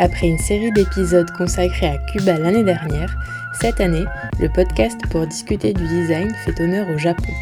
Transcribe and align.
Après 0.00 0.26
une 0.26 0.38
série 0.38 0.72
d'épisodes 0.72 1.30
consacrés 1.38 1.86
à 1.86 1.98
Cuba 1.98 2.36
l'année 2.36 2.64
dernière, 2.64 3.16
cette 3.60 3.80
année, 3.80 4.04
le 4.40 4.48
podcast 4.48 4.98
pour 5.10 5.24
discuter 5.26 5.72
du 5.72 5.86
design 5.86 6.34
fait 6.44 6.60
honneur 6.60 6.88
au 6.90 6.98
Japon. 6.98 7.32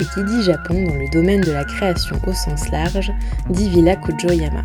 Et 0.00 0.04
qui 0.04 0.22
dit 0.24 0.42
Japon 0.42 0.84
dans 0.84 0.96
le 0.96 1.08
domaine 1.10 1.40
de 1.40 1.52
la 1.52 1.64
création 1.64 2.16
au 2.26 2.32
sens 2.34 2.68
large, 2.70 3.10
dit 3.48 3.70
Villa 3.70 3.96
Kujoyama. 3.96 4.60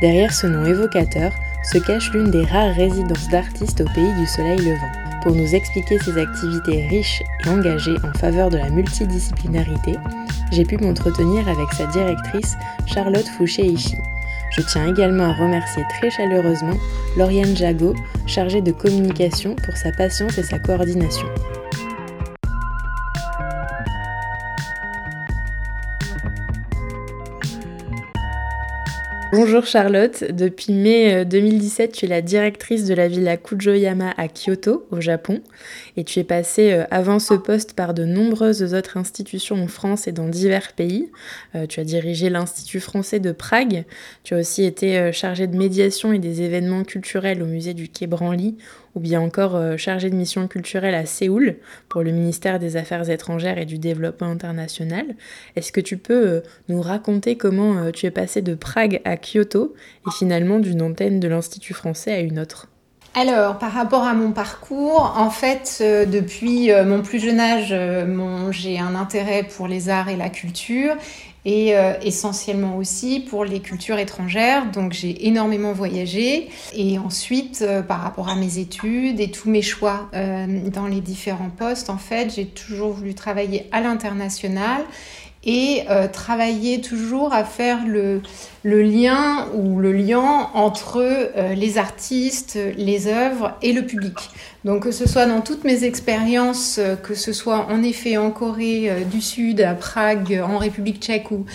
Derrière 0.00 0.32
ce 0.32 0.46
nom 0.46 0.64
évocateur 0.64 1.32
se 1.64 1.78
cache 1.78 2.12
l'une 2.12 2.30
des 2.30 2.44
rares 2.44 2.74
résidences 2.74 3.28
d'artistes 3.28 3.80
au 3.80 3.92
pays 3.92 4.14
du 4.20 4.26
soleil 4.26 4.58
levant. 4.58 4.92
Pour 5.22 5.34
nous 5.34 5.54
expliquer 5.54 5.98
ses 5.98 6.16
activités 6.18 6.86
riches 6.88 7.22
et 7.44 7.48
engagées 7.48 7.96
en 8.04 8.16
faveur 8.18 8.50
de 8.50 8.58
la 8.58 8.70
multidisciplinarité, 8.70 9.96
j'ai 10.52 10.64
pu 10.64 10.76
m'entretenir 10.76 11.48
avec 11.48 11.72
sa 11.72 11.86
directrice 11.86 12.56
Charlotte 12.86 13.28
Fouché-Ishii. 13.36 14.11
Je 14.56 14.62
tiens 14.62 14.86
également 14.86 15.24
à 15.24 15.32
remercier 15.32 15.82
très 15.98 16.10
chaleureusement 16.10 16.76
Lauriane 17.16 17.56
Jago, 17.56 17.94
chargée 18.26 18.60
de 18.60 18.72
communication, 18.72 19.56
pour 19.56 19.76
sa 19.76 19.92
patience 19.92 20.38
et 20.38 20.42
sa 20.42 20.58
coordination. 20.58 21.26
Bonjour 29.34 29.64
Charlotte, 29.64 30.24
depuis 30.30 30.74
mai 30.74 31.24
2017 31.24 31.88
euh, 31.88 31.92
tu 31.94 32.04
es 32.04 32.08
la 32.08 32.20
directrice 32.20 32.84
de 32.84 32.92
la 32.92 33.08
villa 33.08 33.38
Kujoyama 33.38 34.12
à 34.18 34.28
Kyoto 34.28 34.86
au 34.90 35.00
Japon 35.00 35.40
et 35.96 36.04
tu 36.04 36.18
es 36.18 36.24
passée 36.24 36.74
euh, 36.74 36.84
avant 36.90 37.18
ce 37.18 37.32
poste 37.32 37.72
par 37.72 37.94
de 37.94 38.04
nombreuses 38.04 38.74
autres 38.74 38.98
institutions 38.98 39.56
en 39.56 39.68
France 39.68 40.06
et 40.06 40.12
dans 40.12 40.28
divers 40.28 40.74
pays. 40.74 41.10
Euh, 41.54 41.66
tu 41.66 41.80
as 41.80 41.84
dirigé 41.84 42.28
l'Institut 42.28 42.80
français 42.80 43.20
de 43.20 43.32
Prague, 43.32 43.86
tu 44.22 44.34
as 44.34 44.38
aussi 44.38 44.64
été 44.64 45.10
chargée 45.14 45.46
de 45.46 45.56
médiation 45.56 46.12
et 46.12 46.18
des 46.18 46.42
événements 46.42 46.84
culturels 46.84 47.42
au 47.42 47.46
musée 47.46 47.72
du 47.72 47.88
Quai 47.88 48.06
Branly 48.06 48.58
ou 48.94 49.00
bien 49.00 49.20
encore 49.20 49.56
euh, 49.56 49.76
chargé 49.76 50.10
de 50.10 50.14
mission 50.14 50.48
culturelle 50.48 50.94
à 50.94 51.06
Séoul 51.06 51.56
pour 51.88 52.02
le 52.02 52.10
ministère 52.10 52.58
des 52.58 52.76
Affaires 52.76 53.08
étrangères 53.08 53.58
et 53.58 53.66
du 53.66 53.78
Développement 53.78 54.28
international. 54.28 55.16
Est-ce 55.56 55.72
que 55.72 55.80
tu 55.80 55.96
peux 55.96 56.28
euh, 56.28 56.40
nous 56.68 56.80
raconter 56.80 57.36
comment 57.36 57.78
euh, 57.78 57.90
tu 57.90 58.06
es 58.06 58.10
passé 58.10 58.42
de 58.42 58.54
Prague 58.54 59.00
à 59.04 59.16
Kyoto 59.16 59.74
et 60.06 60.10
finalement 60.10 60.58
d'une 60.58 60.82
antenne 60.82 61.20
de 61.20 61.28
l'Institut 61.28 61.74
français 61.74 62.12
à 62.12 62.20
une 62.20 62.38
autre? 62.38 62.71
Alors, 63.14 63.58
par 63.58 63.72
rapport 63.72 64.04
à 64.04 64.14
mon 64.14 64.32
parcours, 64.32 65.14
en 65.18 65.28
fait, 65.28 65.82
depuis 65.82 66.70
mon 66.86 67.02
plus 67.02 67.20
jeune 67.20 67.40
âge, 67.40 67.74
j'ai 68.52 68.78
un 68.78 68.94
intérêt 68.94 69.42
pour 69.42 69.68
les 69.68 69.90
arts 69.90 70.08
et 70.08 70.16
la 70.16 70.30
culture 70.30 70.96
et 71.44 71.76
euh, 71.76 71.94
essentiellement 72.02 72.76
aussi 72.76 73.20
pour 73.20 73.44
les 73.44 73.60
cultures 73.60 73.98
étrangères. 73.98 74.70
Donc 74.70 74.92
j'ai 74.92 75.26
énormément 75.26 75.72
voyagé 75.72 76.48
et 76.74 76.98
ensuite 76.98 77.62
euh, 77.62 77.82
par 77.82 78.00
rapport 78.00 78.28
à 78.28 78.36
mes 78.36 78.58
études 78.58 79.20
et 79.20 79.30
tous 79.30 79.50
mes 79.50 79.62
choix 79.62 80.08
euh, 80.14 80.68
dans 80.70 80.86
les 80.86 81.00
différents 81.00 81.50
postes, 81.50 81.90
en 81.90 81.98
fait, 81.98 82.32
j'ai 82.34 82.46
toujours 82.46 82.92
voulu 82.92 83.14
travailler 83.14 83.66
à 83.72 83.80
l'international 83.80 84.82
et 85.44 85.84
travailler 86.12 86.80
toujours 86.80 87.32
à 87.32 87.44
faire 87.44 87.86
le, 87.86 88.22
le, 88.62 88.82
lien 88.82 89.48
ou 89.54 89.80
le 89.80 89.92
lien 89.92 90.48
entre 90.54 91.32
les 91.54 91.78
artistes, 91.78 92.58
les 92.76 93.08
œuvres 93.08 93.56
et 93.60 93.72
le 93.72 93.84
public. 93.84 94.30
Donc 94.64 94.84
que 94.84 94.92
ce 94.92 95.08
soit 95.08 95.26
dans 95.26 95.40
toutes 95.40 95.64
mes 95.64 95.82
expériences, 95.82 96.78
euh, 96.78 96.94
que 96.94 97.14
ce 97.14 97.32
soit 97.32 97.66
en 97.68 97.82
effet 97.82 98.16
en 98.16 98.30
Corée 98.30 98.90
euh, 98.90 99.04
du 99.04 99.20
Sud, 99.20 99.60
à 99.60 99.74
Prague, 99.74 100.40
en 100.46 100.58
République 100.58 101.02
tchèque 101.02 101.32
ou, 101.32 101.46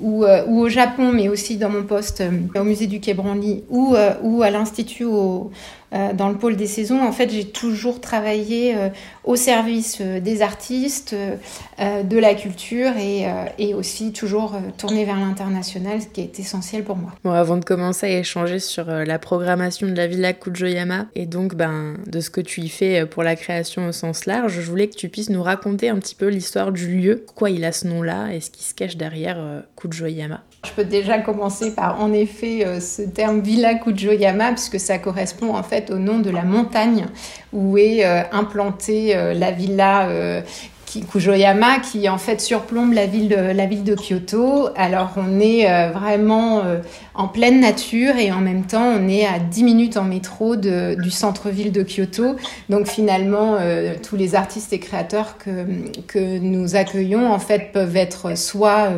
ou, 0.00 0.24
euh, 0.24 0.44
ou 0.48 0.62
au 0.62 0.68
Japon, 0.68 1.12
mais 1.12 1.28
aussi 1.28 1.58
dans 1.58 1.70
mon 1.70 1.84
poste 1.84 2.24
au 2.56 2.64
musée 2.64 2.88
du 2.88 2.98
Quai 2.98 3.14
Branly 3.14 3.62
ou, 3.70 3.94
ou 4.22 4.42
à 4.42 4.50
l'Institut 4.50 5.04
au, 5.04 5.52
dans 5.92 6.28
le 6.28 6.36
pôle 6.36 6.56
des 6.56 6.66
saisons, 6.66 7.00
en 7.02 7.12
fait, 7.12 7.30
j'ai 7.30 7.44
toujours 7.44 8.00
travaillé 8.00 8.76
au 9.24 9.36
service 9.36 10.00
des 10.00 10.42
artistes, 10.42 11.14
de 11.78 12.18
la 12.18 12.34
culture 12.34 12.92
et, 12.96 13.74
aussi 13.74 14.12
toujours 14.12 14.54
tourné 14.78 15.04
vers 15.04 15.16
l'international, 15.16 16.02
ce 16.02 16.06
qui 16.08 16.20
est 16.20 16.38
essentiel 16.38 16.84
pour 16.84 16.96
moi. 16.96 17.12
Bon, 17.24 17.32
avant 17.32 17.56
de 17.56 17.64
commencer 17.64 18.06
à 18.06 18.18
échanger 18.18 18.58
sur 18.58 18.86
la 18.86 19.18
programmation 19.18 19.86
de 19.86 19.94
la 19.94 20.06
Villa 20.06 20.32
Kujoyama 20.32 21.06
et 21.14 21.26
donc 21.26 21.54
ben, 21.54 21.96
de 22.06 22.20
ce 22.20 22.30
que 22.30 22.40
tu 22.40 22.60
y 22.60 22.68
fais 22.68 23.00
euh, 23.00 23.06
pour 23.06 23.22
la 23.22 23.36
création 23.36 23.88
au 23.88 23.92
sens 23.92 24.26
large, 24.26 24.60
je 24.60 24.60
voulais 24.60 24.88
que 24.88 24.96
tu 24.96 25.08
puisses 25.08 25.30
nous 25.30 25.42
raconter 25.42 25.88
un 25.88 25.98
petit 25.98 26.14
peu 26.14 26.28
l'histoire 26.28 26.72
du 26.72 26.88
lieu, 26.88 27.22
pourquoi 27.24 27.50
il 27.50 27.64
a 27.64 27.72
ce 27.72 27.86
nom-là 27.86 28.32
et 28.32 28.40
ce 28.40 28.50
qui 28.50 28.64
se 28.64 28.74
cache 28.74 28.96
derrière 28.96 29.36
euh, 29.38 29.60
Kujoyama. 29.76 30.42
Je 30.64 30.70
peux 30.72 30.84
déjà 30.84 31.18
commencer 31.18 31.74
par 31.74 32.00
en 32.00 32.12
effet 32.12 32.64
euh, 32.66 32.80
ce 32.80 33.02
terme 33.02 33.40
Villa 33.40 33.74
Kujoyama 33.74 34.52
puisque 34.52 34.80
ça 34.80 34.98
correspond 34.98 35.54
en 35.54 35.62
fait 35.62 35.90
au 35.90 35.98
nom 35.98 36.18
de 36.18 36.30
la 36.30 36.42
montagne 36.42 37.06
où 37.52 37.78
est 37.78 38.04
implantée 38.32 39.14
la 39.34 39.50
villa 39.50 40.42
Kujoyama 41.04 41.80
qui 41.80 42.08
en 42.08 42.18
fait 42.18 42.40
surplombe 42.40 42.92
la 42.92 43.06
ville 43.06 43.28
de, 43.28 43.94
Kyoto. 43.94 44.68
Alors 44.76 45.10
on 45.16 45.40
est 45.40 45.70
euh, 45.70 45.90
vraiment 45.90 46.64
euh, 46.64 46.78
en 47.14 47.28
pleine 47.28 47.60
nature 47.60 48.16
et 48.16 48.32
en 48.32 48.40
même 48.40 48.64
temps 48.64 48.94
on 48.98 49.08
est 49.08 49.26
à 49.26 49.38
10 49.38 49.64
minutes 49.64 49.96
en 49.96 50.04
métro 50.04 50.56
du 50.56 51.10
centre-ville 51.10 51.72
de 51.72 51.82
Kyoto. 51.82 52.36
Donc 52.68 52.86
finalement 52.86 53.56
euh, 53.60 53.94
tous 54.02 54.16
les 54.16 54.34
artistes 54.34 54.72
et 54.72 54.78
créateurs 54.78 55.38
que, 55.38 55.66
que 56.06 56.38
nous 56.38 56.76
accueillons 56.76 57.30
en 57.30 57.38
fait 57.38 57.72
peuvent 57.72 57.96
être 57.96 58.36
soit 58.36 58.90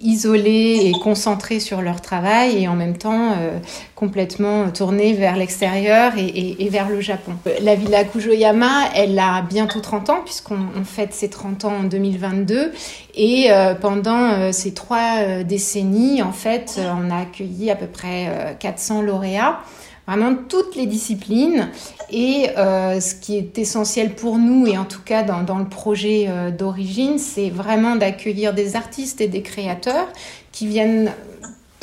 isolés 0.00 0.80
et 0.84 0.92
concentrés 0.92 1.60
sur 1.60 1.80
leur 1.80 2.00
travail 2.00 2.62
et 2.62 2.68
en 2.68 2.74
même 2.74 2.96
temps 2.96 3.32
euh, 3.32 3.58
complètement 3.94 4.70
tournés 4.70 5.14
vers 5.14 5.36
l'extérieur 5.36 6.12
et, 6.18 6.68
vers 6.68 6.88
le 6.88 7.00
Japon. 7.00 7.32
La 7.62 7.74
Villa 7.74 8.04
Kujoyama, 8.04 8.88
elle 8.94 9.18
a 9.18 9.42
bientôt 9.42 9.80
30 9.80 10.10
ans 10.10 10.20
puisqu'on 10.24 10.84
fête 10.84 11.14
ses 11.14 11.30
30 11.30 11.64
ans 11.64 11.76
en 11.80 11.84
2022 11.84 12.72
et 13.14 13.46
euh, 13.50 13.74
pendant 13.74 14.32
euh, 14.32 14.52
ces 14.52 14.74
trois 14.74 15.42
décennies, 15.44 16.22
en 16.22 16.32
fait, 16.32 16.78
on 16.78 17.10
a 17.10 17.22
accueilli 17.22 17.70
à 17.70 17.76
peu 17.76 17.86
près 17.86 18.56
400 18.58 19.02
lauréats 19.02 19.60
vraiment 20.06 20.34
toutes 20.48 20.76
les 20.76 20.86
disciplines. 20.86 21.68
Et 22.10 22.50
euh, 22.56 23.00
ce 23.00 23.14
qui 23.14 23.36
est 23.36 23.58
essentiel 23.58 24.14
pour 24.14 24.38
nous, 24.38 24.66
et 24.66 24.76
en 24.76 24.84
tout 24.84 25.02
cas 25.04 25.22
dans, 25.22 25.58
le 25.58 25.68
projet 25.68 26.26
euh, 26.28 26.50
d'origine, 26.50 27.18
c'est 27.18 27.50
vraiment 27.50 27.96
d'accueillir 27.96 28.54
des 28.54 28.76
artistes 28.76 29.20
et 29.20 29.28
des 29.28 29.42
créateurs 29.42 30.08
qui 30.52 30.66
viennent 30.66 31.12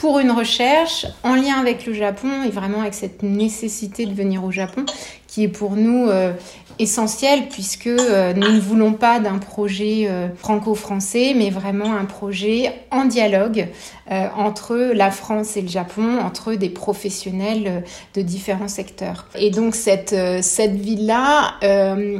pour 0.01 0.17
une 0.17 0.31
recherche 0.31 1.05
en 1.21 1.35
lien 1.35 1.59
avec 1.59 1.85
le 1.85 1.93
Japon 1.93 2.41
et 2.43 2.49
vraiment 2.49 2.81
avec 2.81 2.95
cette 2.95 3.21
nécessité 3.21 4.07
de 4.07 4.13
venir 4.15 4.43
au 4.43 4.49
Japon 4.49 4.83
qui 5.27 5.43
est 5.43 5.47
pour 5.47 5.75
nous 5.75 6.09
euh, 6.09 6.33
essentiel 6.79 7.49
puisque 7.49 7.85
euh, 7.85 8.33
nous 8.33 8.51
ne 8.51 8.59
voulons 8.59 8.93
pas 8.93 9.19
d'un 9.19 9.37
projet 9.37 10.07
euh, 10.09 10.27
franco-français 10.35 11.33
mais 11.37 11.51
vraiment 11.51 11.93
un 11.93 12.05
projet 12.05 12.73
en 12.89 13.05
dialogue 13.05 13.67
entre 14.35 14.91
la 14.93 15.09
France 15.09 15.55
et 15.55 15.61
le 15.61 15.69
Japon, 15.69 16.19
entre 16.19 16.55
des 16.55 16.67
professionnels 16.67 17.85
de 18.13 18.21
différents 18.21 18.67
secteurs. 18.67 19.25
Et 19.35 19.51
donc 19.51 19.73
cette, 19.73 20.13
cette 20.41 20.75
ville-là, 20.75 21.53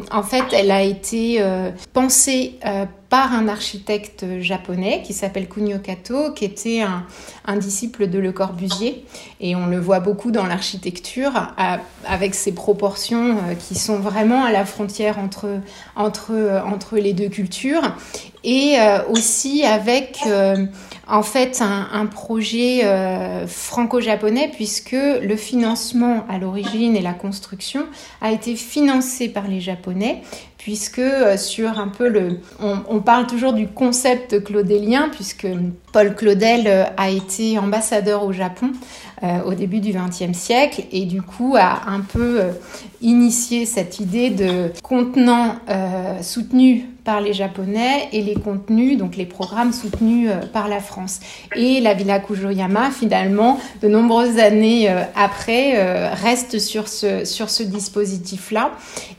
en 0.10 0.24
fait, 0.24 0.46
elle 0.54 0.72
a 0.72 0.84
été 0.84 1.44
pensée 1.92 2.60
par 3.12 3.34
un 3.34 3.50
architecte 3.50 4.26
japonais 4.40 5.04
qui 5.06 5.12
s'appelle 5.12 5.50
Kunio 5.50 5.80
Kato, 5.80 6.32
qui 6.32 6.46
était 6.46 6.82
un, 6.82 7.58
disciple 7.58 8.08
de 8.08 8.18
Le 8.18 8.32
Corbusier. 8.32 9.04
Et 9.42 9.54
on 9.54 9.68
le 9.68 9.78
voit 9.78 10.00
beaucoup 10.00 10.32
dans 10.32 10.46
l'architecture, 10.46 11.34
avec 12.08 12.34
ses 12.34 12.54
proportions 12.54 13.32
euh, 13.32 13.56
qui 13.56 13.76
sont 13.76 14.00
vraiment 14.00 14.46
à 14.46 14.52
la 14.54 14.64
frontière 14.64 15.20
entre, 15.20 15.60
entre, 15.98 16.32
euh, 16.32 16.62
entre 16.64 16.98
les 16.98 17.12
deux 17.12 17.28
cultures. 17.28 17.96
Et 18.46 18.78
euh, 18.80 19.00
aussi 19.10 19.66
avec 19.66 20.18
en 21.08 21.22
fait 21.22 21.62
un, 21.62 21.90
un 21.92 22.06
projet 22.08 22.82
franco-japonais 23.46 24.50
puisque 24.56 24.94
le 24.94 25.36
financement 25.36 26.26
à 26.28 26.40
l'origine 26.40 26.96
et 26.96 27.02
la 27.02 27.14
construction 27.14 27.86
a 28.20 28.32
été 28.32 28.56
financé 28.56 29.30
par 29.30 29.48
les 29.48 29.60
Japonais 29.60 30.22
puisque 30.64 31.00
euh, 31.00 31.38
sur 31.38 31.80
un 31.80 31.88
peu 31.88 32.08
le... 32.08 32.40
On, 32.60 33.00
parle 33.00 33.26
toujours 33.26 33.54
du 33.54 33.68
concept 33.68 34.44
claudélien, 34.44 35.10
puisque 35.10 35.48
Paul 35.92 36.16
Claudel 36.16 36.68
euh, 36.68 36.84
a 36.98 37.10
été 37.10 37.58
ambassadeur 37.58 38.24
au 38.24 38.32
Japon 38.32 38.72
au 39.46 39.54
début 39.54 39.80
du 39.80 39.94
XXe 39.94 40.38
siècle, 40.38 40.84
et 40.92 41.06
du 41.06 41.22
coup 41.22 41.56
a 41.58 41.90
un 41.90 42.00
peu 42.00 42.42
initié 43.02 43.66
cette 43.66 44.00
idée 44.00 44.30
de 44.30 44.72
contenant 44.82 45.58
soutenu 46.22 46.88
par 47.04 47.22
les 47.22 47.34
Japonais 47.34 48.10
et 48.12 48.22
les 48.22 48.36
contenus, 48.36 48.98
donc 48.98 49.16
les 49.16 49.26
programmes 49.26 49.74
soutenus 49.74 50.30
euh, 50.30 50.46
par 50.46 50.68
la 50.68 50.80
France. 50.80 51.20
Et 51.56 51.80
la 51.80 51.94
Villa 51.94 52.20
Kujoyama, 52.20 52.92
finalement, 52.92 53.60
de 53.82 53.88
nombreuses 53.88 54.38
années 54.38 54.90
euh, 54.90 55.02
après, 55.16 55.74
euh, 55.76 56.14
reste 56.14 56.60
sur 56.60 56.88
ce, 56.88 57.26
sur 57.26 57.50
ce 57.50 57.64
dispositif-là. 57.64 58.72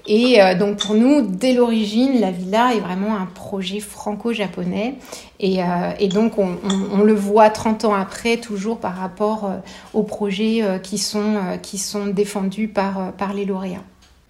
Et 0.06 0.40
donc 0.58 0.78
pour 0.78 0.96
nous, 0.96 1.22
dès 1.22 1.52
l'origine, 1.52 2.20
la 2.20 2.32
villa 2.32 2.74
est 2.74 2.80
vraiment 2.80 3.14
un 3.14 3.26
projet 3.26 3.78
franco-japonais. 3.78 4.96
Et, 5.42 5.58
et, 5.98 6.08
donc 6.08 6.38
on, 6.38 6.56
on, 6.62 7.00
on, 7.00 7.02
le 7.02 7.14
voit 7.14 7.50
30 7.50 7.84
ans 7.84 7.94
après, 7.94 8.36
toujours 8.36 8.78
par 8.78 8.94
rapport 8.94 9.50
aux 9.92 10.04
projets 10.04 10.62
qui, 10.84 10.98
sont, 10.98 11.58
qui 11.62 11.78
sont 11.78 12.06
défendus 12.06 12.68
par, 12.68 13.12
par 13.14 13.34
les 13.34 13.44
lauréats. 13.44 13.82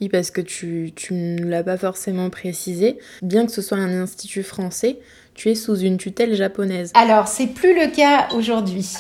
Oui, 0.03 0.09
parce 0.09 0.33
que 0.33 0.41
tu, 0.41 0.91
tu 0.97 1.15
ne 1.15 1.45
l'as 1.45 1.63
pas 1.63 1.77
forcément 1.77 2.29
précisé. 2.29 2.99
Bien 3.23 3.47
que 3.47 3.53
ce 3.53 3.63
soit 3.63 3.79
un 3.79 4.03
institut 4.03 4.43
français, 4.43 4.99
tu 5.35 5.49
es 5.49 5.55
sous 5.55 5.77
une 5.77 5.97
tutelle 5.97 6.35
japonaise. 6.35 6.91
Alors, 6.95 7.29
c'est 7.29 7.47
plus 7.47 7.75
le 7.75 7.87
cas 7.95 8.29
aujourd'hui. 8.35 8.97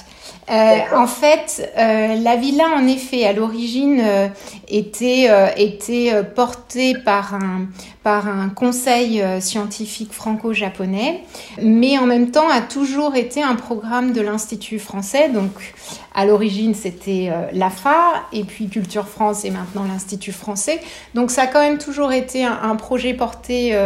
Euh, 0.51 0.79
en 0.95 1.07
fait, 1.07 1.71
euh, 1.77 2.17
la 2.17 2.37
villa, 2.37 2.65
en 2.77 2.87
effet, 2.87 3.25
à 3.25 3.33
l'origine, 3.33 4.01
euh, 4.01 4.29
était, 4.69 5.29
était 5.57 6.23
portée 6.35 6.95
par 6.95 7.35
un, 7.35 7.69
par 8.03 8.29
un 8.29 8.49
conseil 8.49 9.23
scientifique 9.41 10.13
franco-japonais, 10.13 11.23
mais 11.61 11.99
en 11.99 12.07
même 12.07 12.31
temps 12.31 12.49
a 12.49 12.61
toujours 12.61 13.15
été 13.15 13.43
un 13.43 13.55
programme 13.55 14.13
de 14.13 14.21
l'Institut 14.21 14.79
français. 14.79 15.29
Donc, 15.29 15.75
à 16.15 16.27
l'origine, 16.27 16.75
c'était 16.75 17.31
l'AFA, 17.53 17.97
et 18.33 18.45
puis 18.45 18.69
Culture 18.69 19.09
France, 19.09 19.45
et 19.45 19.51
maintenant 19.51 19.85
l'Institut 19.85 20.33
français. 20.33 20.81
Donc, 21.15 21.31
ça 21.31 21.43
a 21.43 21.47
quand 21.47 21.61
même 21.61 21.79
toujours 21.79 22.13
été 22.13 22.45
un, 22.45 22.77
projet 22.77 23.15
porté 23.15 23.77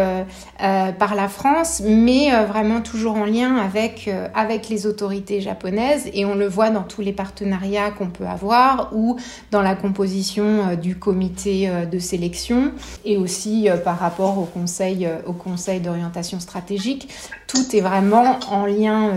par 0.58 1.14
la 1.14 1.28
France, 1.28 1.82
mais 1.84 2.30
vraiment 2.46 2.80
toujours 2.80 3.16
en 3.16 3.26
lien 3.26 3.56
avec, 3.56 4.10
avec 4.34 4.68
les 4.68 4.86
autorités 4.86 5.40
japonaises, 5.40 6.08
et 6.12 6.24
on 6.24 6.34
le 6.34 6.48
voit 6.48 6.70
dans 6.70 6.82
tous 6.82 7.02
les 7.02 7.12
partenariats 7.12 7.90
qu'on 7.90 8.08
peut 8.08 8.26
avoir 8.26 8.90
ou 8.92 9.16
dans 9.50 9.62
la 9.62 9.74
composition 9.74 10.68
euh, 10.68 10.76
du 10.76 10.96
comité 10.96 11.68
euh, 11.68 11.86
de 11.86 11.98
sélection 11.98 12.72
et 13.04 13.16
aussi 13.16 13.68
euh, 13.68 13.76
par 13.76 13.98
rapport 14.06 14.38
au 14.38 14.44
conseil, 14.44 15.08
au 15.26 15.32
conseil 15.32 15.80
d'orientation 15.80 16.40
stratégique. 16.40 17.08
Tout 17.46 17.76
est 17.76 17.80
vraiment 17.80 18.38
en 18.50 18.66
lien 18.66 19.10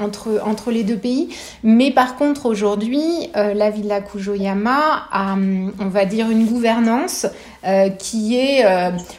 entre, 0.00 0.40
entre 0.44 0.70
les 0.70 0.84
deux 0.84 0.96
pays. 0.96 1.28
Mais 1.62 1.90
par 1.90 2.16
contre, 2.16 2.46
aujourd'hui, 2.46 3.04
la 3.34 3.70
Villa 3.70 4.00
Kujoyama 4.00 5.08
a, 5.10 5.36
on 5.80 5.88
va 5.88 6.04
dire, 6.04 6.30
une 6.30 6.46
gouvernance 6.46 7.26
qui 7.98 8.36
est 8.36 8.64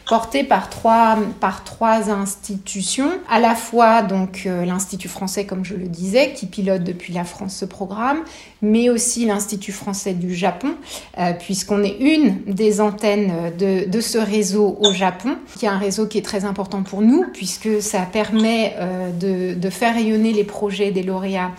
portée 0.07 0.43
par 0.43 0.69
trois, 0.69 1.17
par 1.39 1.63
trois 1.63 2.09
institutions, 2.11 3.11
à 3.29 3.39
la 3.39 3.55
fois 3.55 4.01
donc 4.01 4.45
l'Institut 4.45 5.07
français, 5.07 5.45
comme 5.45 5.65
je 5.65 5.75
le 5.75 5.87
disais, 5.87 6.33
qui 6.33 6.45
pilote 6.45 6.83
depuis 6.83 7.13
la 7.13 7.23
France 7.23 7.55
ce 7.55 7.65
programme, 7.65 8.19
mais 8.61 8.89
aussi 8.89 9.25
l'Institut 9.25 9.71
français 9.71 10.13
du 10.13 10.33
Japon, 10.33 10.75
euh, 11.17 11.33
puisqu'on 11.33 11.83
est 11.83 11.97
une 11.99 12.41
des 12.47 12.81
antennes 12.81 13.51
de, 13.57 14.01
ce 14.01 14.17
réseau 14.17 14.77
au 14.81 14.91
Japon, 14.91 15.37
qui 15.57 15.65
est 15.65 15.69
un 15.69 15.77
réseau 15.77 16.07
qui 16.07 16.17
est 16.17 16.25
très 16.25 16.45
important 16.45 16.83
pour 16.83 17.01
nous, 17.01 17.25
puisque 17.33 17.81
ça 17.81 18.01
permet 18.01 18.75
euh, 18.77 19.11
de, 19.11 19.59
de 19.59 19.69
faire 19.69 19.93
rayonner 19.93 20.33
les 20.33 20.43
projets 20.43 20.91
des 20.91 21.03
lauréats 21.03 21.51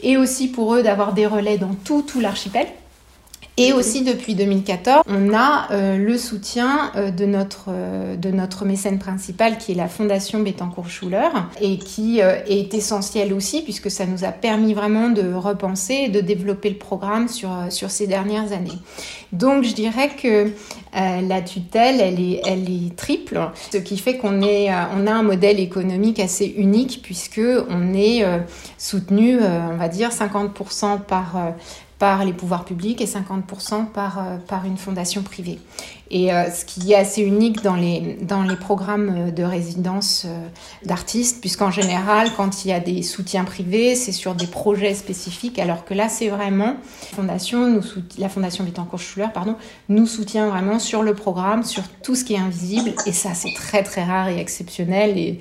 et 0.00 0.16
aussi 0.16 0.48
pour 0.48 0.74
eux 0.74 0.82
d'avoir 0.82 1.12
des 1.12 1.26
relais 1.26 1.58
dans 1.58 1.74
tout, 1.84 2.02
tout 2.02 2.20
l'archipel. 2.20 2.66
Et 3.58 3.74
aussi 3.74 4.02
depuis 4.02 4.34
2014, 4.34 5.02
on 5.06 5.34
a 5.34 5.70
euh, 5.72 5.98
le 5.98 6.16
soutien 6.16 6.90
euh, 6.96 7.10
de, 7.10 7.26
notre, 7.26 7.66
euh, 7.68 8.16
de 8.16 8.30
notre 8.30 8.64
mécène 8.64 8.98
principal 8.98 9.58
qui 9.58 9.72
est 9.72 9.74
la 9.74 9.88
Fondation 9.88 10.40
Bettencourt-Schuller 10.40 11.28
et 11.60 11.76
qui 11.76 12.20
est 12.20 12.72
essentiel 12.72 13.34
aussi 13.34 13.60
puisque 13.60 13.90
ça 13.90 14.06
nous 14.06 14.24
a 14.24 14.32
permis 14.32 14.72
vraiment 14.72 15.10
de 15.10 15.34
repenser 15.34 16.04
et 16.06 16.08
de 16.08 16.20
développer 16.20 16.70
le 16.70 16.78
programme 16.78 17.28
sur, 17.28 17.50
sur 17.68 17.90
ces 17.90 18.06
dernières 18.06 18.52
années. 18.52 18.70
Donc 19.32 19.64
je 19.64 19.74
dirais 19.74 20.10
que 20.10 20.50
la 20.94 21.40
tutelle, 21.42 22.00
elle 22.00 22.20
est, 22.20 22.40
elle 22.46 22.68
est 22.70 22.96
triple, 22.96 23.38
ce 23.72 23.78
qui 23.78 23.98
fait 23.98 24.16
qu'on 24.16 24.42
est, 24.42 24.70
on 24.70 25.06
a 25.06 25.12
un 25.12 25.22
modèle 25.22 25.58
économique 25.60 26.20
assez 26.20 26.46
unique 26.46 27.00
puisque 27.02 27.40
on 27.68 27.94
est 27.94 28.24
soutenu, 28.78 29.38
on 29.40 29.76
va 29.76 29.88
dire, 29.88 30.10
50% 30.10 31.00
par 31.02 31.36
par 32.02 32.24
les 32.24 32.32
pouvoirs 32.32 32.64
publics 32.64 33.00
et 33.00 33.06
50% 33.06 33.86
par, 33.86 34.18
euh, 34.18 34.36
par 34.48 34.64
une 34.64 34.76
fondation 34.76 35.22
privée. 35.22 35.60
Et 36.10 36.32
euh, 36.32 36.50
ce 36.50 36.64
qui 36.64 36.90
est 36.90 36.96
assez 36.96 37.22
unique 37.22 37.62
dans 37.62 37.76
les, 37.76 38.18
dans 38.22 38.42
les 38.42 38.56
programmes 38.56 39.30
de 39.30 39.44
résidence 39.44 40.24
euh, 40.26 40.48
d'artistes, 40.84 41.40
puisqu'en 41.40 41.70
général, 41.70 42.30
quand 42.36 42.64
il 42.64 42.70
y 42.70 42.72
a 42.72 42.80
des 42.80 43.04
soutiens 43.04 43.44
privés, 43.44 43.94
c'est 43.94 44.10
sur 44.10 44.34
des 44.34 44.48
projets 44.48 44.94
spécifiques, 44.94 45.60
alors 45.60 45.84
que 45.84 45.94
là, 45.94 46.08
c'est 46.08 46.28
vraiment 46.28 46.74
la 46.74 47.16
fondation, 47.16 47.68
nous, 47.68 47.82
nous 49.88 50.06
soutient 50.08 50.48
vraiment 50.48 50.80
sur 50.80 51.04
le 51.04 51.14
programme, 51.14 51.62
sur 51.62 51.84
tout 52.02 52.16
ce 52.16 52.24
qui 52.24 52.34
est 52.34 52.38
invisible, 52.38 52.94
et 53.06 53.12
ça, 53.12 53.34
c'est 53.34 53.54
très 53.54 53.84
très 53.84 54.02
rare 54.02 54.28
et 54.28 54.40
exceptionnel. 54.40 55.38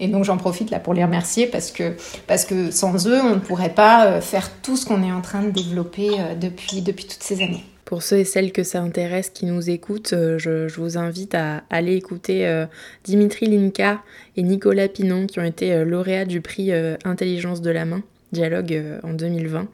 Et 0.00 0.08
donc 0.08 0.24
j'en 0.24 0.36
profite 0.36 0.70
là 0.70 0.78
pour 0.78 0.94
les 0.94 1.04
remercier 1.04 1.46
parce 1.46 1.70
que, 1.70 1.94
parce 2.26 2.44
que 2.44 2.70
sans 2.70 3.06
eux, 3.08 3.20
on 3.20 3.34
ne 3.34 3.40
pourrait 3.40 3.74
pas 3.74 4.06
euh, 4.06 4.20
faire 4.20 4.50
tout 4.62 4.76
ce 4.76 4.86
qu'on 4.86 5.02
est 5.02 5.12
en 5.12 5.20
train 5.20 5.42
de 5.42 5.50
développer 5.50 6.10
euh, 6.18 6.34
depuis, 6.34 6.82
depuis 6.82 7.06
toutes 7.06 7.22
ces 7.22 7.42
années. 7.42 7.64
Pour 7.84 8.02
ceux 8.02 8.18
et 8.18 8.24
celles 8.24 8.52
que 8.52 8.64
ça 8.64 8.80
intéresse, 8.80 9.30
qui 9.30 9.46
nous 9.46 9.70
écoutent, 9.70 10.12
euh, 10.12 10.38
je, 10.38 10.68
je 10.68 10.80
vous 10.80 10.98
invite 10.98 11.34
à 11.34 11.62
aller 11.70 11.96
écouter 11.96 12.66
Dimitri 13.04 13.46
Linka 13.46 14.02
et 14.36 14.42
Nicolas 14.42 14.88
Pinon 14.88 15.26
qui 15.26 15.40
ont 15.40 15.44
été 15.44 15.84
lauréats 15.84 16.26
du 16.26 16.40
prix 16.40 16.70
Intelligence 17.04 17.60
de 17.62 17.70
la 17.70 17.84
main 17.84 18.02
dialogue 18.30 18.84
en 19.04 19.14
2020 19.14 19.68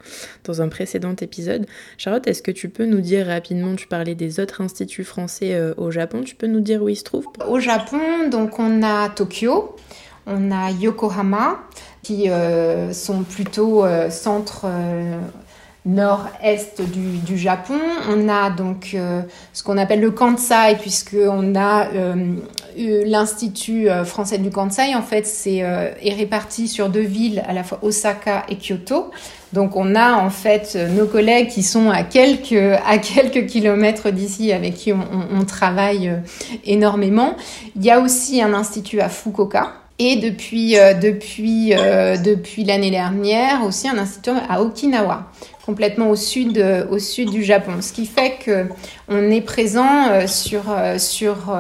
dans 0.44 0.62
un 0.62 0.68
précédent 0.68 1.16
épisode. 1.20 1.66
Charlotte, 1.98 2.24
est-ce 2.28 2.40
que 2.40 2.52
tu 2.52 2.68
peux 2.68 2.86
nous 2.86 3.00
dire 3.00 3.26
rapidement, 3.26 3.74
tu 3.74 3.88
parlais 3.88 4.14
des 4.14 4.38
autres 4.38 4.60
instituts 4.60 5.02
français 5.02 5.60
au 5.76 5.90
Japon, 5.90 6.22
tu 6.22 6.36
peux 6.36 6.46
nous 6.46 6.60
dire 6.60 6.84
où 6.84 6.88
ils 6.88 6.94
se 6.94 7.02
trouvent? 7.02 7.26
Au 7.48 7.58
Japon, 7.58 8.28
donc 8.30 8.60
on 8.60 8.84
a 8.84 9.08
Tokyo, 9.08 9.74
on 10.26 10.50
a 10.50 10.70
Yokohama, 10.70 11.58
qui 12.02 12.30
euh, 12.30 12.92
sont 12.92 13.22
plutôt 13.22 13.84
euh, 13.84 14.10
centre 14.10 14.66
euh, 14.66 15.18
nord-est 15.86 16.82
du, 16.82 17.36
Japon. 17.36 17.78
On 18.08 18.28
a 18.28 18.50
donc 18.50 18.96
ce 19.52 19.62
qu'on 19.62 19.76
appelle 19.76 20.00
le 20.00 20.12
Kansai, 20.12 20.76
puisqu'on 20.80 21.54
a 21.54 21.88
l'Institut 22.74 23.88
français 24.06 24.38
du 24.38 24.48
Kansai. 24.48 24.94
En 24.94 25.02
fait, 25.02 25.26
c'est 25.26 25.56
est 25.56 26.14
réparti 26.16 26.68
sur 26.68 26.88
deux 26.88 27.02
villes, 27.02 27.42
à 27.46 27.52
la 27.52 27.64
fois 27.64 27.80
Osaka 27.82 28.46
et 28.48 28.56
Kyoto. 28.56 29.10
Donc 29.52 29.76
on 29.76 29.94
a 29.94 30.14
en 30.14 30.30
fait 30.30 30.74
nos 30.96 31.04
collègues 31.04 31.48
qui 31.48 31.62
sont 31.62 31.90
à 31.90 32.02
quelques, 32.02 32.78
à 32.86 32.96
quelques 32.96 33.44
kilomètres 33.44 34.10
d'ici 34.10 34.52
avec 34.52 34.76
qui 34.76 34.90
on 34.90 35.44
travaille 35.44 36.10
énormément. 36.64 37.36
Il 37.76 37.84
y 37.84 37.90
a 37.90 38.00
aussi 38.00 38.40
un 38.40 38.54
institut 38.54 39.00
à 39.00 39.10
Fukuoka 39.10 39.83
et 39.98 40.16
depuis, 40.16 40.76
euh, 40.76 40.94
depuis, 40.94 41.72
euh, 41.72 42.16
depuis 42.16 42.64
l'année 42.64 42.90
dernière, 42.90 43.64
aussi 43.64 43.88
un 43.88 43.96
institut 43.96 44.30
à 44.48 44.60
Okinawa, 44.60 45.30
complètement 45.64 46.10
au 46.10 46.16
sud, 46.16 46.58
euh, 46.58 46.84
au 46.90 46.98
sud 46.98 47.30
du 47.30 47.44
Japon. 47.44 47.74
Ce 47.80 47.92
qui 47.92 48.06
fait 48.06 48.38
qu'on 48.44 49.30
est 49.30 49.40
présent 49.40 50.26
sur, 50.26 50.64
sur 50.98 51.56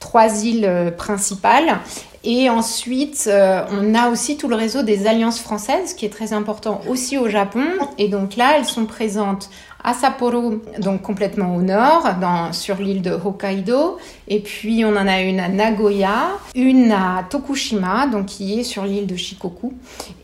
trois 0.00 0.44
îles 0.44 0.94
principales. 0.96 1.78
Et 2.24 2.50
ensuite, 2.50 3.30
on 3.70 3.94
a 3.94 4.08
aussi 4.10 4.36
tout 4.36 4.48
le 4.48 4.56
réseau 4.56 4.82
des 4.82 5.06
alliances 5.06 5.38
françaises, 5.38 5.94
qui 5.94 6.06
est 6.06 6.10
très 6.10 6.32
important 6.32 6.80
aussi 6.88 7.18
au 7.18 7.28
Japon. 7.28 7.62
Et 7.98 8.08
donc 8.08 8.36
là, 8.36 8.54
elles 8.56 8.64
sont 8.64 8.86
présentes 8.86 9.48
à 9.86 9.94
Sapporo, 9.94 10.60
donc 10.80 11.02
complètement 11.02 11.54
au 11.54 11.62
nord, 11.62 12.02
sur 12.50 12.76
l'île 12.76 13.02
de 13.02 13.12
Hokkaido. 13.12 13.98
Et 14.26 14.40
puis 14.40 14.84
on 14.84 14.96
en 14.96 15.06
a 15.06 15.20
une 15.22 15.38
à 15.38 15.48
Nagoya, 15.48 16.30
une 16.56 16.90
à 16.90 17.24
Tokushima, 17.30 18.08
donc 18.08 18.26
qui 18.26 18.58
est 18.58 18.64
sur 18.64 18.84
l'île 18.84 19.06
de 19.06 19.14
Shikoku. 19.14 19.72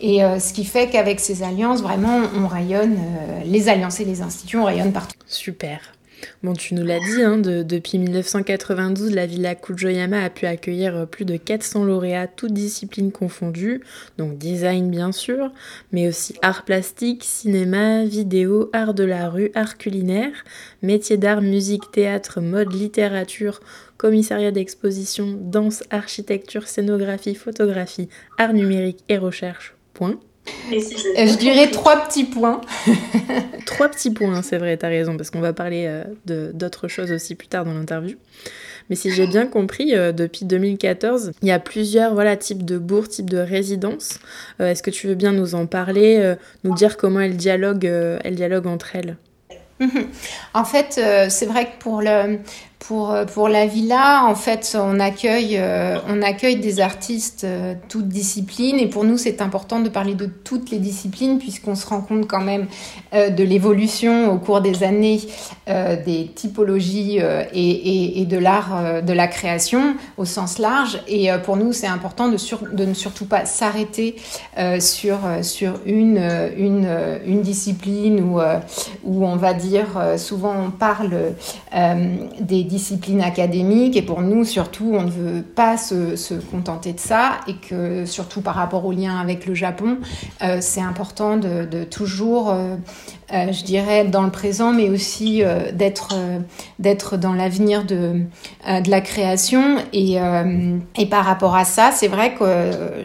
Et 0.00 0.25
euh, 0.25 0.40
ce 0.40 0.52
qui 0.52 0.64
fait 0.64 0.88
qu'avec 0.88 1.21
ces 1.21 1.45
alliances, 1.45 1.81
vraiment, 1.81 2.23
on 2.37 2.49
rayonne, 2.49 2.97
euh, 2.99 3.40
les 3.45 3.69
alliances 3.69 4.00
et 4.00 4.04
les 4.04 4.21
instituts, 4.21 4.59
on 4.59 4.64
rayonne 4.64 4.92
partout. 4.92 5.16
Super. 5.28 5.81
Bon, 6.43 6.55
tu 6.55 6.75
nous 6.75 6.85
l'as 6.85 6.99
dit, 6.99 7.23
hein, 7.23 7.38
depuis 7.38 7.99
1992, 7.99 9.14
la 9.14 9.26
Villa 9.26 9.55
Kujoyama 9.55 10.23
a 10.23 10.31
pu 10.31 10.47
accueillir 10.47 10.97
euh, 10.97 11.07
plus 11.07 11.25
de 11.25 11.37
400 11.37 11.85
lauréats, 11.85 12.26
toutes 12.26 12.52
disciplines 12.52 13.12
confondues, 13.12 13.81
donc 14.19 14.38
design 14.38 14.91
bien 14.91 15.12
sûr, 15.12 15.52
mais 15.93 16.09
aussi 16.09 16.35
art 16.43 16.64
plastique, 16.64 17.25
cinéma, 17.25 18.05
vidéo, 18.05 18.71
art 18.73 18.95
de 18.95 19.05
la 19.05 19.29
rue, 19.29 19.50
art 19.55 19.79
culinaire, 19.79 20.45
métiers 20.83 21.17
d'art, 21.17 21.43
musique, 21.43 21.91
théâtre, 21.93 22.41
mode, 22.41 22.73
littérature, 22.73 23.61
commissariat 23.97 24.50
d'exposition, 24.50 25.38
danse, 25.41 25.85
architecture, 25.91 26.67
scénographie, 26.67 27.35
photographie, 27.35 28.09
art 28.38 28.52
numérique 28.52 29.05
et 29.09 29.19
recherche. 29.19 29.75
Point. 29.95 30.19
Je 30.70 31.37
dirais 31.38 31.70
trois 31.70 32.04
petits 32.04 32.25
points. 32.25 32.61
trois 33.66 33.88
petits 33.88 34.11
points, 34.11 34.42
c'est 34.42 34.58
vrai, 34.58 34.76
tu 34.76 34.87
as 34.87 34.88
raison, 34.88 35.16
parce 35.16 35.30
qu'on 35.30 35.40
va 35.40 35.52
parler 35.52 36.02
d'autres 36.26 36.88
choses 36.88 37.12
aussi 37.12 37.34
plus 37.34 37.49
tard 37.49 37.64
dans 37.64 37.75
l'interview. 37.75 38.16
Mais 38.90 38.96
si 38.96 39.11
j'ai 39.11 39.26
bien 39.26 39.46
compris, 39.46 39.94
euh, 39.94 40.12
depuis 40.12 40.44
2014, 40.44 41.32
il 41.42 41.49
y 41.49 41.52
a 41.52 41.58
plusieurs 41.58 42.14
voilà, 42.14 42.37
types 42.37 42.64
de 42.64 42.78
bourgs, 42.78 43.08
types 43.08 43.30
de 43.30 43.38
résidences. 43.38 44.18
Euh, 44.61 44.70
est-ce 44.70 44.82
que 44.82 44.90
tu 44.90 45.06
veux 45.06 45.14
bien 45.14 45.32
nous 45.32 45.54
en 45.54 45.66
parler, 45.66 46.18
euh, 46.18 46.34
nous 46.64 46.75
dire 46.75 46.96
comment 46.96 47.20
elles 47.20 47.37
dialoguent, 47.37 48.18
elles 48.22 48.34
dialoguent 48.34 48.66
entre 48.66 48.96
elles? 48.96 49.16
En 50.54 50.64
fait, 50.64 51.00
c'est 51.28 51.46
vrai 51.46 51.64
que 51.64 51.78
pour 51.80 52.02
le, 52.02 52.38
pour, 52.87 53.12
euh, 53.12 53.25
pour 53.25 53.49
la 53.49 53.67
villa, 53.67 54.25
en 54.27 54.35
fait, 54.35 54.77
on 54.79 54.99
accueille, 54.99 55.57
euh, 55.59 55.99
des 56.43 56.81
artistes 56.81 57.45
euh, 57.45 57.75
toutes 57.89 58.09
disciplines 58.09 58.79
et 58.79 58.87
pour 58.87 59.05
nous, 59.05 59.17
c'est 59.17 59.41
important 59.41 59.81
de 59.81 59.89
parler 59.89 60.15
de 60.15 60.27
toutes 60.27 60.71
les 60.71 60.79
disciplines 60.79 61.39
puisqu'on 61.39 61.75
se 61.75 61.87
rend 61.87 62.01
compte 62.01 62.27
quand 62.27 62.41
même 62.41 62.67
de 63.12 63.45
l'évolution 63.45 64.33
au 64.33 64.39
cours 64.39 64.61
des 64.61 64.83
années 64.85 65.21
des 65.67 66.31
typologies 66.35 67.19
et, 67.53 68.27
de 68.27 68.39
l'art 68.39 69.03
de 69.03 69.12
la 69.12 69.27
création 69.27 69.97
au 70.17 70.25
sens 70.25 70.59
large. 70.59 71.01
Et 71.09 71.29
pour 71.45 71.57
nous, 71.57 71.73
c'est 71.73 71.87
important 71.87 72.29
de, 72.29 72.85
ne 72.85 72.95
surtout 72.95 73.27
pas 73.27 73.45
s'arrêter 73.45 74.17
sur, 74.81 75.19
une 75.87 77.43
discipline 77.43 78.21
où, 78.21 78.41
où 79.05 79.27
on 79.27 79.37
va 79.37 79.53
dire, 79.53 79.87
souvent 80.17 80.55
on 80.67 80.71
parle 80.71 81.35
des 82.41 82.65
discipline 82.73 83.21
académique 83.21 83.97
et 83.97 84.02
pour 84.02 84.23
nous 84.23 84.45
surtout 84.45 84.93
on 84.95 85.02
ne 85.02 85.11
veut 85.11 85.43
pas 85.43 85.76
se, 85.76 86.17
se, 86.17 86.33
contenter 86.33 86.95
de 86.95 87.00
ça 87.00 87.41
et 87.47 87.55
que 87.55 88.07
surtout 88.07 88.41
par 88.41 88.55
rapport 88.55 88.87
au 88.87 88.93
lien 88.93 89.19
avec 89.19 89.45
le 89.45 89.55
Japon 89.55 89.99
euh, 90.43 90.59
c'est 90.61 90.81
important 90.81 91.37
de, 91.37 91.85
toujours 91.85 92.50
euh, 92.50 92.76
euh, 93.33 93.52
je 93.52 93.64
dirais, 93.64 94.05
dans 94.05 94.23
le 94.23 94.31
présent, 94.31 94.73
mais 94.73 94.91
aussi 94.91 95.43
d'être 95.73 96.14
d'être 96.79 97.17
dans 97.17 97.33
l'avenir 97.33 97.85
de, 97.85 98.25
de 98.67 98.91
la 98.91 99.00
création. 99.00 99.79
Et, 99.95 100.19
et 100.99 101.07
par 101.07 101.25
rapport 101.25 101.57
à 101.57 101.64
ça, 101.64 101.93
c'est 101.93 102.09
vrai 102.09 102.35
que 102.35 102.45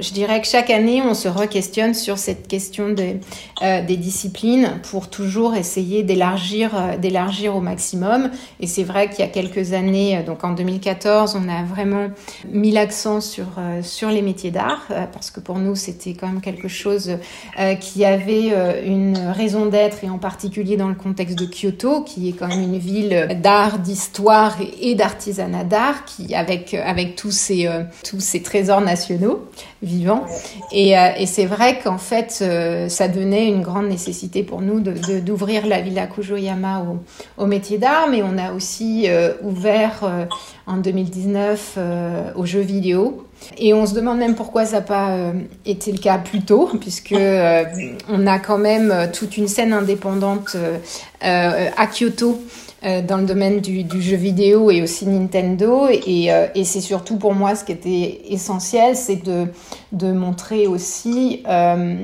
je 0.01 0.11
dirais 0.11 0.41
que 0.41 0.47
chaque 0.47 0.69
année, 0.69 1.01
on 1.01 1.13
se 1.13 1.29
re-questionne 1.29 1.93
sur 1.93 2.17
cette 2.17 2.49
question 2.49 2.89
des, 2.89 3.21
des 3.61 3.95
disciplines 3.95 4.81
pour 4.91 5.09
toujours 5.09 5.55
essayer 5.55 6.03
d'élargir 6.03 6.71
d'élargir 6.99 7.55
au 7.55 7.61
maximum. 7.61 8.29
Et 8.59 8.67
c'est 8.67 8.83
vrai 8.83 9.09
qu'il 9.09 9.19
y 9.19 9.23
a 9.23 9.31
quelques 9.31 9.56
années, 9.73 10.23
donc 10.25 10.43
en 10.43 10.51
2014, 10.51 11.35
on 11.35 11.49
a 11.49 11.63
vraiment 11.63 12.07
mis 12.51 12.71
l'accent 12.71 13.21
sur, 13.21 13.45
sur 13.81 14.09
les 14.09 14.21
métiers 14.21 14.51
d'art, 14.51 14.87
parce 15.11 15.31
que 15.31 15.39
pour 15.39 15.59
nous, 15.59 15.75
c'était 15.75 16.13
quand 16.13 16.27
même 16.27 16.41
quelque 16.41 16.67
chose 16.67 17.17
qui 17.79 18.05
avait 18.05 18.53
une 18.85 19.17
raison 19.17 19.65
d'être 19.65 20.03
et 20.03 20.09
en 20.09 20.17
particulier 20.17 20.77
dans 20.77 20.89
le 20.89 20.95
contexte 20.95 21.37
de 21.37 21.45
Kyoto, 21.45 22.01
qui 22.01 22.29
est 22.29 22.33
quand 22.33 22.47
même 22.47 22.63
une 22.63 22.77
ville 22.77 23.39
d'art, 23.41 23.79
d'histoire 23.79 24.57
et, 24.81 24.95
d'artisanat 24.95 25.63
d'art, 25.63 26.05
qui 26.05 26.35
avec 26.35 26.73
avec 26.73 27.15
tous 27.15 27.31
ces 27.31 27.67
euh, 27.67 27.83
tous 28.03 28.19
ces 28.19 28.41
trésors 28.41 28.81
nationaux 28.81 29.47
vivants. 29.81 30.25
Et, 30.71 30.97
euh, 30.97 31.09
c'est 31.25 31.45
vrai 31.45 31.79
qu'en 31.83 31.97
fait, 31.97 32.39
euh, 32.41 32.89
ça 32.89 33.07
donnait 33.07 33.47
une 33.47 33.61
grande 33.61 33.87
nécessité 33.87 34.43
pour 34.43 34.61
nous 34.61 34.79
de 34.79 35.19
d'ouvrir 35.19 35.67
la 35.67 35.81
villa 35.81 36.07
Kujoyama 36.07 36.81
au, 36.81 37.43
au 37.43 37.45
métier 37.45 37.77
d'art, 37.77 38.07
mais 38.09 38.23
on 38.23 38.37
a 38.37 38.53
aussi 38.53 39.07
ouvert 39.41 40.27
en 40.65 40.77
2019 40.77 41.77
aux 42.35 42.45
jeux 42.45 42.61
vidéo. 42.61 43.27
Et 43.57 43.73
on 43.73 43.85
se 43.85 43.93
demande 43.93 44.17
même 44.17 44.35
pourquoi 44.35 44.65
ça 44.65 44.77
n'a 44.77 44.81
pas 44.81 45.11
euh, 45.11 45.31
été 45.65 45.91
le 45.91 45.99
cas 45.99 46.17
plus 46.17 46.41
tôt, 46.41 46.69
puisque 46.79 47.11
euh, 47.11 47.63
on 48.09 48.27
a 48.27 48.39
quand 48.39 48.57
même 48.57 48.91
euh, 48.91 49.07
toute 49.11 49.37
une 49.37 49.47
scène 49.47 49.73
indépendante 49.73 50.57
à 51.21 51.87
Kyoto 51.87 52.39
euh, 52.85 53.01
dans 53.01 53.17
le 53.17 53.25
domaine 53.25 53.59
du, 53.59 54.01
jeu 54.03 54.15
vidéo 54.15 54.69
et 54.69 54.83
aussi 54.83 55.07
Nintendo. 55.07 55.87
Et, 55.89 56.31
euh, 56.31 56.45
et 56.53 56.63
c'est 56.63 56.79
surtout 56.79 57.17
pour 57.17 57.33
moi 57.33 57.55
ce 57.55 57.63
qui 57.65 57.71
était 57.71 58.21
essentiel, 58.29 58.95
c'est 58.95 59.23
de, 59.23 59.47
montrer 60.11 60.67
aussi 60.67 61.41
euh, 61.47 61.95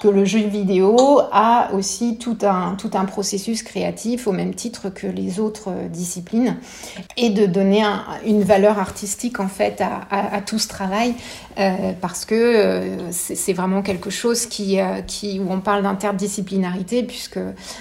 que 0.00 0.08
le 0.08 0.24
jeu 0.24 0.38
vidéo 0.38 1.20
a 1.32 1.70
aussi 1.74 2.16
tout 2.16 2.38
un, 2.42 3.04
processus 3.04 3.62
créatif 3.62 4.26
au 4.26 4.32
même 4.32 4.54
titre 4.54 4.88
que 4.88 5.06
les 5.06 5.38
autres 5.38 5.70
disciplines 5.90 6.56
et 7.18 7.28
de 7.28 7.44
donner 7.44 7.82
un, 7.82 8.02
une 8.24 8.42
valeur 8.42 8.78
artistique 8.78 9.38
en 9.38 9.48
fait 9.48 9.82
à 9.82 10.40
tout 10.40 10.58
ce 10.58 10.68
travail 10.68 11.14
parce 12.00 12.24
que 12.24 12.88
c'est 13.10 13.52
vraiment 13.52 13.82
quelque 13.82 14.10
chose 14.10 14.46
qui, 14.46 14.78
qui, 15.06 15.40
où 15.40 15.50
on 15.50 15.60
parle 15.60 15.82
d'interdisciplinarité 15.82 17.02
puisque 17.02 17.40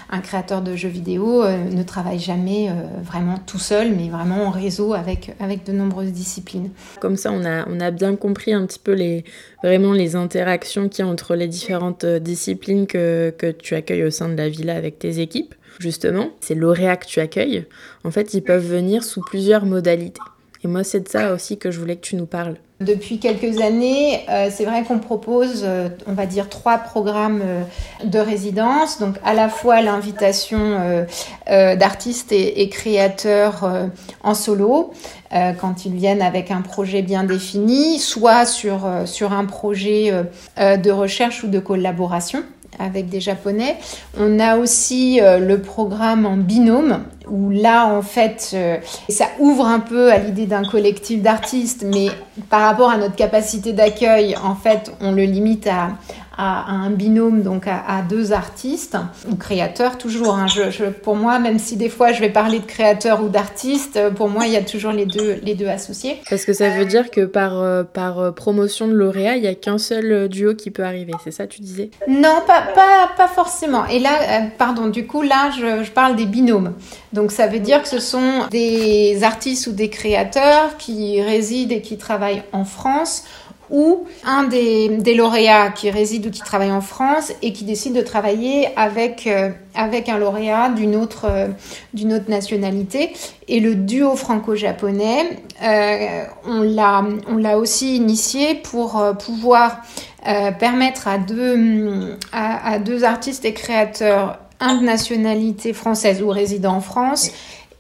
un 0.09 0.19
créateur 0.19 0.61
de 0.61 0.75
jeux 0.75 0.80
vidéo 0.89 1.43
ne 1.47 1.83
travaille 1.83 2.19
jamais 2.19 2.69
euh, 2.69 2.73
vraiment 3.03 3.37
tout 3.45 3.59
seul, 3.59 3.93
mais 3.95 4.09
vraiment 4.09 4.45
en 4.45 4.49
réseau 4.49 4.93
avec, 4.93 5.31
avec 5.39 5.65
de 5.65 5.71
nombreuses 5.71 6.11
disciplines. 6.11 6.69
Comme 6.99 7.15
ça, 7.15 7.31
on 7.31 7.45
a, 7.45 7.67
on 7.69 7.79
a 7.79 7.91
bien 7.91 8.15
compris 8.15 8.53
un 8.53 8.65
petit 8.65 8.79
peu 8.79 8.93
les, 8.93 9.23
vraiment 9.63 9.93
les 9.93 10.15
interactions 10.15 10.89
qu'il 10.89 11.05
y 11.05 11.07
a 11.07 11.11
entre 11.11 11.35
les 11.35 11.47
différentes 11.47 12.03
euh, 12.03 12.19
disciplines 12.19 12.87
que, 12.87 13.33
que 13.37 13.51
tu 13.51 13.75
accueilles 13.75 14.03
au 14.03 14.11
sein 14.11 14.29
de 14.29 14.35
la 14.35 14.49
villa 14.49 14.75
avec 14.75 14.99
tes 14.99 15.19
équipes. 15.19 15.55
Justement, 15.79 16.29
ces 16.41 16.53
lauréats 16.53 16.97
que 16.97 17.07
tu 17.07 17.19
accueilles, 17.19 17.65
en 18.03 18.11
fait, 18.11 18.33
ils 18.33 18.41
peuvent 18.41 18.65
venir 18.65 19.03
sous 19.03 19.21
plusieurs 19.21 19.65
modalités. 19.65 20.21
Et 20.63 20.67
moi, 20.67 20.83
c'est 20.83 20.99
de 20.99 21.07
ça 21.07 21.33
aussi 21.33 21.57
que 21.57 21.71
je 21.71 21.79
voulais 21.79 21.95
que 21.95 22.01
tu 22.01 22.15
nous 22.15 22.27
parles. 22.27 22.57
Depuis 22.81 23.19
quelques 23.19 23.61
années, 23.61 24.25
euh, 24.27 24.49
c'est 24.51 24.65
vrai 24.65 24.83
qu'on 24.83 24.97
propose, 24.97 25.61
euh, 25.63 25.89
on 26.07 26.13
va 26.13 26.25
dire, 26.25 26.49
trois 26.49 26.79
programmes 26.79 27.41
euh, 27.43 27.61
de 28.03 28.17
résidence. 28.17 28.99
Donc, 28.99 29.17
à 29.23 29.35
la 29.35 29.49
fois 29.49 29.81
l'invitation 29.81 31.05
d'artistes 31.47 32.31
et, 32.31 32.69
créateurs 32.69 33.69
en 34.23 34.33
solo, 34.33 34.93
quand 35.31 35.85
ils 35.85 35.93
viennent 35.93 36.21
avec 36.21 36.51
un 36.51 36.61
projet 36.61 37.01
bien 37.01 37.23
défini, 37.23 37.99
soit 37.99 38.45
sur 38.45 38.85
un 38.85 39.45
projet 39.45 40.13
de 40.57 40.91
recherche 40.91 41.43
ou 41.43 41.47
de 41.47 41.59
collaboration 41.59 42.43
avec 42.79 43.09
des 43.09 43.19
Japonais. 43.19 43.77
On 44.19 44.39
a 44.39 44.57
aussi 44.57 45.19
le 45.21 45.57
programme 45.57 46.25
en 46.25 46.37
binôme 46.37 47.03
où 47.31 47.49
là, 47.49 47.87
en 47.87 48.01
fait, 48.01 48.51
euh, 48.53 48.77
ça 49.09 49.25
ouvre 49.39 49.65
un 49.65 49.79
peu 49.79 50.11
à 50.11 50.17
l'idée 50.17 50.45
d'un 50.45 50.63
collectif 50.63 51.21
d'artistes, 51.21 51.85
mais 51.87 52.07
par 52.49 52.61
rapport 52.61 52.89
à 52.89 52.97
notre 52.97 53.15
capacité 53.15 53.73
d'accueil, 53.73 54.35
en 54.43 54.55
fait, 54.55 54.91
on 54.99 55.11
le 55.13 55.23
limite 55.23 55.67
à, 55.67 55.91
à, 56.37 56.71
un 56.71 56.89
binôme, 56.89 57.43
donc 57.43 57.65
à, 57.67 58.01
deux 58.07 58.33
artistes, 58.33 58.97
ou 59.29 59.35
créateurs 59.35 59.97
toujours. 59.97 60.35
Hein. 60.35 60.47
Je, 60.47 60.85
pour 60.85 61.15
moi, 61.15 61.39
même 61.39 61.59
si 61.59 61.75
des 61.75 61.89
fois 61.89 62.11
je 62.11 62.21
vais 62.21 62.29
parler 62.29 62.59
de 62.59 62.65
créateurs 62.65 63.23
ou 63.23 63.29
d'artistes, 63.29 63.99
pour 64.15 64.29
moi, 64.29 64.47
il 64.47 64.53
y 64.53 64.57
a 64.57 64.63
toujours 64.63 64.91
les 64.91 65.05
deux, 65.05 65.39
les 65.43 65.55
deux 65.55 65.67
associés. 65.67 66.21
Parce 66.29 66.45
que 66.45 66.53
ça 66.53 66.69
veut 66.69 66.85
dire 66.85 67.11
que 67.11 67.25
par, 67.25 67.59
euh, 67.59 67.83
par 67.83 68.19
euh, 68.19 68.31
promotion 68.31 68.87
de 68.87 68.93
lauréat, 68.93 69.35
il 69.35 69.41
n'y 69.41 69.47
a 69.47 69.55
qu'un 69.55 69.77
seul 69.77 70.29
duo 70.29 70.55
qui 70.55 70.71
peut 70.71 70.83
arriver, 70.83 71.13
c'est 71.23 71.31
ça 71.31 71.47
tu 71.47 71.61
disais? 71.61 71.89
Non, 72.07 72.41
pas, 72.47 72.61
pas, 72.73 73.09
pas 73.17 73.27
forcément. 73.27 73.85
Et 73.87 73.99
là, 73.99 74.09
pardon, 74.57 74.87
du 74.87 75.05
coup, 75.05 75.21
là, 75.21 75.51
je, 75.51 75.83
je 75.83 75.91
parle 75.91 76.15
des 76.15 76.25
binômes. 76.25 76.73
Donc 77.13 77.31
ça 77.31 77.47
veut 77.47 77.59
dire 77.59 77.81
que 77.81 77.89
ce 77.89 77.99
sont 77.99 78.47
des 78.49 79.23
artistes 79.23 79.67
ou 79.67 79.71
des 79.71 79.89
créateurs 79.89 80.77
qui 80.77 81.21
résident 81.21 81.75
et 81.75 81.81
qui 81.81 81.97
travaillent 81.97 82.43
en 82.53 82.63
France 82.63 83.25
ou 83.71 84.05
un 84.25 84.43
des, 84.43 85.15
lauréats 85.15 85.71
qui 85.71 85.89
réside 85.89 86.27
ou 86.27 86.29
qui 86.29 86.41
travaille 86.41 86.71
en 86.71 86.81
France 86.81 87.31
et 87.41 87.53
qui 87.53 87.63
décide 87.63 87.93
de 87.93 88.01
travailler 88.01 88.67
avec, 88.75 89.25
euh, 89.25 89.49
avec 89.73 90.09
un 90.09 90.17
lauréat 90.17 90.69
d'une 90.69 90.95
autre, 90.95 91.25
euh, 91.29 91.47
autre 92.15 92.29
nationalité. 92.29 93.13
Et 93.47 93.59
le 93.61 93.75
duo 93.75 94.15
franco-japonais, 94.15 95.39
euh, 95.63 96.23
on, 96.45 96.61
l'a, 96.61 97.57
aussi 97.57 97.95
initié 97.95 98.55
pour 98.55 99.03
pouvoir 99.23 99.81
permettre 100.59 101.07
à 101.07 101.17
deux, 101.17 102.17
à, 102.31 102.73
à 102.73 102.79
deux 102.79 103.03
artistes 103.03 103.45
et 103.45 103.53
créateurs 103.53 104.39
un 104.59 104.75
de 104.75 104.85
nationalité 104.85 105.73
française 105.73 106.21
ou 106.21 106.29
résident 106.29 106.75
en 106.75 106.81
France 106.81 107.31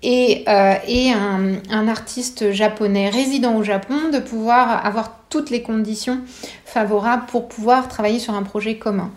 et, 0.03 0.43
euh, 0.47 1.55
un, 1.69 1.87
artiste 1.87 2.51
japonais 2.51 3.09
résident 3.09 3.55
au 3.55 3.63
Japon 3.63 4.09
de 4.11 4.19
pouvoir 4.19 4.85
avoir 4.85 5.19
toutes 5.29 5.49
les 5.49 5.61
conditions 5.61 6.19
favorables 6.65 7.25
pour 7.27 7.47
pouvoir 7.47 7.87
travailler 7.87 8.19
sur 8.19 8.33
un 8.33 8.43
projet 8.43 8.77
commun. 8.77 9.11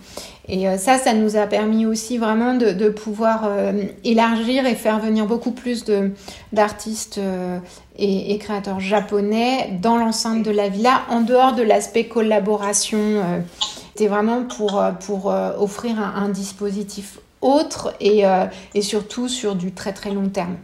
Et 0.46 0.68
euh, 0.68 0.76
ça, 0.76 0.98
ça 0.98 1.14
nous 1.14 1.36
a 1.36 1.46
permis 1.46 1.86
aussi 1.86 2.18
vraiment 2.18 2.54
de, 2.54 2.88
pouvoir 2.90 3.44
euh, 3.46 3.84
élargir 4.04 4.66
et 4.66 4.74
faire 4.74 4.98
venir 4.98 5.26
beaucoup 5.26 5.52
plus 5.52 5.84
d'artistes 6.52 7.18
et, 7.98 8.38
créateurs 8.38 8.80
japonais 8.80 9.78
dans 9.80 9.96
l'enceinte 9.96 10.42
de 10.42 10.50
la 10.50 10.68
villa, 10.68 11.02
en 11.08 11.22
dehors 11.22 11.54
de 11.54 11.62
l'aspect 11.62 12.04
collaboration. 12.04 13.22
C'était 13.94 14.08
vraiment 14.08 14.42
pour, 14.42 14.82
pour 15.06 15.26
offrir 15.58 15.98
un, 15.98 16.24
un 16.24 16.28
dispositif 16.28 17.20
autre 17.40 17.94
et, 18.00 18.24
et 18.74 18.82
surtout 18.82 19.28
sur 19.28 19.54
du 19.54 19.72
très 19.72 19.92
très 19.92 20.10
long 20.10 20.28
terme. 20.28 20.56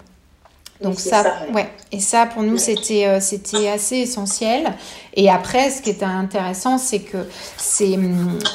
Donc 0.82 0.98
ça, 0.98 1.24
ouais. 1.54 1.68
Et 1.92 2.00
ça, 2.00 2.24
pour 2.24 2.42
nous, 2.42 2.56
c'était 2.56 3.06
euh, 3.06 3.20
c'était 3.20 3.68
assez 3.68 3.96
essentiel. 3.96 4.72
Et 5.14 5.28
après, 5.28 5.70
ce 5.70 5.82
qui 5.82 5.90
est 5.90 6.02
intéressant, 6.02 6.78
c'est 6.78 7.00
que 7.00 7.18
ces, 7.56 7.98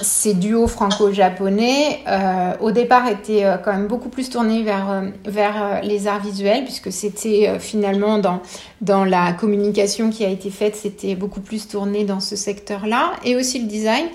ces 0.01 0.33
duos 0.33 0.67
franco-japonais, 0.67 1.99
euh, 2.07 2.53
au 2.61 2.71
départ, 2.71 3.07
étaient 3.07 3.43
euh, 3.43 3.57
quand 3.57 3.73
même 3.73 3.87
beaucoup 3.87 4.09
plus 4.09 4.29
tournés 4.29 4.63
vers, 4.63 4.89
euh, 4.89 5.01
vers 5.25 5.81
les 5.83 6.07
arts 6.07 6.21
visuels, 6.21 6.63
puisque 6.63 6.91
c'était 6.91 7.59
finalement 7.59 8.17
dans, 8.19 8.41
dans 8.81 9.03
la 9.03 9.33
communication 9.33 10.09
qui 10.09 10.23
a 10.23 10.29
été 10.29 10.49
faite, 10.49 10.75
c'était 10.75 11.15
beaucoup 11.15 11.41
plus 11.41 11.67
tourné 11.67 12.05
dans 12.05 12.21
ce 12.21 12.35
secteur-là, 12.35 13.11
et 13.23 13.35
aussi 13.35 13.59
le 13.59 13.67
design. 13.67 14.05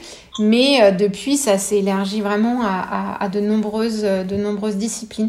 Mais 0.41 0.83
euh, 0.83 0.91
depuis, 0.91 1.37
ça 1.37 1.59
s'est 1.59 1.81
élargi 1.81 2.23
vraiment 2.23 2.63
à, 2.63 3.29
de, 3.29 3.41
nombreuses, 3.41 4.03
de 4.03 4.37
nombreuses 4.37 4.77
disciplines. 4.77 5.29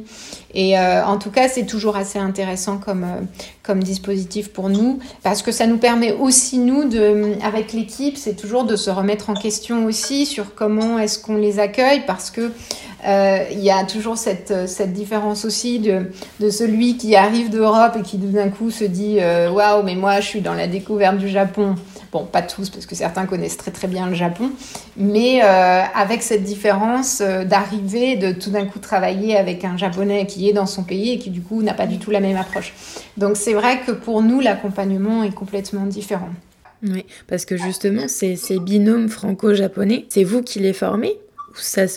Et 0.54 0.80
euh, 0.80 1.06
en 1.06 1.18
tout 1.18 1.32
cas, 1.32 1.50
c'est 1.50 1.66
toujours 1.66 1.98
assez 1.98 2.18
intéressant 2.18 2.78
comme, 2.78 3.04
euh, 3.04 3.74
dispositif 3.76 4.52
pour 4.52 4.70
nous, 4.70 5.00
parce 5.24 5.42
que 5.42 5.54
ça 5.54 5.66
nous 5.66 5.78
permet 5.78 6.12
aussi, 6.12 6.58
nous, 6.58 6.84
avec 7.42 7.72
l'équipe, 7.72 8.18
c'est 8.18 8.36
toujours 8.36 8.66
de 8.66 8.76
se 8.76 8.90
remettre 8.90 9.30
en 9.30 9.34
question 9.34 9.86
aussi 9.86 10.26
sur 10.26 10.56
comment 10.56 11.00
est-ce 11.00 11.20
qu'on 11.20 11.38
les 11.38 11.58
accueille, 11.58 12.04
parce 12.06 12.32
que 12.32 12.52
il 13.06 13.60
y 13.60 13.72
a 13.72 13.86
toujours 13.86 14.18
cette, 14.18 14.54
différence 14.92 15.46
aussi 15.46 15.80
de 15.80 16.50
celui 16.50 16.98
qui 16.98 17.16
arrive 17.16 17.50
d'Europe 17.50 17.96
et 17.98 18.02
qui 18.02 18.18
d'un 18.18 18.50
coup 18.50 18.72
se 18.72 18.84
dit 18.84 19.20
waouh, 19.20 19.84
mais 19.84 19.96
moi 19.96 20.20
je 20.20 20.28
suis 20.28 20.42
dans 20.42 20.54
la 20.54 20.68
découverte 20.68 21.18
du 21.18 21.30
Japon. 21.30 21.76
Bon, 22.12 22.26
pas 22.26 22.42
tous, 22.42 22.70
parce 22.70 22.86
que 22.86 22.94
certains 22.94 23.26
connaissent 23.26 23.56
très 23.56 23.72
très 23.72 23.88
bien 23.88 24.08
le 24.08 24.16
Japon, 24.16 24.52
mais 24.98 25.42
euh, 25.44 25.82
avec 25.96 26.22
cette 26.24 26.44
différence 26.44 27.22
euh, 27.22 27.46
d'arriver, 27.46 28.18
de 28.18 28.34
tout 28.34 28.50
d'un 28.50 28.66
coup 28.66 28.80
travailler 28.80 29.38
avec 29.38 29.64
un 29.64 29.78
Japonais 29.78 30.26
qui 30.26 30.50
est 30.50 30.54
dans 30.54 30.66
son 30.66 30.84
pays 30.84 31.14
et 31.14 31.20
qui 31.20 31.30
du 31.30 31.42
coup 31.42 31.62
n'a 31.62 31.74
pas 31.74 31.88
du 31.88 32.00
tout 32.00 32.12
la 32.12 32.20
même 32.20 32.36
approche. 32.36 32.74
Donc 33.16 33.38
c'est 33.38 33.54
vrai 33.54 33.80
que 33.86 33.92
pour 33.92 34.22
nous, 34.22 34.42
l'accompagnement 34.42 35.24
est 35.24 35.34
complètement 35.34 35.86
différent. 35.86 36.30
Oui, 36.84 37.06
parce 37.28 37.46
que 37.46 37.56
justement, 37.56 38.08
ces, 38.08 38.36
ces 38.36 38.60
binômes 38.60 39.08
franco-japonais, 39.08 40.06
c'est 40.10 40.24
vous 40.26 40.42
qui 40.42 40.60
les 40.60 40.74
formez 40.74 41.16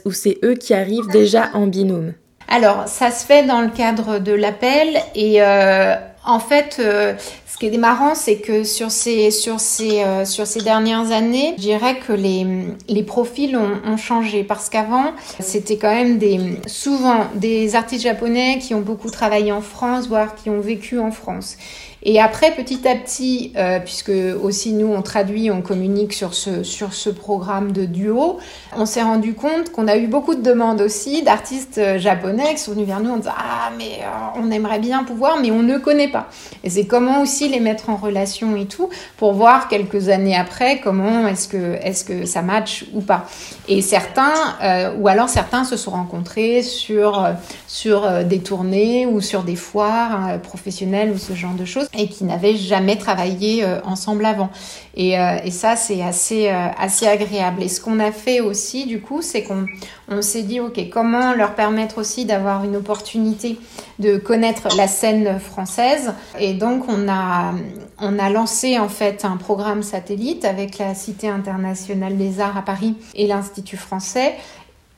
ou, 0.05 0.13
c'est 0.13 0.39
eux 0.45 0.55
qui 0.55 0.75
arrivent 0.75 1.09
déjà 1.09 1.51
en 1.55 1.67
binôme? 1.67 2.13
Alors, 2.49 2.89
ça 2.89 3.11
se 3.11 3.25
fait 3.25 3.47
dans 3.47 3.63
le 3.63 3.71
cadre 3.71 4.19
de 4.19 4.33
l'appel 4.33 5.01
et 5.15 5.43
euh, 5.43 5.95
en 6.25 6.39
fait, 6.39 6.77
euh, 6.79 7.15
ce 7.47 7.59
qui 7.59 7.67
est 7.67 7.79
marrant, 7.79 8.15
c'est 8.15 8.39
que 8.39 8.65
sur 8.65 8.91
ces, 8.91 9.31
sur, 9.31 9.61
ces, 9.61 10.03
euh, 10.03 10.25
sur 10.25 10.47
ces 10.47 10.61
dernières 10.61 11.13
années, 11.13 11.55
je 11.57 11.63
dirais 11.63 11.99
que 11.99 12.13
les, 12.13 12.47
les 12.89 13.03
profils 13.03 13.57
ont, 13.57 13.81
ont 13.87 13.97
changé 13.97 14.43
parce 14.43 14.69
qu'avant, 14.69 15.13
c'était 15.41 15.77
quand 15.77 15.95
même 15.95 16.19
des, 16.19 16.41
souvent 16.67 17.27
des 17.35 17.77
artistes 17.77 18.03
japonais 18.03 18.59
qui 18.59 18.75
ont 18.75 18.81
beaucoup 18.81 19.11
travaillé 19.11 19.53
en 19.53 19.61
France, 19.61 20.09
voire 20.09 20.35
qui 20.35 20.51
ont 20.51 20.61
vécu 20.61 20.99
en 20.99 21.11
France. 21.11 21.57
Et 22.07 22.21
après, 22.21 22.51
petit 22.51 22.87
à 22.87 22.95
petit, 22.97 23.53
euh, 23.57 23.79
puisque 23.81 24.13
aussi 24.43 24.75
nous, 24.75 24.89
on 24.89 25.01
traduit, 25.01 25.51
on 25.51 25.63
communique 25.63 26.13
sur 26.13 26.35
ce, 26.35 26.63
sur 26.63 26.93
ce 26.93 27.09
programme 27.09 27.73
de 27.73 27.87
duo, 27.87 28.39
on 28.77 28.85
s'est 28.85 29.03
rendu 29.03 29.33
compte 29.33 29.73
qu'on 29.73 29.89
a 29.89 29.97
eu 29.97 30.07
beaucoup 30.07 30.35
de 30.35 30.43
demandes 30.43 30.83
aussi 30.83 31.23
d'artistes 31.23 31.79
euh, 31.79 31.99
japonais 31.99 32.55
qui 32.55 32.59
sont 32.59 32.73
venus 32.73 32.87
vers 32.87 33.01
nous 33.01 33.11
en 33.11 33.17
disant 33.17 33.33
Ah, 33.39 33.71
mais 33.79 34.01
euh, 34.03 34.39
on 34.39 34.51
aimerait 34.51 34.81
bien 34.81 35.03
pouvoir, 35.05 35.39
mais 35.41 35.51
on 35.51 35.63
ne 35.63 35.79
connaît 35.79 36.11
pas. 36.11 36.29
Et 36.63 36.69
c'est 36.69 36.87
comment 36.87 37.23
aussi 37.23 37.49
les 37.49 37.61
mettre 37.61 37.89
en 37.89 37.97
relation 37.97 38.55
et 38.55 38.67
tout, 38.67 38.91
pour 39.17 39.33
voir 39.33 39.69
quelques 39.69 40.11
années 40.11 40.37
après 40.37 40.81
comment 40.81 41.27
est-ce 41.27 41.49
que, 41.49 41.77
est 41.83 42.07
que 42.07 42.27
ça 42.27 42.43
match 42.43 42.85
ou 42.93 43.01
pas. 43.01 43.27
Et 43.67 43.81
certains, 43.81 44.93
ou 44.99 45.09
alors 45.09 45.29
certains 45.29 45.65
se 45.65 45.77
sont 45.77 45.93
rencontrés 45.93 46.63
sur, 46.63 47.27
sur 47.67 48.25
des 48.25 48.41
tournées 48.41 49.07
ou 49.07 49.21
sur 49.21 49.43
des 49.43 49.57
foires 49.57 50.41
professionnelles 50.43 51.11
ou 51.11 51.19
ce 51.19 51.33
genre 51.35 51.55
de 51.55 51.65
choses 51.65 51.89
et 51.97 52.09
qui 52.09 52.25
n'avaient 52.25 52.57
jamais 52.57 52.97
travaillé 52.97 53.65
euh, 53.65 53.81
ensemble 53.85 54.25
avant. 54.25 54.51
Et, 54.97 55.19
euh, 55.19 55.51
ça, 55.51 55.77
c'est 55.77 56.03
assez, 56.03 56.49
euh, 56.49 56.69
assez 56.79 57.07
agréable. 57.07 57.63
Et 57.63 57.69
ce 57.69 57.81
qu'on 57.81 58.01
a 58.01 58.13
fait 58.13 58.41
aussi, 58.41 58.87
du 58.87 59.01
coup, 59.01 59.23
c'est 59.23 59.43
qu'on 59.43 59.67
on, 60.09 60.23
s'est 60.23 60.43
dit, 60.43 60.61
OK, 60.61 60.81
comment 60.91 61.35
leur 61.35 61.55
permettre 61.55 61.99
aussi 61.99 62.25
d'avoir 62.25 62.65
une 62.65 62.77
opportunité 62.77 63.59
de 63.99 64.17
connaître 64.17 64.77
la 64.77 64.89
scène 64.89 65.39
française. 65.39 66.13
Et 66.39 66.55
donc, 66.55 66.85
on 66.89 67.09
a, 67.09 67.55
on 68.01 68.19
a 68.19 68.31
lancé 68.31 68.79
en 68.79 68.89
fait 68.89 69.25
un 69.25 69.37
programme 69.37 69.83
satellite 69.83 70.45
avec 70.45 70.79
la 70.79 70.95
Cité 70.95 71.29
internationale 71.29 72.17
des 72.17 72.41
arts 72.41 72.57
à 72.57 72.63
Paris 72.63 72.95
et 73.15 73.27
l'Institut 73.27 73.77
français 73.77 74.35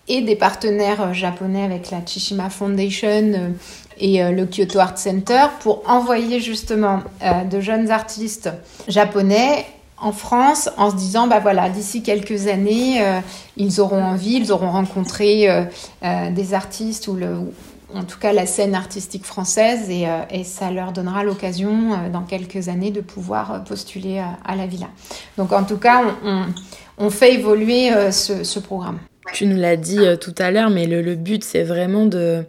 et 0.09 0.23
des 0.23 0.37
partenaires 0.37 1.13
japonais 1.13 1.65
avec 1.65 1.91
la 1.91 2.05
Chishima 2.05 2.49
Foundation 2.49 3.55
et 3.99 4.23
euh, 4.23 4.31
le 4.31 4.47
Kyoto 4.47 4.79
Art 4.79 4.99
Center 4.99 5.47
pour 5.61 5.83
envoyer 5.89 6.41
justement 6.41 7.03
euh, 7.23 7.45
de 7.45 7.61
jeunes 7.61 7.91
artistes 7.91 8.51
japonais 8.89 9.67
en 9.99 10.13
France 10.13 10.69
en 10.77 10.91
se 10.91 10.97
disant 10.97 11.27
bah 11.27 11.41
voilà 11.41 11.71
d'ici 11.71 12.03
quelques 12.03 12.49
années 12.49 13.03
euh, 13.03 13.21
ils 13.57 13.81
auront 13.81 14.03
envie 14.03 14.37
ils 14.37 14.53
auront 14.53 14.71
rencontré 14.71 15.49
des 16.03 16.55
artistes 16.55 17.09
ou 17.09 17.15
le 17.15 17.37
en 17.95 18.03
tout 18.03 18.19
cas 18.19 18.35
la 18.35 18.45
scène 18.45 18.75
artistique 18.75 19.25
française 19.25 19.89
et, 19.89 20.07
et 20.31 20.45
ça 20.45 20.71
leur 20.71 20.93
donnera 20.93 21.25
l'occasion 21.25 22.11
dans 22.13 22.23
quelques 22.23 22.69
années 22.69 22.91
de 22.91 23.01
pouvoir 23.01 23.65
postuler 23.65 24.19
à, 24.19 24.57
la 24.57 24.67
villa. 24.67 24.89
Donc 25.39 25.53
en 25.53 25.65
tout 25.65 25.79
cas 25.79 26.03
on, 26.99 27.09
fait 27.09 27.35
évoluer 27.35 27.91
ce, 28.11 28.59
programme. 28.59 28.99
Tu 29.33 29.47
nous 29.47 29.57
l'as 29.57 29.77
dit 29.77 30.01
tout 30.21 30.35
à 30.37 30.51
l'heure 30.51 30.69
mais 30.69 30.87
le 30.87 31.15
but 31.15 31.43
c'est 31.43 31.63
vraiment 31.63 32.05
de 32.05 32.45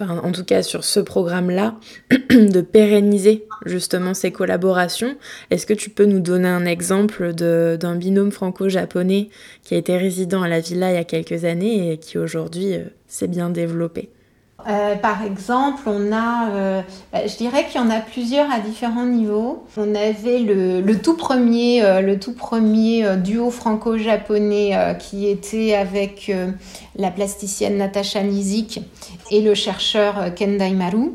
en 0.00 0.32
tout 0.32 0.44
cas 0.44 0.62
sur 0.62 0.84
ce 0.84 1.00
programme-là, 1.00 1.74
de 2.30 2.60
pérenniser 2.60 3.46
justement 3.66 4.14
ces 4.14 4.32
collaborations. 4.32 5.16
Est-ce 5.50 5.66
que 5.66 5.74
tu 5.74 5.90
peux 5.90 6.06
nous 6.06 6.20
donner 6.20 6.48
un 6.48 6.66
exemple 6.66 7.32
d'un 7.32 7.96
binôme 7.96 8.32
franco-japonais 8.32 9.28
qui 9.62 9.74
a 9.74 9.78
été 9.78 9.96
résident 9.96 10.42
à 10.42 10.48
la 10.48 10.60
villa 10.60 10.90
il 10.90 10.94
y 10.94 10.98
a 10.98 11.04
quelques 11.04 11.44
années 11.44 11.92
et 11.92 11.98
qui 11.98 12.18
aujourd'hui 12.18 12.74
euh, 12.74 12.84
s'est 13.06 13.28
bien 13.28 13.50
développé? 13.50 14.10
Euh, 14.68 14.94
par 14.96 15.24
exemple, 15.24 15.84
on 15.86 16.12
a, 16.12 16.50
euh, 16.50 16.82
bah, 17.14 17.26
je 17.26 17.34
dirais 17.38 17.64
qu'il 17.64 17.80
y 17.80 17.84
en 17.84 17.88
a 17.88 18.00
plusieurs 18.00 18.50
à 18.52 18.58
différents 18.58 19.06
niveaux. 19.06 19.64
On 19.78 19.94
avait 19.94 20.40
le, 20.40 20.92
tout 20.98 21.16
premier, 21.16 22.02
le 22.02 22.18
tout 22.18 22.34
premier 22.34 23.16
duo 23.16 23.50
franco-japonais 23.50 24.96
qui 24.98 25.28
était 25.28 25.74
avec 25.74 26.30
la 26.94 27.10
plasticienne 27.10 27.78
Natasha 27.78 28.22
Nizik 28.22 28.82
et 29.30 29.40
le 29.40 29.54
chercheur 29.54 30.34
Ken 30.34 30.58
Daimaru. 30.58 31.12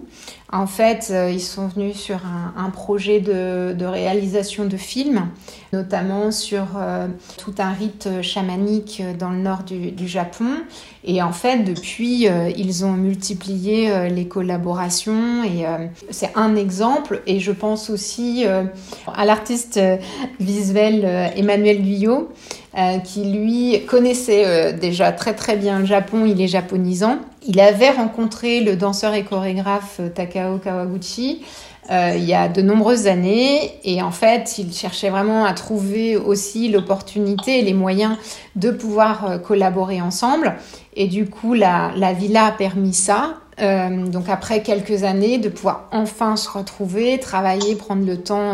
En 0.52 0.68
fait, 0.68 1.12
ils 1.34 1.42
sont 1.42 1.68
venus 1.68 1.98
sur 1.98 2.20
un, 2.56 2.70
projet 2.70 3.20
de, 3.20 3.86
réalisation 3.86 4.66
de 4.66 4.78
films, 4.78 5.28
notamment 5.74 6.32
sur 6.32 6.66
tout 7.38 7.56
un 7.58 7.72
rite 7.72 8.08
chamanique 8.22 9.04
dans 9.20 9.32
le 9.32 9.40
nord 9.40 9.64
du 9.64 10.08
Japon. 10.08 10.46
Et 11.08 11.22
en 11.22 11.32
fait, 11.32 11.60
depuis, 11.60 12.28
euh, 12.28 12.50
ils 12.58 12.84
ont 12.84 12.94
multiplié 12.94 13.92
euh, 13.92 14.08
les 14.08 14.28
collaborations 14.28 15.44
et 15.44 15.68
euh, 15.68 15.86
c'est 16.10 16.32
un 16.36 16.56
exemple. 16.56 17.22
Et 17.28 17.40
je 17.40 17.52
pense 17.52 17.92
aussi 17.92 18.46
à 19.14 19.26
l'artiste 19.26 19.80
visuel 20.40 21.06
Emmanuel 21.36 21.82
Guyot, 21.82 22.30
qui 23.04 23.24
lui 23.24 23.86
connaissait 23.86 24.74
déjà 24.74 25.14
très 25.14 25.34
très 25.34 25.56
bien 25.56 25.80
le 25.80 25.86
Japon, 25.86 26.26
il 26.26 26.42
est 26.42 26.48
japonisant. 26.48 27.20
Il 27.48 27.60
avait 27.60 27.92
rencontré 27.92 28.60
le 28.60 28.76
danseur 28.76 29.14
et 29.14 29.24
chorégraphe 29.24 30.02
Takao 30.14 30.58
Kawaguchi 30.58 31.42
euh, 31.92 32.14
il 32.18 32.24
y 32.24 32.34
a 32.34 32.48
de 32.48 32.64
nombreuses 32.64 33.06
années 33.06 33.80
et 33.84 34.02
en 34.02 34.10
fait 34.10 34.58
il 34.58 34.74
cherchait 34.74 35.12
vraiment 35.12 35.46
à 35.46 35.54
trouver 35.54 36.18
aussi 36.18 36.68
l'opportunité 36.68 37.60
et 37.60 37.62
les 37.62 37.76
moyens 37.76 38.18
de 38.56 38.72
pouvoir 38.72 39.30
euh, 39.30 39.38
collaborer 39.38 40.02
ensemble 40.02 40.56
et 40.96 41.08
du 41.08 41.30
coup 41.30 41.54
la, 41.54 41.92
la 41.96 42.14
villa 42.14 42.46
a 42.46 42.52
permis 42.52 42.94
ça 42.94 43.40
euh, 43.62 44.08
donc 44.08 44.28
après 44.28 44.62
quelques 44.62 45.04
années, 45.04 45.38
de 45.38 45.50
pouvoir 45.50 45.88
enfin 45.92 46.36
se 46.36 46.50
retrouver, 46.50 47.20
travailler, 47.20 47.76
prendre 47.76 48.06
le 48.06 48.18
temps 48.18 48.54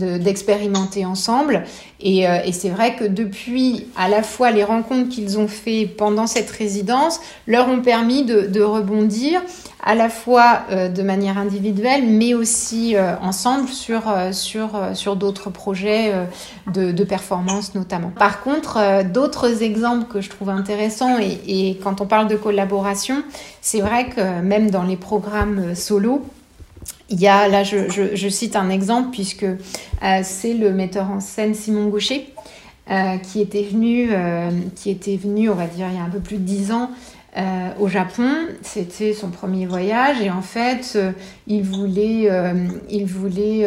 euh, 0.00 0.18
d'expérimenter 0.18 1.04
ensemble. 1.04 1.64
Et, 2.00 2.28
euh, 2.28 2.38
et 2.44 2.52
c'est 2.52 2.70
vrai 2.70 2.96
que 2.96 3.04
depuis, 3.04 3.86
à 3.96 4.08
la 4.08 4.24
fois 4.24 4.50
les 4.50 4.64
rencontres 4.64 5.08
qu'ils 5.08 5.38
ont 5.38 5.46
fait 5.46 5.86
pendant 5.86 6.26
cette 6.26 6.50
résidence 6.50 7.20
leur 7.46 7.68
ont 7.68 7.80
permis 7.80 8.24
de, 8.24 8.42
de 8.42 8.60
rebondir 8.60 9.40
à 9.84 9.94
la 9.94 10.08
fois 10.08 10.62
euh, 10.70 10.88
de 10.88 11.02
manière 11.02 11.38
individuelle, 11.38 12.04
mais 12.06 12.34
aussi 12.34 12.96
ensemble 13.20 13.68
sur, 13.68 14.02
sur, 14.32 14.70
sur 14.94 15.16
d'autres 15.16 15.50
projets 15.50 16.12
de, 16.72 16.90
de, 16.92 17.04
performance 17.04 17.74
notamment. 17.74 18.10
Par 18.16 18.42
contre, 18.42 19.04
d'autres 19.04 19.62
exemples 19.62 20.06
que 20.12 20.20
je 20.20 20.30
trouve 20.30 20.50
intéressants, 20.50 21.18
et 21.18 21.71
quand 21.76 22.00
on 22.00 22.06
parle 22.06 22.28
de 22.28 22.36
collaboration, 22.36 23.22
c'est 23.60 23.80
vrai 23.80 24.08
que 24.08 24.40
même 24.40 24.70
dans 24.70 24.82
les 24.82 24.96
programmes 24.96 25.74
solo, 25.74 26.22
il 27.12 27.20
y 27.20 27.28
a, 27.28 27.46
là 27.48 27.62
je, 27.62 28.28
cite 28.28 28.56
un 28.56 28.70
exemple 28.70 29.10
puisque 29.12 29.44
euh, 29.44 30.20
c'est 30.22 30.54
le 30.54 30.72
metteur 30.72 31.10
en 31.10 31.20
scène 31.20 31.54
Simon 31.54 31.88
Gaucher 31.88 32.32
euh, 32.90 33.16
qui 33.18 33.40
était 33.40 33.62
venu, 33.62 34.08
euh, 34.10 34.50
qui 34.74 34.90
était 34.90 35.16
venu, 35.16 35.50
on 35.50 35.54
va 35.54 35.66
dire, 35.66 35.86
il 35.90 35.96
y 35.96 36.00
a 36.00 36.02
un 36.02 36.10
peu 36.10 36.20
plus 36.20 36.38
de 36.38 36.42
dix 36.42 36.72
ans 36.72 36.90
au 37.80 37.88
Japon. 37.88 38.28
C'était 38.60 39.14
son 39.14 39.30
premier 39.30 39.64
voyage 39.64 40.20
et 40.20 40.28
en 40.28 40.42
fait, 40.42 40.98
il 41.46 41.62
voulait, 41.62 42.28
il 42.90 43.06
voulait 43.06 43.66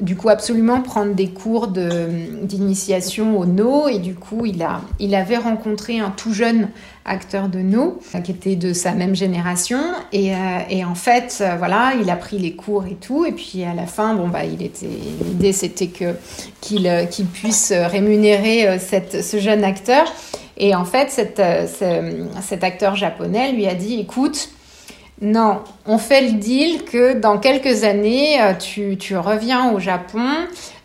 du 0.00 0.16
coup 0.16 0.30
absolument 0.30 0.80
prendre 0.80 1.12
des 1.12 1.28
cours 1.28 1.68
d'initiation 1.68 3.38
au 3.38 3.44
No 3.44 3.86
et 3.88 3.98
du 3.98 4.14
coup 4.14 4.46
il, 4.46 4.62
a, 4.62 4.80
il 4.98 5.14
avait 5.14 5.36
rencontré 5.36 6.00
un 6.00 6.08
tout 6.08 6.32
jeune 6.32 6.70
acteur 7.10 7.48
de 7.48 7.58
No 7.58 8.00
qui 8.24 8.30
était 8.30 8.56
de 8.56 8.72
sa 8.72 8.92
même 8.92 9.14
génération. 9.14 9.80
Et, 10.12 10.32
et 10.68 10.84
en 10.84 10.94
fait 10.94 11.44
voilà 11.58 11.92
il 12.00 12.08
a 12.10 12.16
pris 12.16 12.38
les 12.38 12.52
cours 12.52 12.86
et 12.86 12.94
tout. 12.94 13.24
Et 13.24 13.32
puis 13.32 13.64
à 13.64 13.74
la 13.74 13.86
fin 13.86 14.14
bon 14.14 14.28
bah 14.28 14.44
il 14.44 14.62
était 14.62 14.86
l'idée 15.24 15.52
c'était 15.52 15.88
que 15.88 16.14
qu'il 16.60 16.90
qu'il 17.10 17.26
puisse 17.26 17.72
rémunérer 17.72 18.78
cette, 18.78 19.22
ce 19.22 19.38
jeune 19.38 19.64
acteur. 19.64 20.06
Et 20.60 20.74
en 20.74 20.84
fait, 20.84 21.34
euh, 21.38 21.66
cet 22.42 22.64
acteur 22.64 22.94
japonais 22.94 23.52
lui 23.52 23.66
a 23.66 23.74
dit, 23.74 23.98
écoute, 23.98 24.50
non, 25.22 25.60
on 25.86 25.96
fait 25.96 26.20
le 26.20 26.32
deal 26.32 26.84
que 26.84 27.14
dans 27.14 27.38
quelques 27.38 27.82
années, 27.82 28.40
euh, 28.42 28.52
tu, 28.54 29.16
reviens 29.16 29.72
au 29.72 29.80
Japon, 29.80 30.28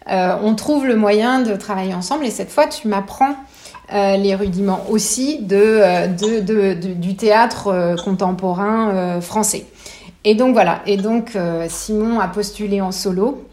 euh, 0.10 0.38
on 0.42 0.56
trouve 0.56 0.88
le 0.88 0.96
moyen 0.96 1.42
de 1.42 1.54
travailler 1.58 1.94
ensemble 1.94 2.26
et 2.26 2.32
cette 2.32 2.52
fois, 2.52 2.68
tu 2.68 2.88
m'apprends 2.88 3.36
les 3.92 4.36
rudiments 4.36 4.86
aussi 4.90 5.40
de, 5.40 6.08
du 6.94 7.16
théâtre 7.16 7.96
contemporain 8.04 9.22
français. 9.22 9.66
Et 10.24 10.34
donc 10.34 10.54
voilà, 10.54 10.82
et 10.86 10.98
donc 10.98 11.38
Simon 11.68 12.20
a 12.20 12.28
postulé 12.28 12.82
en 12.82 12.92
solo 12.92 13.46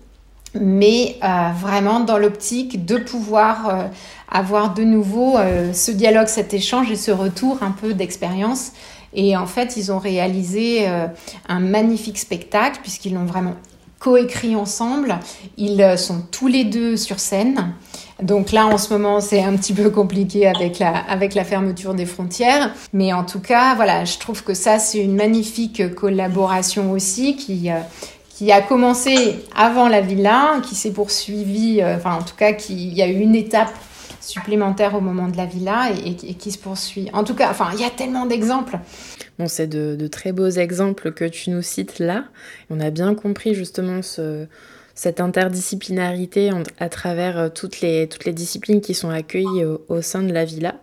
mais 0.55 1.17
vraiment 1.61 2.01
dans 2.01 2.19
l'optique 2.19 2.85
de 2.85 2.99
pouvoir 2.99 3.91
avoir 4.33 4.75
de 4.75 4.83
nouveau 4.83 5.37
euh, 5.37 5.73
ce 5.73 5.91
dialogue, 5.91 6.27
cet 6.27 6.55
échange 6.55 6.91
et 6.91 6.97
ce 6.97 7.11
retour 7.11 7.63
un 7.63 7.71
peu 7.71 7.95
d'expérience. 7.95 8.73
Et 9.15 9.37
en 9.37 9.47
fait, 9.47 9.77
ils 9.77 9.93
ont 9.93 9.99
réalisé 9.99 10.89
euh, 10.89 11.07
un 11.49 11.61
magnifique 11.61 12.19
spectacle 12.19 12.81
puisqu'ils 12.83 13.13
l'ont 13.13 13.27
vraiment 13.27 13.55
coécrit 13.99 14.57
ensemble. 14.57 15.19
Ils 15.59 15.83
euh, 15.83 15.97
sont 15.97 16.23
tous 16.31 16.49
les 16.49 16.65
deux 16.65 16.97
sur 16.97 17.21
scène. 17.21 17.75
Donc 18.23 18.53
là, 18.53 18.67
en 18.67 18.79
ce 18.79 18.93
moment, 18.93 19.21
c'est 19.21 19.43
un 19.43 19.57
petit 19.57 19.73
peu 19.73 19.91
compliqué 19.91 20.47
avec 20.47 20.79
la, 20.79 21.45
fermeture 21.45 21.95
des 21.95 22.07
frontières. 22.07 22.73
Mais 22.93 23.13
en 23.13 23.25
tout 23.25 23.41
cas, 23.41 23.75
voilà, 23.75 24.05
je 24.05 24.19
trouve 24.19 24.43
que 24.45 24.55
ça, 24.55 24.79
c'est 24.79 24.99
une 24.99 25.17
magnifique 25.17 25.95
collaboration 25.95 26.93
aussi 26.93 27.37
qui, 27.37 27.71
qui 28.31 28.53
a 28.53 28.63
commencé 28.63 29.45
avant 29.57 29.89
la 29.89 30.01
villa, 30.01 30.61
qui 30.63 30.75
s'est 30.75 30.93
poursuivie, 30.93 31.83
enfin 31.85 32.15
en 32.15 32.23
tout 32.23 32.37
cas, 32.37 32.53
qui, 32.53 32.89
il 32.89 32.95
y 32.95 33.03
a 33.03 33.09
eu 33.09 33.19
une 33.19 33.35
étape 33.35 33.73
supplémentaire 34.23 34.95
au 34.95 35.01
moment 35.01 35.29
de 35.29 35.37
la 35.37 35.47
villa 35.47 35.91
et, 36.05 36.15
qui 36.15 36.51
se 36.51 36.59
poursuit. 36.59 37.11
En 37.13 37.25
tout 37.25 37.35
cas, 37.35 37.51
enfin, 37.51 37.71
il 37.75 37.81
y 37.81 37.85
a 37.85 37.91
tellement 37.91 38.27
d'exemples. 38.27 38.79
Bon, 39.39 39.49
c'est 39.49 39.67
de, 39.67 40.07
très 40.07 40.33
beaux 40.33 40.49
exemples 40.49 41.13
que 41.13 41.25
tu 41.25 41.51
nous 41.51 41.63
cites 41.63 41.99
là. 41.99 42.25
On 42.71 42.81
a 42.81 42.91
bien 42.91 43.15
compris 43.15 43.55
justement 43.55 44.01
cette 44.95 45.21
interdisciplinarité 45.21 46.51
à 46.79 46.89
travers 46.89 47.39
euh, 47.39 47.49
toutes 47.49 47.81
les, 47.81 48.09
toutes 48.09 48.25
les 48.25 48.33
disciplines 48.33 48.81
qui 48.81 48.95
sont 48.95 49.11
accueillies 49.11 49.65
au, 49.89 50.03
sein 50.03 50.23
de 50.23 50.33
la 50.33 50.45
villa. 50.45 50.77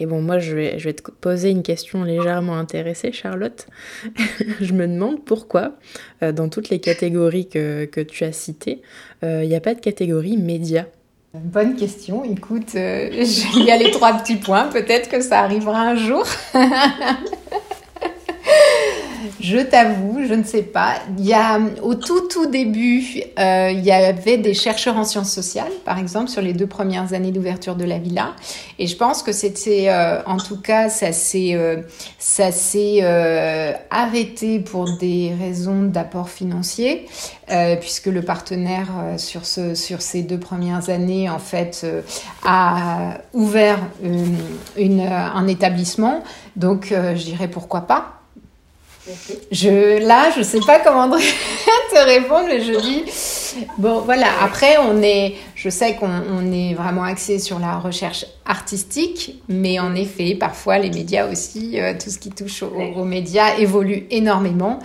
Et 0.00 0.06
bon, 0.06 0.20
moi, 0.20 0.38
je 0.38 0.56
vais, 0.56 0.78
je 0.78 0.84
vais, 0.84 0.92
te 0.92 1.08
poser 1.08 1.50
une 1.50 1.62
question 1.62 2.02
légèrement 2.02 2.56
intéressée, 2.56 3.12
Charlotte. 3.12 3.68
je 4.60 4.72
me 4.72 4.88
demande 4.88 5.24
pourquoi, 5.24 5.76
euh, 6.22 6.32
dans 6.32 6.48
toutes 6.48 6.68
les 6.68 6.80
catégories 6.80 7.48
que, 7.48 7.84
que 7.84 8.00
tu 8.00 8.24
as 8.24 8.32
citées, 8.32 8.82
euh, 9.22 9.44
il 9.44 9.48
n'y 9.48 9.54
a 9.54 9.60
pas 9.60 9.74
de 9.74 9.80
catégorie 9.80 10.36
média. 10.36 10.86
Bonne 11.32 11.76
question. 11.76 12.24
Écoute, 12.24 12.74
euh, 12.74 13.08
il 13.56 13.64
y 13.64 13.70
a 13.70 13.76
les 13.76 13.90
trois 13.90 14.14
petits 14.14 14.36
points. 14.36 14.68
Peut-être 14.68 15.08
que 15.08 15.20
ça 15.20 15.40
arrivera 15.40 15.80
un 15.80 15.96
jour. 15.96 16.24
Je 19.40 19.58
t'avoue, 19.58 20.20
je 20.26 20.34
ne 20.34 20.44
sais 20.44 20.62
pas. 20.62 20.94
Il 21.18 21.24
y 21.24 21.32
a, 21.32 21.58
au 21.82 21.94
tout 21.94 22.28
tout 22.28 22.46
début, 22.46 23.22
euh, 23.38 23.70
il 23.72 23.84
y 23.84 23.92
avait 23.92 24.38
des 24.38 24.54
chercheurs 24.54 24.96
en 24.96 25.04
sciences 25.04 25.32
sociales, 25.32 25.72
par 25.84 25.98
exemple, 25.98 26.28
sur 26.28 26.42
les 26.42 26.52
deux 26.52 26.66
premières 26.66 27.12
années 27.12 27.32
d'ouverture 27.32 27.76
de 27.76 27.84
la 27.84 27.98
villa. 27.98 28.32
Et 28.78 28.86
je 28.86 28.96
pense 28.96 29.22
que 29.22 29.32
c'était, 29.32 29.86
euh, 29.88 30.22
en 30.26 30.36
tout 30.36 30.60
cas, 30.60 30.88
ça 30.88 31.12
s'est, 31.12 31.54
euh, 31.54 31.82
arrêté 33.90 34.60
pour 34.60 34.96
des 34.98 35.32
raisons 35.38 35.82
d'apport 35.82 36.28
financier, 36.28 37.06
puisque 37.80 38.06
le 38.06 38.22
partenaire 38.22 38.88
sur 39.18 39.44
ce, 39.44 39.74
sur 39.74 40.00
ces 40.00 40.22
deux 40.22 40.38
premières 40.38 40.88
années, 40.88 41.28
en 41.28 41.38
fait, 41.38 41.86
a 42.44 43.18
ouvert 43.32 43.78
une, 44.02 45.00
un 45.00 45.46
établissement. 45.46 46.22
Donc, 46.56 46.88
je 46.90 47.24
dirais 47.24 47.48
pourquoi 47.48 47.82
pas. 47.82 48.23
Je, 49.50 50.06
là, 50.06 50.30
je 50.36 50.42
sais 50.42 50.60
pas 50.66 50.80
comment 50.80 51.10
te 51.90 52.04
répondre, 52.04 52.46
mais 52.48 52.60
je 52.60 52.72
dis, 52.80 53.66
bon, 53.78 54.00
voilà. 54.00 54.28
Après, 54.40 54.78
on 54.78 55.02
est, 55.02 55.34
je 55.54 55.68
sais 55.68 55.96
qu'on 55.96 56.52
est 56.52 56.74
vraiment 56.74 57.04
axé 57.04 57.38
sur 57.38 57.58
la 57.58 57.76
recherche 57.78 58.24
artistique, 58.46 59.42
mais 59.48 59.78
en 59.78 59.94
effet, 59.94 60.34
parfois, 60.34 60.78
les 60.78 60.90
médias 60.90 61.30
aussi, 61.30 61.80
euh, 61.80 61.92
tout 61.92 62.10
ce 62.10 62.18
qui 62.18 62.30
touche 62.30 62.62
aux, 62.62 63.04
médias 63.04 63.56
évolue 63.58 64.06
énormément. 64.10 64.78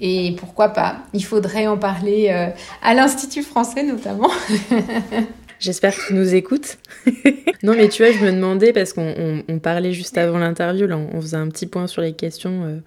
Et 0.00 0.34
pourquoi 0.38 0.70
pas? 0.70 0.96
Il 1.12 1.24
faudrait 1.24 1.66
en 1.66 1.76
parler 1.76 2.28
euh, 2.30 2.48
à 2.82 2.94
l'Institut 2.94 3.42
français 3.42 3.84
notamment. 3.84 4.30
J'espère 5.60 5.94
qu'ils 5.94 6.16
nous 6.16 6.34
écoutent. 6.34 6.78
non, 7.62 7.74
mais 7.74 7.88
tu 7.88 8.02
vois, 8.02 8.12
je 8.12 8.18
me 8.24 8.32
demandais, 8.32 8.72
parce 8.72 8.92
qu'on 8.92 9.42
parlait 9.62 9.92
juste 9.92 10.18
avant 10.18 10.38
l'interview, 10.38 10.86
là, 10.86 10.98
on, 10.98 11.20
faisait 11.20 11.36
un 11.36 11.48
petit 11.48 11.66
point 11.66 11.86
sur 11.86 12.02
les 12.02 12.12
questions, 12.12 12.64
euh, 12.64 12.78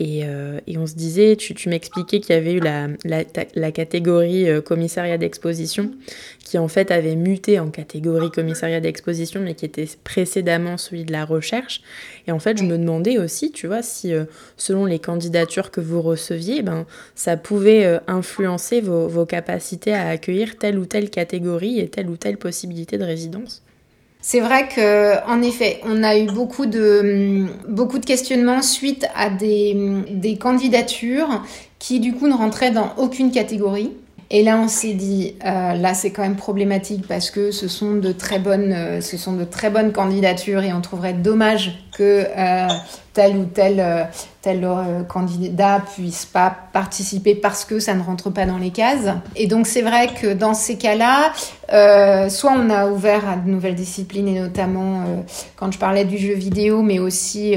euh, 0.00 0.60
et, 0.66 0.78
on 0.78 0.86
se 0.86 0.94
disait, 0.94 1.36
tu, 1.36 1.68
m'expliquais 1.68 2.20
qu'il 2.20 2.34
y 2.34 2.38
avait 2.38 2.54
eu 2.54 2.60
la, 2.60 2.88
la, 3.04 3.72
catégorie 3.72 4.48
euh, 4.48 4.60
commissariat 4.60 5.18
d'exposition, 5.18 5.90
qui 6.44 6.56
en 6.56 6.68
fait 6.68 6.90
avait 6.92 7.16
muté 7.16 7.58
en 7.58 7.70
catégorie 7.70 8.30
commissariat 8.30 8.80
d'exposition, 8.80 9.40
mais 9.40 9.54
qui 9.54 9.64
était 9.64 9.88
précédemment 10.04 10.76
celui 10.76 11.04
de 11.04 11.12
la 11.12 11.24
recherche. 11.24 11.82
Et 12.28 12.32
en 12.32 12.38
fait, 12.38 12.58
je 12.58 12.64
me 12.64 12.78
demandais 12.78 13.18
aussi, 13.18 13.50
tu 13.50 13.66
vois, 13.66 13.82
si 13.82 14.12
selon 14.56 14.84
les 14.84 15.00
candidatures 15.00 15.70
que 15.70 15.80
vous 15.80 16.00
receviez, 16.00 16.62
ben, 16.62 16.86
ça 17.14 17.36
pouvait 17.36 17.98
influencer 18.06 18.80
vos, 18.80 19.08
vos 19.08 19.26
capacités 19.26 19.94
à 19.94 20.08
accueillir 20.08 20.58
telle 20.58 20.78
ou 20.78 20.86
telle 20.86 21.10
catégorie 21.10 21.80
et 21.80 21.88
telle 21.88 22.08
ou 22.08 22.16
telle 22.16 22.36
possibilité 22.36 22.98
de 22.98 23.04
résidence. 23.04 23.62
C'est 24.20 24.40
vrai 24.40 24.68
que, 24.68 25.24
en 25.28 25.42
effet, 25.42 25.80
on 25.84 26.02
a 26.02 26.18
eu 26.18 26.26
beaucoup 26.26 26.66
de, 26.66 27.46
beaucoup 27.68 27.98
de 27.98 28.04
questionnements 28.04 28.62
suite 28.62 29.06
à 29.14 29.30
des, 29.30 29.76
des 30.10 30.36
candidatures 30.36 31.42
qui, 31.78 32.00
du 32.00 32.12
coup, 32.12 32.26
ne 32.26 32.34
rentraient 32.34 32.72
dans 32.72 32.94
aucune 32.96 33.30
catégorie. 33.30 33.92
Et 34.30 34.42
là, 34.42 34.58
on 34.58 34.68
s'est 34.68 34.92
dit, 34.92 35.36
euh, 35.46 35.72
là, 35.74 35.94
c'est 35.94 36.10
quand 36.10 36.22
même 36.22 36.36
problématique 36.36 37.06
parce 37.08 37.30
que 37.30 37.50
ce 37.50 37.66
sont 37.66 37.94
de 37.94 38.12
très 38.12 38.38
bonnes, 38.38 38.72
euh, 38.72 39.00
ce 39.00 39.16
sont 39.16 39.32
de 39.32 39.44
très 39.44 39.70
bonnes 39.70 39.92
candidatures 39.92 40.62
et 40.62 40.72
on 40.74 40.82
trouverait 40.82 41.14
dommage 41.14 41.82
que 41.96 42.26
euh, 42.36 42.68
tel 43.14 43.36
ou 43.38 43.44
tel, 43.46 43.80
euh, 43.80 44.04
tel 44.48 44.64
euh, 44.64 45.02
candidat 45.02 45.82
puisse 45.94 46.24
pas 46.24 46.54
participer 46.72 47.34
parce 47.34 47.66
que 47.66 47.80
ça 47.80 47.92
ne 47.92 48.02
rentre 48.02 48.30
pas 48.30 48.46
dans 48.46 48.56
les 48.56 48.70
cases. 48.70 49.08
Et 49.36 49.46
donc 49.46 49.66
c'est 49.66 49.82
vrai 49.82 50.08
que 50.20 50.32
dans 50.32 50.54
ces 50.54 50.78
cas-là, 50.78 51.32
soit 52.30 52.52
on 52.52 52.70
a 52.70 52.86
ouvert 52.86 53.28
à 53.28 53.36
de 53.36 53.50
nouvelles 53.50 53.74
disciplines 53.74 54.28
et 54.28 54.40
notamment 54.40 55.04
quand 55.56 55.70
je 55.70 55.78
parlais 55.78 56.06
du 56.06 56.16
jeu 56.16 56.32
vidéo, 56.32 56.80
mais 56.80 56.98
aussi 56.98 57.56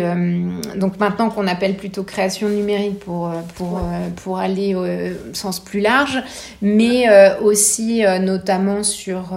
donc 0.76 1.00
maintenant 1.00 1.30
qu'on 1.30 1.48
appelle 1.48 1.78
plutôt 1.78 2.04
création 2.04 2.50
numérique 2.50 3.00
pour 3.00 3.32
pour 3.56 3.80
pour 4.18 4.40
aller 4.40 4.76
au 4.76 4.86
sens 5.34 5.62
plus 5.62 5.80
large, 5.80 6.22
mais 6.62 7.06
aussi 7.42 8.04
notamment 8.20 8.84
sur 8.84 9.34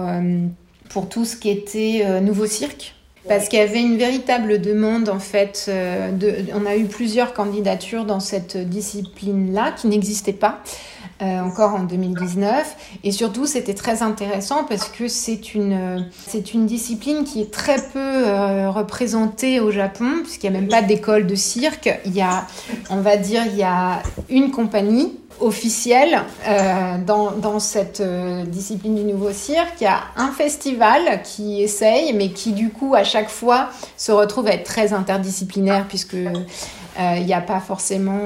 pour 0.89 1.07
tout 1.07 1.23
ce 1.23 1.37
qui 1.37 1.49
était 1.49 2.19
nouveau 2.21 2.47
cirque. 2.47 2.95
Parce 3.27 3.49
qu'il 3.49 3.59
y 3.59 3.61
avait 3.61 3.81
une 3.81 3.97
véritable 3.97 4.61
demande, 4.61 5.09
en 5.09 5.19
fait. 5.19 5.65
Euh, 5.67 6.11
de, 6.11 6.45
on 6.53 6.65
a 6.65 6.75
eu 6.75 6.85
plusieurs 6.85 7.33
candidatures 7.33 8.05
dans 8.05 8.19
cette 8.19 8.57
discipline-là 8.57 9.71
qui 9.71 9.87
n'existaient 9.87 10.33
pas. 10.33 10.61
Euh, 11.21 11.39
encore 11.39 11.75
en 11.75 11.83
2019. 11.83 12.97
Et 13.05 13.13
surtout, 13.13 13.45
c'était 13.45 13.73
très 13.73 14.01
intéressant 14.01 14.65
parce 14.65 14.89
que 14.89 15.07
c'est 15.07 15.55
une, 15.55 16.09
c'est 16.27 16.53
une 16.53 16.65
discipline 16.65 17.23
qui 17.23 17.39
est 17.39 17.53
très 17.53 17.77
peu 17.77 17.99
euh, 18.27 18.69
représentée 18.69 19.61
au 19.61 19.71
Japon, 19.71 20.11
puisqu'il 20.23 20.51
n'y 20.51 20.57
a 20.57 20.59
même 20.59 20.69
pas 20.69 20.81
d'école 20.81 21.25
de 21.25 21.35
cirque. 21.35 21.89
Il 22.05 22.13
y 22.13 22.21
a, 22.21 22.45
on 22.89 22.97
va 22.97 23.15
dire, 23.15 23.43
il 23.45 23.55
y 23.55 23.63
a 23.63 24.03
une 24.29 24.51
compagnie 24.51 25.13
officielle 25.39 26.21
euh, 26.47 26.97
dans, 27.05 27.59
cette 27.59 28.01
euh, 28.01 28.43
discipline 28.45 28.95
du 28.95 29.03
nouveau 29.03 29.31
cirque. 29.31 29.75
Il 29.81 29.85
y 29.85 29.87
a 29.87 30.03
un 30.15 30.31
festival 30.31 31.21
qui 31.23 31.61
essaye, 31.61 32.13
mais 32.13 32.29
qui 32.29 32.53
du 32.53 32.69
coup 32.69 32.95
à 32.95 33.03
chaque 33.03 33.29
fois 33.29 33.69
se 33.97 34.11
retrouve 34.11 34.47
à 34.47 34.51
être 34.51 34.63
très 34.63 34.93
interdisciplinaire 34.93 35.85
puisque 35.87 36.17
il 36.97 37.25
n'y 37.25 37.33
a 37.33 37.41
pas 37.41 37.59
forcément 37.59 38.21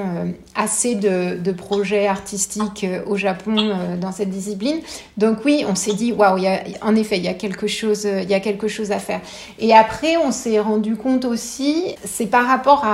assez 0.54 0.94
de, 0.94 1.52
projets 1.52 2.06
artistiques 2.06 2.86
au 3.06 3.16
Japon 3.16 3.74
dans 4.00 4.12
cette 4.12 4.30
discipline. 4.30 4.78
Donc 5.16 5.38
oui, 5.44 5.64
on 5.68 5.74
s'est 5.74 5.94
dit, 5.94 6.12
waouh, 6.12 6.38
en 6.80 6.94
effet, 6.94 7.16
il 7.16 7.24
y, 7.24 7.28
a 7.28 7.34
quelque 7.34 7.66
chose, 7.66 8.04
il 8.04 8.30
y 8.30 8.34
a 8.34 8.38
quelque 8.38 8.68
chose 8.68 8.92
à 8.92 9.00
faire. 9.00 9.20
Et 9.58 9.74
après, 9.74 10.16
on 10.16 10.30
s'est 10.30 10.60
rendu 10.60 10.94
compte 10.94 11.24
aussi, 11.24 11.96
c'est 12.04 12.26
par 12.26 12.46
rapport 12.46 12.86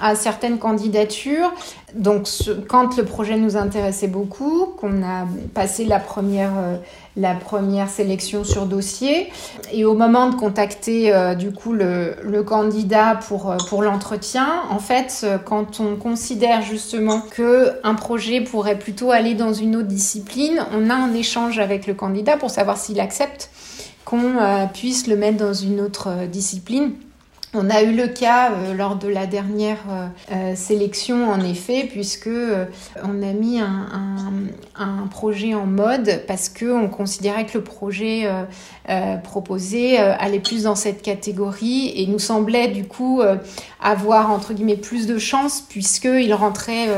à 0.00 0.14
certaines 0.14 0.58
candidatures, 0.58 1.50
donc, 1.94 2.26
quand 2.68 2.96
le 2.96 3.04
projet 3.04 3.36
nous 3.36 3.56
intéressait 3.56 4.06
beaucoup, 4.06 4.66
qu'on 4.78 5.02
a 5.02 5.26
passé 5.54 5.84
la 5.84 5.98
première, 5.98 6.52
euh, 6.56 6.76
la 7.16 7.34
première 7.34 7.88
sélection 7.88 8.44
sur 8.44 8.66
dossier, 8.66 9.30
et 9.72 9.84
au 9.84 9.94
moment 9.94 10.30
de 10.30 10.34
contacter 10.34 11.12
euh, 11.12 11.34
du 11.34 11.52
coup 11.52 11.72
le, 11.72 12.42
candidat 12.42 13.18
pour, 13.28 13.50
euh, 13.50 13.56
pour 13.68 13.82
l'entretien, 13.82 14.62
en 14.70 14.78
fait, 14.78 15.26
quand 15.44 15.80
on 15.80 15.96
considère 15.96 16.62
justement 16.62 17.20
que 17.20 17.72
un 17.84 17.94
projet 17.94 18.40
pourrait 18.40 18.78
plutôt 18.78 19.10
aller 19.10 19.34
dans 19.34 19.52
une 19.52 19.76
autre 19.76 19.88
discipline, 19.88 20.64
on 20.74 20.88
a 20.88 20.94
un 20.94 21.12
échange 21.12 21.58
avec 21.58 21.86
le 21.86 21.94
candidat 21.94 22.36
pour 22.36 22.50
savoir 22.50 22.78
s'il 22.78 23.00
accepte 23.00 23.50
qu'on 24.04 24.34
puisse 24.74 25.06
le 25.06 25.16
mettre 25.16 25.38
dans 25.38 25.54
une 25.54 25.80
autre 25.80 26.26
discipline. 26.26 26.92
On 27.54 27.68
a 27.68 27.82
eu 27.82 27.94
le 27.94 28.08
cas 28.08 28.52
euh, 28.52 28.72
lors 28.72 28.96
de 28.96 29.08
la 29.08 29.26
dernière 29.26 29.76
euh, 29.90 30.06
euh, 30.32 30.56
sélection, 30.56 31.30
en 31.30 31.40
effet, 31.40 31.86
puisque 31.90 32.30
on 33.02 33.22
a 33.22 33.32
mis 33.34 33.60
un, 33.60 35.06
projet 35.10 35.54
en 35.54 35.66
mode 35.66 36.22
parce 36.26 36.48
qu'on 36.48 36.88
considérait 36.88 37.44
que 37.44 37.58
le 37.58 37.64
projet 37.64 38.26
proposé 39.22 39.98
allait 39.98 40.40
plus 40.40 40.62
dans 40.62 40.74
cette 40.74 41.02
catégorie 41.02 41.92
et 41.94 42.06
nous 42.06 42.18
semblait 42.18 42.68
du 42.68 42.86
coup 42.86 43.20
avoir 43.80 44.30
entre 44.30 44.54
guillemets 44.54 44.76
plus 44.76 45.06
de 45.06 45.18
chance 45.18 45.60
puisqu'il 45.60 46.32
rentrait 46.32 46.88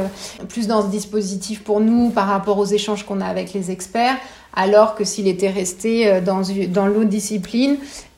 plus 0.49 0.69
dans 0.69 0.83
ce 0.83 0.89
dispositif 0.89 1.65
pour 1.65 1.81
nous 1.81 2.11
par 2.11 2.29
rapport 2.29 2.59
aux 2.59 2.67
échanges 2.67 3.05
qu'on 3.05 3.21
a 3.21 3.27
avec 3.27 3.53
les 3.53 3.71
experts 3.71 4.17
alors 4.55 4.95
que 4.95 5.05
s'il 5.05 5.27
était 5.27 5.51
resté 5.51 6.21
dans, 6.21 6.43
dans 6.69 6.87
l'autre 6.87 7.11
discipline, 7.11 7.77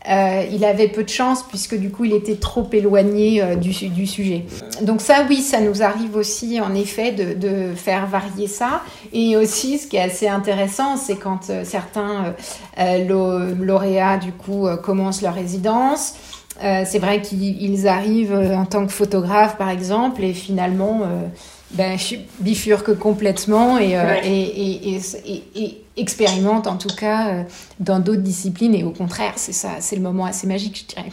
euh, 0.08 0.44
il 0.52 0.64
avait 0.64 0.86
peu 0.86 1.02
de 1.02 1.08
chance 1.08 1.42
puisque 1.42 1.76
du 1.76 1.90
coup 1.90 2.04
il 2.04 2.12
était 2.12 2.36
trop 2.36 2.68
éloigné 2.72 3.42
euh, 3.42 3.56
du, 3.56 3.72
sujet. 3.72 4.44
Donc 4.82 5.00
ça 5.00 5.24
oui, 5.28 5.38
ça 5.38 5.60
nous 5.60 5.82
arrive 5.82 6.14
aussi 6.16 6.60
en 6.60 6.74
effet 6.74 7.10
de, 7.10 7.74
faire 7.74 8.06
varier 8.06 8.46
ça. 8.46 8.82
Et 9.12 9.36
aussi 9.36 9.78
ce 9.78 9.88
qui 9.88 9.96
est 9.96 10.02
assez 10.02 10.28
intéressant, 10.28 10.96
c'est 10.96 11.16
quand 11.16 11.50
euh, 11.50 11.64
certains 11.64 12.34
lauréats 13.58 14.18
du 14.18 14.32
coup 14.32 14.66
commencent 14.82 15.22
leur 15.22 15.34
résidence. 15.34 16.14
c'est 16.60 16.98
vrai 16.98 17.20
qu'ils 17.20 17.88
arrivent 17.88 18.34
en 18.34 18.64
tant 18.64 18.86
que 18.86 18.92
photographe 18.92 19.56
par 19.56 19.70
exemple 19.70 20.22
et 20.22 20.32
finalement 20.32 21.02
ben, 21.72 21.98
je 21.98 22.16
bifurque 22.40 22.96
complètement 22.96 23.78
et, 23.78 23.96
et, 24.24 25.00
et 25.54 25.86
expérimente 25.96 26.66
en 26.66 26.76
tout 26.76 26.94
cas 26.94 27.28
euh, 27.28 27.42
dans 27.80 27.98
d'autres 27.98 28.22
disciplines 28.22 28.74
et 28.74 28.84
au 28.84 28.90
contraire, 28.90 29.32
c'est 29.36 29.52
ça, 29.52 29.76
c'est 29.80 29.96
le 29.96 30.02
moment 30.02 30.26
assez 30.26 30.46
magique, 30.46 30.78
je 30.88 30.94
dirais. 30.94 31.10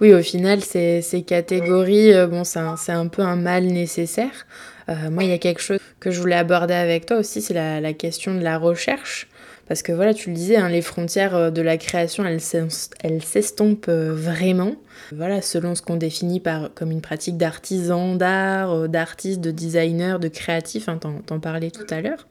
Oui, 0.00 0.12
au 0.12 0.22
final, 0.22 0.62
ces, 0.62 1.00
ces 1.00 1.22
catégories, 1.22 2.12
euh, 2.12 2.26
bon, 2.26 2.44
c'est 2.44 2.58
un, 2.58 3.06
peu 3.06 3.22
un 3.22 3.36
mal 3.36 3.64
nécessaire. 3.66 4.46
Euh, 4.88 5.10
moi, 5.10 5.24
il 5.24 5.30
y 5.30 5.32
a 5.32 5.38
quelque 5.38 5.60
chose 5.60 5.78
que 6.00 6.10
je 6.10 6.20
voulais 6.20 6.36
aborder 6.36 6.74
avec 6.74 7.06
toi 7.06 7.18
aussi, 7.18 7.40
c'est 7.40 7.54
la, 7.54 7.80
la, 7.80 7.92
question 7.92 8.34
de 8.34 8.40
la 8.40 8.58
recherche. 8.58 9.28
Parce 9.70 9.82
que 9.82 9.92
voilà, 9.92 10.14
tu 10.14 10.30
le 10.30 10.34
disais, 10.34 10.56
hein, 10.56 10.68
les 10.68 10.82
frontières 10.82 11.52
de 11.52 11.62
la 11.62 11.76
création, 11.76 12.24
elles 12.26 13.22
s'estompent 13.22 13.88
vraiment. 13.88 14.74
Voilà, 15.12 15.42
selon 15.42 15.76
ce 15.76 15.82
qu'on 15.82 15.94
définit 15.94 16.40
par, 16.40 16.74
comme 16.74 16.90
une 16.90 17.00
pratique 17.00 17.36
d'artisan, 17.36 18.16
d'art, 18.16 18.88
d'artiste, 18.88 19.40
de 19.40 19.52
designer, 19.52 20.18
de 20.18 20.26
créatif, 20.26 20.88
hein, 20.88 20.98
t'en 20.98 21.38
parlais 21.38 21.70
tout 21.70 21.86
à 21.88 22.00
l'heure. 22.00 22.26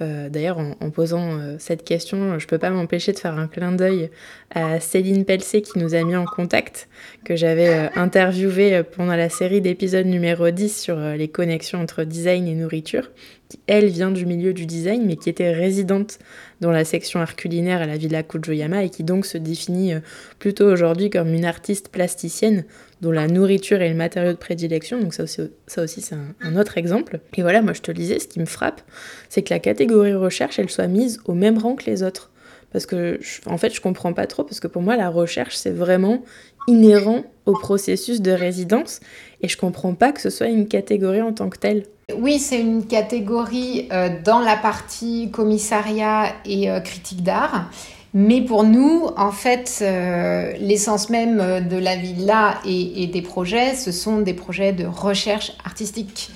Euh, 0.00 0.28
d'ailleurs, 0.28 0.58
en, 0.58 0.90
posant 0.90 1.38
euh, 1.38 1.56
cette 1.58 1.84
question, 1.84 2.38
je 2.38 2.44
ne 2.44 2.48
peux 2.48 2.58
pas 2.58 2.70
m'empêcher 2.70 3.12
de 3.12 3.18
faire 3.18 3.36
un 3.36 3.48
clin 3.48 3.72
d'œil 3.72 4.10
à 4.54 4.78
Céline 4.78 5.24
Pelcé 5.24 5.60
qui 5.60 5.78
nous 5.78 5.94
a 5.94 6.02
mis 6.04 6.14
en 6.14 6.24
contact, 6.24 6.88
que 7.24 7.34
j'avais 7.34 7.68
euh, 7.68 7.88
interviewé 7.96 8.82
pendant 8.84 9.16
la 9.16 9.28
série 9.28 9.60
d'épisodes 9.60 10.06
numéro 10.06 10.50
10 10.50 10.80
sur 10.80 10.96
les 10.96 11.28
connexions 11.28 11.80
entre 11.80 12.04
design 12.04 12.46
et 12.46 12.54
nourriture, 12.54 13.10
qui 13.48 13.60
elle 13.66 13.86
vient 13.86 14.10
du 14.10 14.26
milieu 14.26 14.52
du 14.52 14.66
design 14.66 15.04
mais 15.06 15.16
qui 15.16 15.28
était 15.30 15.52
résidente 15.52 16.18
dans 16.60 16.70
la 16.70 16.84
section 16.84 17.20
art 17.20 17.36
culinaire 17.36 17.80
à 17.80 17.86
la 17.86 17.96
Villa 17.96 18.22
Kujoyama 18.22 18.84
et 18.84 18.90
qui 18.90 19.04
donc 19.04 19.26
se 19.26 19.38
définit 19.38 19.94
plutôt 20.38 20.66
aujourd'hui 20.66 21.10
comme 21.10 21.32
une 21.32 21.44
artiste 21.44 21.88
plasticienne 21.88 22.64
dont 23.00 23.10
la 23.10 23.28
nourriture 23.28 23.80
est 23.80 23.88
le 23.88 23.94
matériau 23.94 24.32
de 24.32 24.38
prédilection. 24.38 25.00
Donc 25.00 25.14
ça 25.14 25.22
aussi, 25.22 25.40
aussi 25.76 26.00
c'est 26.00 26.16
un, 26.40 26.56
autre 26.56 26.78
exemple. 26.78 27.20
Et 27.36 27.42
voilà, 27.42 27.62
moi 27.62 27.72
je 27.72 27.80
te 27.80 27.90
le 27.90 27.96
disais, 27.96 28.18
ce 28.18 28.26
qui 28.26 28.40
me 28.40 28.46
frappe, 28.46 28.80
c'est 29.28 29.42
que 29.42 29.52
la 29.52 29.60
catégorie 29.60 30.14
recherche, 30.14 30.58
elle 30.58 30.70
soit 30.70 30.86
mise 30.86 31.20
au 31.24 31.34
même 31.34 31.58
rang 31.58 31.74
que 31.74 31.86
les 31.86 32.02
autres. 32.02 32.30
Parce 32.70 32.84
que, 32.84 33.18
en 33.46 33.56
fait, 33.56 33.74
je 33.74 33.80
comprends 33.80 34.12
pas 34.12 34.26
trop, 34.26 34.44
parce 34.44 34.60
que 34.60 34.66
pour 34.66 34.82
moi, 34.82 34.96
la 34.96 35.08
recherche, 35.08 35.56
c'est 35.56 35.70
vraiment 35.70 36.22
inhérent 36.66 37.24
au 37.46 37.54
processus 37.54 38.20
de 38.20 38.30
résidence, 38.30 39.00
et 39.40 39.48
je 39.48 39.56
comprends 39.56 39.94
pas 39.94 40.12
que 40.12 40.20
ce 40.20 40.28
soit 40.28 40.48
une 40.48 40.68
catégorie 40.68 41.22
en 41.22 41.32
tant 41.32 41.48
que 41.48 41.58
telle. 41.58 41.84
Oui, 42.16 42.38
c'est 42.38 42.58
une 42.58 42.86
catégorie 42.86 43.86
euh, 43.92 44.08
dans 44.24 44.40
la 44.40 44.56
partie 44.56 45.30
commissariat 45.30 46.32
et 46.46 46.70
euh, 46.70 46.80
critique 46.80 47.22
d'art. 47.22 47.70
Mais 48.14 48.40
pour 48.40 48.64
nous, 48.64 49.08
en 49.18 49.30
fait, 49.30 49.80
euh, 49.82 50.54
l'essence 50.58 51.10
même 51.10 51.68
de 51.68 51.76
la 51.76 51.96
villa 51.96 52.54
et, 52.64 53.06
des 53.08 53.20
projets, 53.20 53.74
ce 53.74 53.92
sont 53.92 54.22
des 54.22 54.32
projets 54.32 54.72
de 54.72 54.86
recherche 54.86 55.52
artistique. 55.66 56.30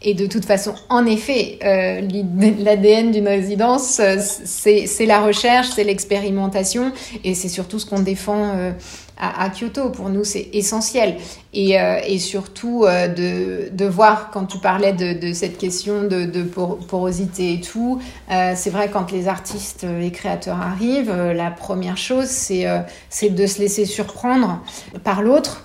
Et 0.00 0.14
de 0.14 0.26
toute 0.26 0.46
façon, 0.46 0.74
en 0.88 1.04
effet, 1.04 1.58
l'ADN 1.62 3.10
d'une 3.10 3.28
résidence, 3.28 4.00
c'est 4.44 5.06
la 5.06 5.20
recherche, 5.20 5.68
c'est 5.74 5.84
l'expérimentation, 5.84 6.92
et 7.24 7.34
c'est 7.34 7.48
surtout 7.48 7.78
ce 7.78 7.86
qu'on 7.86 8.00
défend 8.00 8.72
à, 9.16 9.48
Kyoto. 9.50 9.90
Pour 9.90 10.08
nous, 10.08 10.24
c'est 10.24 10.48
essentiel. 10.52 11.16
Et, 11.52 11.80
euh, 11.80 12.00
surtout 12.18 12.84
euh, 12.84 13.08
de, 13.08 13.84
voir, 13.86 14.30
quand 14.32 14.46
tu 14.46 14.58
parlais 14.58 14.92
de, 14.92 15.32
cette 15.32 15.58
question 15.58 16.02
de, 16.04 16.42
porosité 16.42 17.54
et 17.54 17.60
tout, 17.60 18.00
euh, 18.30 18.52
c'est 18.56 18.70
vrai, 18.70 18.90
quand 18.92 19.12
les 19.12 19.28
artistes 19.28 19.84
et 19.84 20.10
créateurs 20.10 20.60
arrivent, 20.60 21.14
la 21.14 21.50
première 21.50 21.96
chose, 21.96 22.26
c'est 22.26 23.30
de 23.30 23.46
se 23.46 23.58
laisser 23.60 23.84
surprendre 23.84 24.60
par 25.02 25.22
l'autre. 25.22 25.62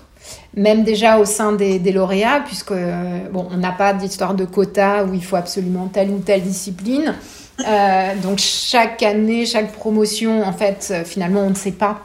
Même 0.54 0.82
déjà 0.82 1.18
au 1.18 1.24
sein 1.24 1.52
des, 1.52 1.78
des 1.78 1.92
lauréats, 1.92 2.42
puisque 2.44 2.72
bon, 3.32 3.48
on 3.50 3.56
n'a 3.56 3.72
pas 3.72 3.92
d'histoire 3.92 4.34
de 4.34 4.44
quota 4.44 5.04
où 5.04 5.14
il 5.14 5.24
faut 5.24 5.36
absolument 5.36 5.86
telle 5.86 6.10
ou 6.10 6.18
telle 6.18 6.42
discipline. 6.42 7.14
donc 8.22 8.38
chaque 8.38 9.02
année, 9.02 9.46
chaque 9.46 9.72
promotion, 9.72 10.42
en 10.42 10.52
fait, 10.52 10.92
finalement, 11.04 11.40
on 11.40 11.50
ne 11.50 11.54
sait 11.54 11.72
pas 11.72 12.02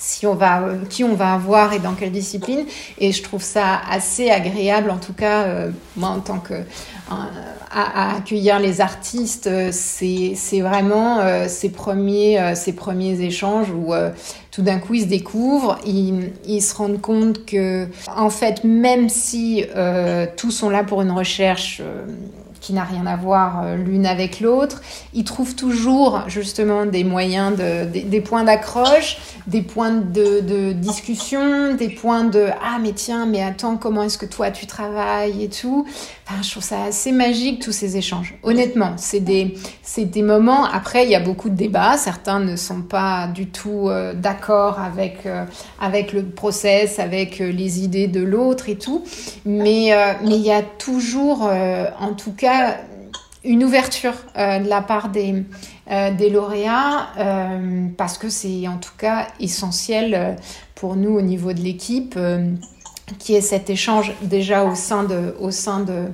si 0.00 0.26
on 0.26 0.34
va, 0.34 0.62
qui 0.88 1.04
on 1.04 1.14
va 1.14 1.34
avoir 1.34 1.74
et 1.74 1.78
dans 1.78 1.92
quelle 1.92 2.10
discipline. 2.10 2.64
Et 2.98 3.12
je 3.12 3.22
trouve 3.22 3.42
ça 3.42 3.80
assez 3.88 4.30
agréable, 4.30 4.90
en 4.90 4.96
tout 4.96 5.12
cas, 5.12 5.42
euh, 5.42 5.70
moi 5.96 6.08
en 6.08 6.20
tant 6.20 6.38
que 6.38 6.54
à, 7.72 8.16
accueillir 8.16 8.58
les 8.58 8.80
artistes, 8.80 9.46
euh, 9.46 9.70
c'est 9.72 10.60
vraiment 10.60 11.20
euh, 11.20 11.46
ces, 11.48 11.68
premiers, 11.68 12.54
ces 12.56 12.72
premiers 12.72 13.20
échanges 13.20 13.70
où 13.70 13.92
tout 14.50 14.62
d'un 14.62 14.78
coup 14.78 14.94
ils 14.94 15.02
se 15.02 15.06
découvrent, 15.06 15.78
ils, 15.86 16.32
ils, 16.46 16.62
se 16.62 16.74
rendent 16.74 17.00
compte 17.00 17.44
que, 17.44 17.86
en 18.16 18.30
fait, 18.30 18.64
même 18.64 19.08
si 19.08 19.64
tous 20.36 20.50
sont 20.50 20.70
là 20.70 20.82
pour 20.82 21.02
une 21.02 21.12
recherche 21.12 21.82
qui 22.60 22.72
n'a 22.72 22.84
rien 22.84 23.06
à 23.06 23.16
voir 23.16 23.62
euh, 23.62 23.76
l'une 23.76 24.06
avec 24.06 24.40
l'autre. 24.40 24.80
Ils 25.14 25.24
trouvent 25.24 25.54
toujours 25.54 26.22
justement 26.26 26.86
des 26.86 27.04
moyens, 27.04 27.56
de, 27.56 27.84
des, 27.84 28.20
points 28.20 28.44
d'accroche, 28.44 29.18
des 29.46 29.62
points 29.62 29.92
de, 29.92 30.40
de, 30.40 30.72
discussion, 30.72 31.74
des 31.74 31.88
points 31.88 32.24
de 32.24 32.48
ah 32.62 32.78
mais 32.80 32.92
tiens 32.92 33.26
mais 33.26 33.42
attends 33.42 33.76
comment 33.76 34.02
est-ce 34.02 34.18
que 34.18 34.26
toi 34.26 34.50
tu 34.50 34.66
travailles? 34.66 35.42
et 35.42 35.48
tout. 35.48 35.86
Enfin, 36.32 36.42
je 36.42 36.50
trouve 36.52 36.62
ça 36.62 36.84
assez 36.84 37.10
magique 37.10 37.60
tous 37.60 37.72
ces 37.72 37.96
échanges. 37.96 38.36
Honnêtement, 38.44 38.94
c'est 38.96 39.20
des 39.20 39.54
des 39.98 40.22
moments. 40.22 40.64
Après 40.64 41.04
il 41.04 41.10
y 41.10 41.16
a 41.16 41.20
beaucoup 41.20 41.50
de 41.50 41.56
débats. 41.56 41.96
Certains 41.96 42.38
ne 42.38 42.54
sont 42.54 42.82
pas 42.82 43.26
du 43.26 43.48
tout 43.48 43.88
euh, 43.88 44.14
d'accord 44.14 44.78
avec 44.78 45.26
euh, 45.26 45.44
avec 45.80 46.12
le 46.12 46.24
process, 46.24 47.00
avec 47.00 47.40
les 47.40 47.80
idées 47.80 48.06
de 48.06 48.22
l'autre 48.22 48.68
et 48.68 48.76
tout. 48.76 49.04
Mais 49.44 49.92
il 50.24 50.36
y 50.36 50.52
a 50.52 50.62
toujours 50.62 51.42
en 51.42 52.14
tout 52.14 52.32
cas 52.32 52.76
une 53.44 53.64
ouverture 53.64 54.14
euh, 54.36 54.58
de 54.58 54.68
la 54.68 54.82
part 54.82 55.08
des, 55.08 55.44
euh, 55.90 56.10
des 56.14 56.30
lauréats 56.30 57.08
euh, 57.18 57.86
parce 57.96 58.18
que 58.18 58.28
c'est 58.28 58.68
en 58.68 58.76
tout 58.76 58.92
cas 58.98 59.28
essentiel 59.38 60.36
pour 60.74 60.96
nous 60.96 61.16
au 61.16 61.22
niveau 61.22 61.52
de 61.52 61.60
l'équipe 61.60 62.18
qui 63.18 63.34
est 63.34 63.40
cet 63.40 63.70
échange 63.70 64.12
déjà 64.22 64.64
au 64.64 64.74
sein 64.74 65.04
de, 65.04 65.34
au 65.40 65.50
sein 65.50 65.80
de, 65.80 66.06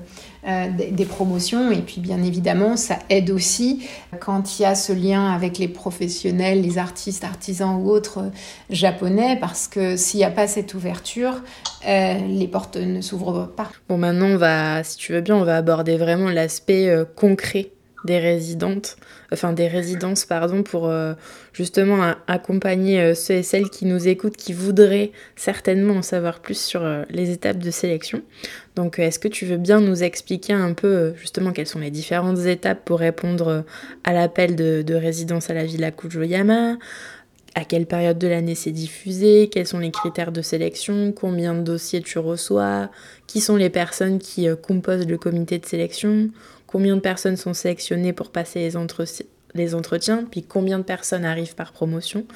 euh, 0.46 0.66
des, 0.90 1.04
promotions. 1.04 1.70
Et 1.70 1.82
puis 1.82 2.00
bien 2.00 2.22
évidemment, 2.22 2.76
ça 2.76 2.98
aide 3.10 3.30
aussi 3.30 3.86
quand 4.20 4.58
il 4.58 4.62
y 4.62 4.64
a 4.64 4.74
ce 4.74 4.92
lien 4.92 5.32
avec 5.32 5.58
les 5.58 5.68
professionnels, 5.68 6.62
les 6.62 6.78
artistes, 6.78 7.24
artisans 7.24 7.80
ou 7.82 7.90
autres 7.90 8.30
japonais, 8.70 9.36
parce 9.40 9.68
que 9.68 9.96
s'il 9.96 10.18
n'y 10.18 10.24
a 10.24 10.30
pas 10.30 10.46
cette 10.46 10.74
ouverture, 10.74 11.34
les 11.84 12.48
portes 12.50 12.76
ne 12.76 13.00
s'ouvrent 13.00 13.46
pas. 13.56 13.70
Bon, 13.88 13.98
maintenant, 13.98 14.26
on 14.26 14.36
va, 14.36 14.82
si 14.82 14.96
tu 14.96 15.12
veux 15.12 15.20
bien, 15.20 15.36
on 15.36 15.44
va 15.44 15.56
aborder 15.56 15.96
vraiment 15.96 16.30
l'aspect 16.30 16.92
concret 17.14 17.70
des 18.06 18.18
résidentes, 18.18 18.96
enfin 19.32 19.52
des 19.52 19.68
résidences, 19.68 20.24
pardon, 20.24 20.62
pour 20.62 20.88
euh, 20.88 21.12
justement 21.52 22.14
accompagner 22.26 23.00
euh, 23.00 23.14
ceux 23.14 23.34
et 23.34 23.42
celles 23.42 23.68
qui 23.68 23.84
nous 23.84 24.08
écoutent, 24.08 24.36
qui 24.36 24.54
voudraient 24.54 25.12
certainement 25.34 25.96
en 25.96 26.02
savoir 26.02 26.40
plus 26.40 26.58
sur 26.58 26.82
euh, 26.82 27.02
les 27.10 27.30
étapes 27.30 27.58
de 27.58 27.70
sélection. 27.70 28.22
Donc, 28.76 28.98
est-ce 28.98 29.18
que 29.18 29.28
tu 29.28 29.44
veux 29.44 29.58
bien 29.58 29.80
nous 29.80 30.02
expliquer 30.02 30.54
un 30.54 30.72
peu 30.72 31.14
justement 31.16 31.52
quelles 31.52 31.66
sont 31.66 31.80
les 31.80 31.90
différentes 31.90 32.38
étapes 32.46 32.84
pour 32.84 33.00
répondre 33.00 33.64
à 34.04 34.12
l'appel 34.12 34.56
de, 34.56 34.82
de, 34.82 34.94
résidence 34.94 35.50
à 35.50 35.54
la 35.54 35.64
Villa 35.64 35.90
Kujoyama? 35.90 36.78
À 37.54 37.64
quelle 37.64 37.86
période 37.86 38.18
de 38.18 38.28
l'année 38.28 38.54
c'est 38.54 38.70
diffusé, 38.70 39.48
quels 39.50 39.66
sont 39.66 39.78
les 39.78 39.90
critères 39.90 40.30
de 40.30 40.42
sélection, 40.42 41.10
combien 41.12 41.54
de 41.54 41.62
dossiers 41.62 42.02
tu 42.02 42.18
reçois, 42.18 42.90
qui 43.26 43.40
sont 43.40 43.56
les 43.56 43.70
personnes 43.70 44.18
qui 44.18 44.46
composent 44.62 45.06
le 45.06 45.16
comité 45.16 45.58
de 45.58 45.64
sélection, 45.64 46.28
combien 46.66 46.96
de 46.96 47.00
personnes 47.00 47.36
sont 47.36 47.54
sélectionnées 47.54 48.12
pour 48.12 48.30
passer 48.30 48.70
les, 49.54 49.74
entretiens, 49.74 50.24
puis 50.30 50.42
combien 50.42 50.78
de 50.78 50.84
personnes 50.84 51.24
arrivent 51.24 51.54
par 51.54 51.72
promotion. 51.72 52.26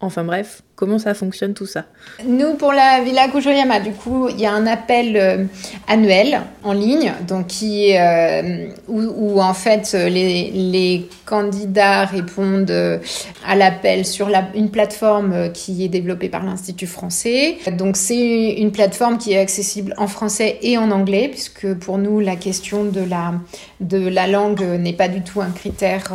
Enfin 0.00 0.24
bref, 0.24 0.62
Comment 0.80 0.98
ça 0.98 1.12
fonctionne 1.12 1.52
tout 1.52 1.66
ça 1.66 1.84
Nous, 2.24 2.54
pour 2.54 2.72
la 2.72 3.02
Villa 3.04 3.28
Kujoyama, 3.28 3.80
du 3.80 3.92
coup, 3.92 4.30
il 4.30 4.40
y 4.40 4.46
a 4.46 4.52
un 4.54 4.66
appel 4.66 5.14
euh, 5.14 5.44
annuel 5.86 6.40
en 6.62 6.72
ligne, 6.72 7.12
donc 7.28 7.48
qui, 7.48 7.94
euh, 7.98 8.66
où, 8.88 9.42
en 9.42 9.52
fait 9.52 9.92
les, 9.92 11.06
candidats 11.26 12.06
répondent 12.06 12.70
euh, 12.70 12.98
à 13.46 13.56
l'appel 13.56 14.06
sur 14.06 14.30
une 14.54 14.70
plateforme 14.70 15.52
qui 15.52 15.84
est 15.84 15.88
développée 15.88 16.28
par 16.30 16.44
l'Institut 16.44 16.86
français. 16.86 17.58
Donc 17.70 17.96
c'est 17.96 18.54
une 18.54 18.72
plateforme 18.72 19.18
qui 19.18 19.34
est 19.34 19.38
accessible 19.38 19.94
en 19.98 20.08
français 20.08 20.58
et 20.62 20.78
en 20.78 20.90
anglais, 20.90 21.28
puisque 21.30 21.74
pour 21.74 21.98
nous, 21.98 22.20
la 22.20 22.36
question 22.36 22.84
de 22.84 23.02
la, 23.02 23.34
de 23.80 24.08
la 24.08 24.26
langue 24.26 24.62
n'est 24.62 24.94
pas 24.94 25.08
du 25.08 25.20
tout 25.20 25.42
un 25.42 25.50
critère 25.50 26.10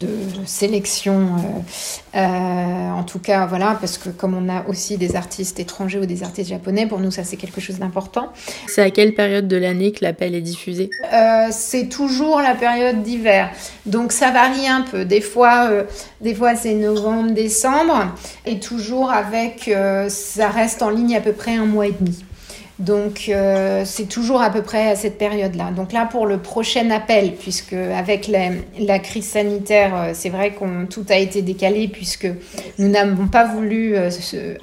de 0.00 0.08
sélection. 0.46 1.36
en 2.14 3.04
tout 3.04 3.20
cas, 3.20 3.46
voilà, 3.46 3.76
parce 3.78 3.97
que 3.98 4.10
comme 4.10 4.34
on 4.34 4.48
a 4.48 4.66
aussi 4.68 4.96
des 4.96 5.16
artistes 5.16 5.60
étrangers 5.60 5.98
ou 5.98 6.06
des 6.06 6.22
artistes 6.22 6.50
japonais, 6.50 6.86
pour 6.86 7.00
nous 7.00 7.10
ça 7.10 7.24
c'est 7.24 7.36
quelque 7.36 7.60
chose 7.60 7.78
d'important. 7.78 8.32
C'est 8.66 8.82
à 8.82 8.90
quelle 8.90 9.14
période 9.14 9.48
de 9.48 9.56
l'année 9.56 9.92
que 9.92 10.04
l'appel 10.04 10.34
est 10.34 10.40
diffusé? 10.40 10.90
Euh, 11.12 11.48
C'est 11.50 11.88
toujours 11.88 12.40
la 12.40 12.54
période 12.54 13.02
d'hiver, 13.02 13.50
donc 13.86 14.12
ça 14.12 14.30
varie 14.30 14.68
un 14.68 14.82
peu. 14.82 15.04
Des 15.04 15.20
fois, 15.20 15.68
euh, 15.70 15.84
des 16.20 16.34
fois 16.34 16.54
c'est 16.54 16.74
novembre, 16.74 17.32
décembre, 17.32 18.14
et 18.46 18.58
toujours 18.60 19.10
avec, 19.10 19.68
euh, 19.68 20.08
ça 20.08 20.48
reste 20.48 20.82
en 20.82 20.90
ligne 20.90 21.16
à 21.16 21.20
peu 21.20 21.32
près 21.32 21.54
un 21.56 21.66
mois 21.66 21.86
et 21.86 21.94
demi. 21.98 22.24
Donc 22.78 23.28
euh, 23.28 23.82
c'est 23.84 24.08
toujours 24.08 24.40
à 24.40 24.50
peu 24.50 24.62
près 24.62 24.90
à 24.90 24.94
cette 24.94 25.18
période-là. 25.18 25.72
Donc 25.72 25.92
là 25.92 26.06
pour 26.06 26.26
le 26.26 26.38
prochain 26.38 26.88
appel, 26.90 27.34
puisque 27.34 27.72
avec 27.72 28.28
la, 28.28 28.98
crise 29.00 29.26
sanitaire, 29.26 29.96
euh, 29.96 30.12
c'est 30.14 30.28
vrai 30.28 30.52
qu'on 30.52 30.86
tout 30.86 31.04
a 31.08 31.16
été 31.16 31.42
décalé 31.42 31.88
puisque 31.88 32.28
nous 32.78 32.88
n'avons 32.88 33.26
pas 33.26 33.46
voulu 33.46 33.96
euh, 33.96 34.10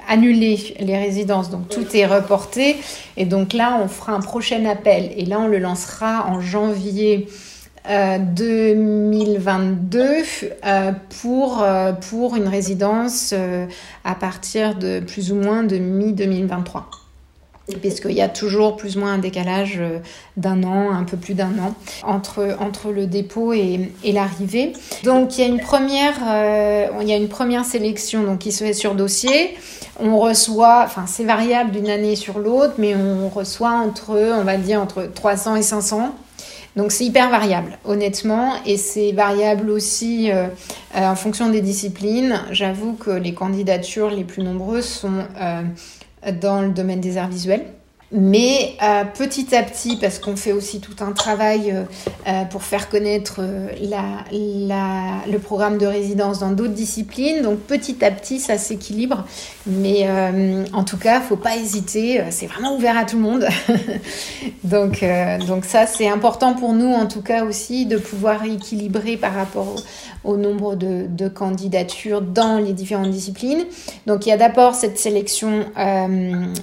annuler 0.08 0.76
les 0.80 0.96
résidences, 0.96 1.50
donc 1.50 1.68
tout 1.68 1.94
est 1.94 2.06
reporté. 2.06 2.76
Et 3.18 3.26
donc 3.26 3.52
là 3.52 3.78
on 3.82 3.88
fera 3.88 4.12
un 4.12 4.20
prochain 4.20 4.64
appel 4.64 5.10
et 5.14 5.26
là 5.26 5.40
on 5.40 5.48
le 5.48 5.58
lancera 5.58 6.26
en 6.28 6.40
janvier. 6.40 7.28
2022 7.88 10.04
pour, 11.20 11.64
pour 12.10 12.34
une 12.34 12.48
résidence 12.48 13.32
à 14.02 14.14
partir 14.16 14.74
de 14.74 14.98
plus 14.98 15.30
ou 15.30 15.36
moins 15.36 15.62
de 15.62 15.78
mi-2023 15.78 17.05
puisqu'il 17.74 18.12
y 18.12 18.22
a 18.22 18.28
toujours 18.28 18.76
plus 18.76 18.96
ou 18.96 19.00
moins 19.00 19.14
un 19.14 19.18
décalage 19.18 19.78
euh, 19.80 19.98
d'un 20.36 20.62
an, 20.62 20.90
un 20.92 21.04
peu 21.04 21.16
plus 21.16 21.34
d'un 21.34 21.58
an, 21.58 21.74
entre, 22.02 22.56
entre 22.60 22.92
le 22.92 23.06
dépôt 23.06 23.52
et, 23.52 23.92
et 24.04 24.12
l'arrivée. 24.12 24.72
Donc 25.04 25.36
il 25.36 25.40
y 25.40 25.44
a 25.44 25.48
une 25.48 25.60
première, 25.60 26.14
euh, 26.26 26.86
il 27.00 27.08
y 27.08 27.12
a 27.12 27.16
une 27.16 27.28
première 27.28 27.64
sélection 27.64 28.22
donc, 28.22 28.38
qui 28.38 28.52
se 28.52 28.64
fait 28.64 28.72
sur 28.72 28.94
dossier. 28.94 29.56
On 29.98 30.18
reçoit, 30.18 30.82
enfin 30.84 31.04
c'est 31.06 31.24
variable 31.24 31.72
d'une 31.72 31.88
année 31.88 32.16
sur 32.16 32.38
l'autre, 32.38 32.74
mais 32.78 32.94
on 32.94 33.28
reçoit 33.28 33.72
entre, 33.72 34.10
on 34.10 34.44
va 34.44 34.56
dire, 34.58 34.80
entre 34.80 35.10
300 35.12 35.56
et 35.56 35.62
500. 35.62 36.14
Donc 36.76 36.92
c'est 36.92 37.06
hyper 37.06 37.30
variable, 37.30 37.78
honnêtement, 37.86 38.52
et 38.66 38.76
c'est 38.76 39.12
variable 39.12 39.70
aussi 39.70 40.30
euh, 40.30 40.48
en 40.94 41.16
fonction 41.16 41.48
des 41.48 41.62
disciplines. 41.62 42.42
J'avoue 42.50 42.92
que 42.92 43.10
les 43.10 43.32
candidatures 43.32 44.10
les 44.10 44.24
plus 44.24 44.42
nombreuses 44.42 44.84
sont 44.84 45.24
dans 46.32 46.62
le 46.62 46.70
domaine 46.70 47.00
des 47.00 47.16
arts 47.18 47.28
visuels. 47.28 47.75
Mais 48.12 48.76
euh, 48.84 49.02
petit 49.04 49.54
à 49.56 49.64
petit, 49.64 49.96
parce 49.96 50.20
qu'on 50.20 50.36
fait 50.36 50.52
aussi 50.52 50.80
tout 50.80 50.94
un 51.00 51.10
travail 51.10 51.72
euh, 51.72 51.82
euh, 52.28 52.44
pour 52.44 52.62
faire 52.62 52.88
connaître 52.88 53.40
le 53.42 55.38
programme 55.38 55.76
de 55.78 55.86
résidence 55.86 56.38
dans 56.38 56.52
d'autres 56.52 56.72
disciplines, 56.72 57.42
donc 57.42 57.58
petit 57.58 58.04
à 58.04 58.12
petit, 58.12 58.38
ça 58.38 58.58
s'équilibre. 58.58 59.24
Mais 59.66 60.06
en 60.72 60.84
tout 60.84 60.96
cas, 60.96 61.20
faut 61.20 61.36
pas 61.36 61.56
hésiter, 61.56 62.22
c'est 62.30 62.46
vraiment 62.46 62.76
ouvert 62.76 62.96
à 62.96 63.04
tout 63.04 63.16
le 63.16 63.22
monde. 63.22 63.46
donc, 64.64 65.04
donc 65.46 65.64
ça, 65.64 65.86
c'est 65.86 66.08
important 66.08 66.54
pour 66.54 66.72
nous, 66.72 66.92
en 66.92 67.06
tout 67.06 67.22
cas 67.22 67.44
aussi, 67.44 67.86
de 67.86 67.96
pouvoir 67.96 68.44
équilibrer 68.44 69.16
par 69.16 69.34
rapport 69.34 69.74
au, 70.24 70.32
au 70.32 70.36
nombre 70.36 70.76
de, 70.76 71.06
de, 71.08 71.28
candidatures 71.28 72.20
dans 72.20 72.58
les 72.58 72.72
différentes 72.72 73.10
disciplines. 73.10 73.64
Donc 74.06 74.26
il 74.26 74.28
y 74.28 74.32
a 74.32 74.36
d'abord 74.36 74.74
cette 74.74 74.98
sélection 74.98 75.66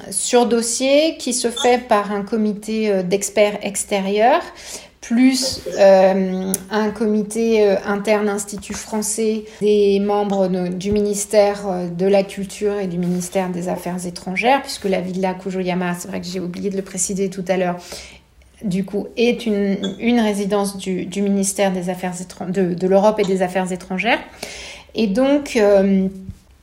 sur 0.09 0.45
dossier 0.45 1.17
qui 1.17 1.32
se 1.33 1.49
fait 1.49 1.87
par 1.87 2.11
un 2.11 2.21
comité 2.21 2.89
euh, 2.89 3.03
d'experts 3.03 3.59
extérieurs 3.61 4.41
plus 5.01 5.59
euh, 5.77 6.53
un 6.71 6.89
comité 6.91 7.67
euh, 7.67 7.75
interne 7.85 8.29
Institut 8.29 8.73
français 8.73 9.43
des 9.59 9.99
membres 9.99 10.47
du 10.69 10.93
ministère 10.93 11.89
de 11.91 12.05
la 12.05 12.23
Culture 12.23 12.79
et 12.79 12.87
du 12.87 12.97
ministère 12.97 13.49
des 13.49 13.67
Affaires 13.67 14.05
étrangères, 14.05 14.61
puisque 14.61 14.85
la 14.85 15.01
Villa 15.01 15.33
Kujoyama, 15.33 15.93
c'est 15.95 16.07
vrai 16.07 16.21
que 16.21 16.27
j'ai 16.27 16.39
oublié 16.39 16.69
de 16.69 16.77
le 16.77 16.83
préciser 16.83 17.29
tout 17.29 17.43
à 17.49 17.57
l'heure, 17.57 17.75
du 18.63 18.85
coup, 18.85 19.07
est 19.17 19.45
une, 19.45 20.19
résidence 20.21 20.77
du, 20.77 21.05
du, 21.05 21.21
ministère 21.21 21.73
des 21.73 21.89
Affaires 21.89 22.13
de, 22.47 22.73
de 22.73 22.87
l'Europe 22.87 23.19
et 23.19 23.23
des 23.23 23.41
Affaires 23.41 23.73
étrangères. 23.73 24.19
Et 24.95 25.07
donc, 25.07 25.59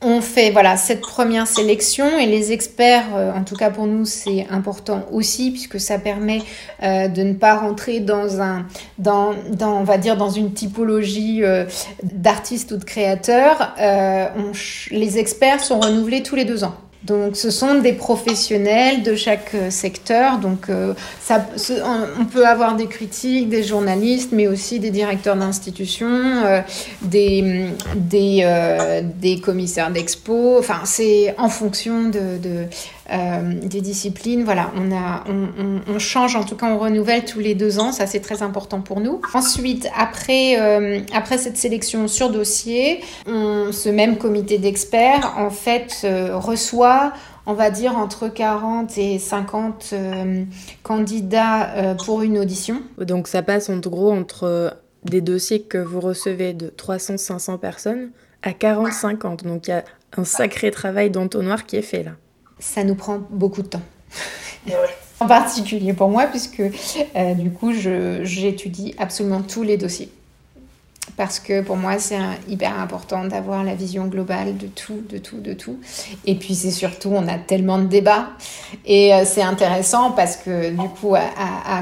on 0.01 0.21
fait 0.21 0.49
voilà 0.51 0.77
cette 0.77 1.01
première 1.01 1.47
sélection 1.47 2.17
et 2.17 2.25
les 2.25 2.51
experts, 2.51 3.15
euh, 3.15 3.31
en 3.31 3.43
tout 3.43 3.55
cas 3.55 3.69
pour 3.69 3.85
nous, 3.85 4.05
c'est 4.05 4.47
important 4.49 5.05
aussi 5.11 5.51
puisque 5.51 5.79
ça 5.79 5.99
permet 5.99 6.41
euh, 6.81 7.07
de 7.07 7.21
ne 7.21 7.33
pas 7.33 7.55
rentrer 7.55 7.99
dans 7.99 8.41
un, 8.41 8.65
dans, 8.97 9.35
on 9.61 9.83
va 9.83 9.97
dire 9.97 10.17
dans 10.17 10.29
une 10.29 10.53
typologie 10.53 11.43
euh, 11.43 11.65
d'artistes 12.03 12.71
ou 12.71 12.77
de 12.77 12.83
créateurs. 12.83 13.75
les 14.91 15.17
experts 15.19 15.59
sont 15.59 15.79
renouvelés 15.79 16.23
tous 16.23 16.35
les 16.35 16.45
deux 16.45 16.63
ans. 16.63 16.75
Donc, 17.03 17.35
ce 17.35 17.49
sont 17.49 17.79
des 17.79 17.93
professionnels 17.93 19.01
de 19.01 19.15
chaque 19.15 19.55
euh, 19.55 19.71
secteur. 19.71 20.37
Donc, 20.37 20.69
euh, 20.69 20.93
ça, 21.19 21.43
on 22.19 22.25
peut 22.25 22.45
avoir 22.45 22.75
des 22.75 22.85
critiques, 22.85 23.49
des 23.49 23.63
journalistes, 23.63 24.29
mais 24.31 24.47
aussi 24.47 24.79
des 24.79 24.91
directeurs 24.91 25.35
d'institutions, 25.35 26.07
euh, 26.07 26.61
des, 27.01 27.69
des, 27.95 29.01
des 29.19 29.39
commissaires 29.39 29.89
d'expo. 29.89 30.57
Enfin, 30.59 30.81
c'est 30.85 31.33
en 31.39 31.49
fonction 31.49 32.03
de, 32.03 32.37
de 32.37 32.67
euh, 33.00 33.00
des 33.11 33.81
disciplines. 33.81 34.43
Voilà, 34.43 34.71
on, 34.75 34.91
a, 34.91 35.23
on, 35.27 35.99
change, 35.99 36.35
en 36.35 36.43
tout 36.43 36.55
cas 36.55 36.67
on 36.67 36.77
renouvelle 36.77 37.25
tous 37.25 37.39
les 37.39 37.55
deux 37.55 37.79
ans, 37.79 37.91
ça 37.91 38.07
c'est 38.07 38.19
très 38.21 38.41
important 38.41 38.81
pour 38.81 38.99
nous. 38.99 39.21
Ensuite, 39.33 39.89
après, 39.97 40.59
euh, 40.59 41.01
après 41.13 41.37
cette 41.37 41.57
sélection 41.57 42.07
sur 42.07 42.29
dossier, 42.29 43.01
ce 43.25 43.89
même 43.89 44.17
comité 44.17 44.57
d'experts 44.57 45.33
en 45.37 45.49
fait 45.49 46.01
euh, 46.03 46.37
reçoit 46.37 47.13
on 47.47 47.53
va 47.53 47.71
dire 47.71 47.97
entre 47.97 48.27
40 48.27 48.97
et 48.99 49.17
50 49.17 49.95
candidats 50.83 51.95
pour 52.05 52.21
une 52.21 52.37
audition. 52.37 52.81
Donc 52.99 53.27
ça 53.27 53.41
passe 53.41 53.69
en 53.69 53.77
gros 53.77 54.11
entre 54.11 54.77
des 55.03 55.21
dossiers 55.21 55.61
que 55.63 55.77
vous 55.77 55.99
recevez 55.99 56.53
de 56.53 56.67
300-500 56.67 57.57
personnes 57.57 58.11
à 58.43 58.51
40-50. 58.51 59.43
Donc 59.43 59.67
il 59.67 59.71
y 59.71 59.73
a 59.73 59.83
un 60.17 60.23
sacré 60.23 60.71
travail 60.71 61.09
d'entonnoir 61.09 61.65
qui 61.65 61.77
est 61.77 61.81
fait 61.81 62.03
là 62.03 62.11
ça 62.61 62.85
nous 62.85 62.95
prend 62.95 63.19
beaucoup 63.29 63.61
de 63.61 63.67
temps. 63.67 63.81
en 65.19 65.27
particulier 65.27 65.93
pour 65.93 66.09
moi, 66.09 66.27
puisque 66.27 66.61
euh, 66.61 67.33
du 67.33 67.51
coup, 67.51 67.73
j'étudie 67.73 68.95
absolument 68.97 69.41
tous 69.41 69.63
les 69.63 69.77
dossiers. 69.77 70.09
parce 71.17 71.39
que 71.39 71.61
pour 71.61 71.77
moi, 71.77 71.99
c'est 71.99 72.17
hyper 72.47 72.79
important 72.79 73.25
d'avoir 73.25 73.63
la 73.63 73.75
vision 73.75 74.07
globale 74.07 74.57
de 74.57 74.67
tout, 74.67 75.03
de 75.09 75.17
tout, 75.17 75.39
de 75.39 75.53
tout. 75.53 75.79
Et 76.25 76.35
puis, 76.35 76.55
c'est 76.55 76.71
surtout, 76.71 77.09
on 77.13 77.27
a 77.27 77.37
tellement 77.37 77.77
de 77.79 77.85
débats. 77.85 78.29
Et 78.85 79.13
euh, 79.13 79.23
c'est 79.25 79.41
intéressant 79.41 80.11
parce 80.11 80.37
que, 80.37 80.69
du 80.71 80.89
coup, 80.89 81.15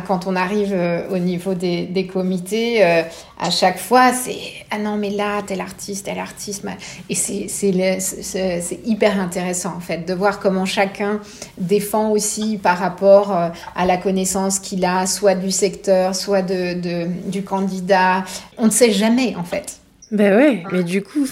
quand 0.07 0.27
on 0.27 0.35
arrive 0.35 0.73
euh, 0.73 1.07
au 1.09 1.19
niveau 1.19 1.53
des, 1.53 1.85
des 1.85 2.07
comités, 2.07 3.03
à 3.39 3.49
chaque 3.49 3.79
fois, 3.79 4.11
c'est 4.11 4.37
Ah 4.69 4.77
non, 4.77 4.97
mais 4.97 5.09
là, 5.09 5.41
tel 5.41 5.61
artiste, 5.61 6.05
tel 6.05 6.19
artiste. 6.19 6.65
Et 7.09 7.15
c'est 7.15 8.79
hyper 8.85 9.19
intéressant, 9.19 9.73
en 9.75 9.79
fait, 9.79 10.05
de 10.05 10.13
voir 10.13 10.39
comment 10.39 10.65
chacun 10.65 11.19
défend 11.57 12.09
aussi 12.11 12.59
par 12.61 12.77
rapport 12.77 13.31
à 13.31 13.85
la 13.85 13.97
connaissance 13.97 14.59
qu'il 14.59 14.83
a, 14.83 15.05
soit 15.05 15.35
du 15.35 15.51
secteur, 15.51 16.15
soit 16.15 16.41
de, 16.41 16.79
de 16.79 17.07
du 17.29 17.43
candidat. 17.43 18.25
On 18.57 18.65
ne 18.65 18.71
sait 18.71 18.91
jamais 18.91 19.35
en 19.35 19.43
fait. 19.43 19.77
Ben 20.11 20.35
ouais, 20.35 20.63
mais 20.71 20.83
du 20.83 21.01
coup, 21.03 21.25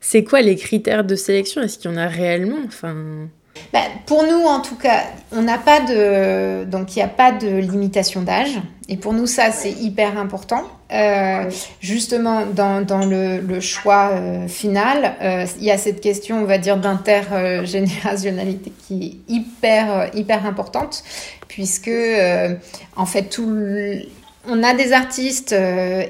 c'est 0.00 0.24
quoi 0.24 0.40
les 0.40 0.56
critères 0.56 1.04
de 1.04 1.14
sélection? 1.14 1.62
Est-ce 1.62 1.78
qu'il 1.78 1.90
y 1.90 1.94
en 1.94 1.96
a 1.96 2.06
réellement? 2.06 2.58
Enfin. 2.66 2.94
Ben, 3.72 3.82
pour 4.06 4.24
nous, 4.24 4.44
en 4.44 4.60
tout 4.60 4.76
cas, 4.76 5.04
on 5.30 5.42
n'a 5.42 5.58
pas 5.58 5.80
de 5.80 6.64
donc 6.64 6.96
il 6.96 6.98
n'y 6.98 7.04
a 7.04 7.08
pas 7.08 7.32
de 7.32 7.48
limitation 7.48 8.22
d'âge 8.22 8.60
et 8.88 8.96
pour 8.96 9.12
nous 9.12 9.26
ça 9.26 9.52
c'est 9.52 9.72
hyper 9.72 10.18
important. 10.18 10.64
Euh, 10.92 11.50
justement 11.80 12.44
dans, 12.44 12.84
dans 12.84 13.06
le, 13.06 13.38
le, 13.40 13.60
choix 13.60 14.10
euh, 14.12 14.46
final, 14.46 15.14
euh, 15.22 15.46
il 15.58 15.64
y 15.64 15.70
a 15.70 15.78
cette 15.78 16.02
question 16.02 16.42
on 16.42 16.44
va 16.44 16.58
dire 16.58 16.76
d'intergénérationnalité 16.76 18.74
qui 18.86 19.06
est 19.06 19.32
hyper 19.32 20.10
hyper 20.14 20.44
importante 20.44 21.02
puisque 21.48 21.90
en 22.96 23.06
fait 23.06 23.22
tout 23.30 23.50
on 24.46 24.62
a 24.62 24.74
des 24.74 24.92
artistes 24.92 25.54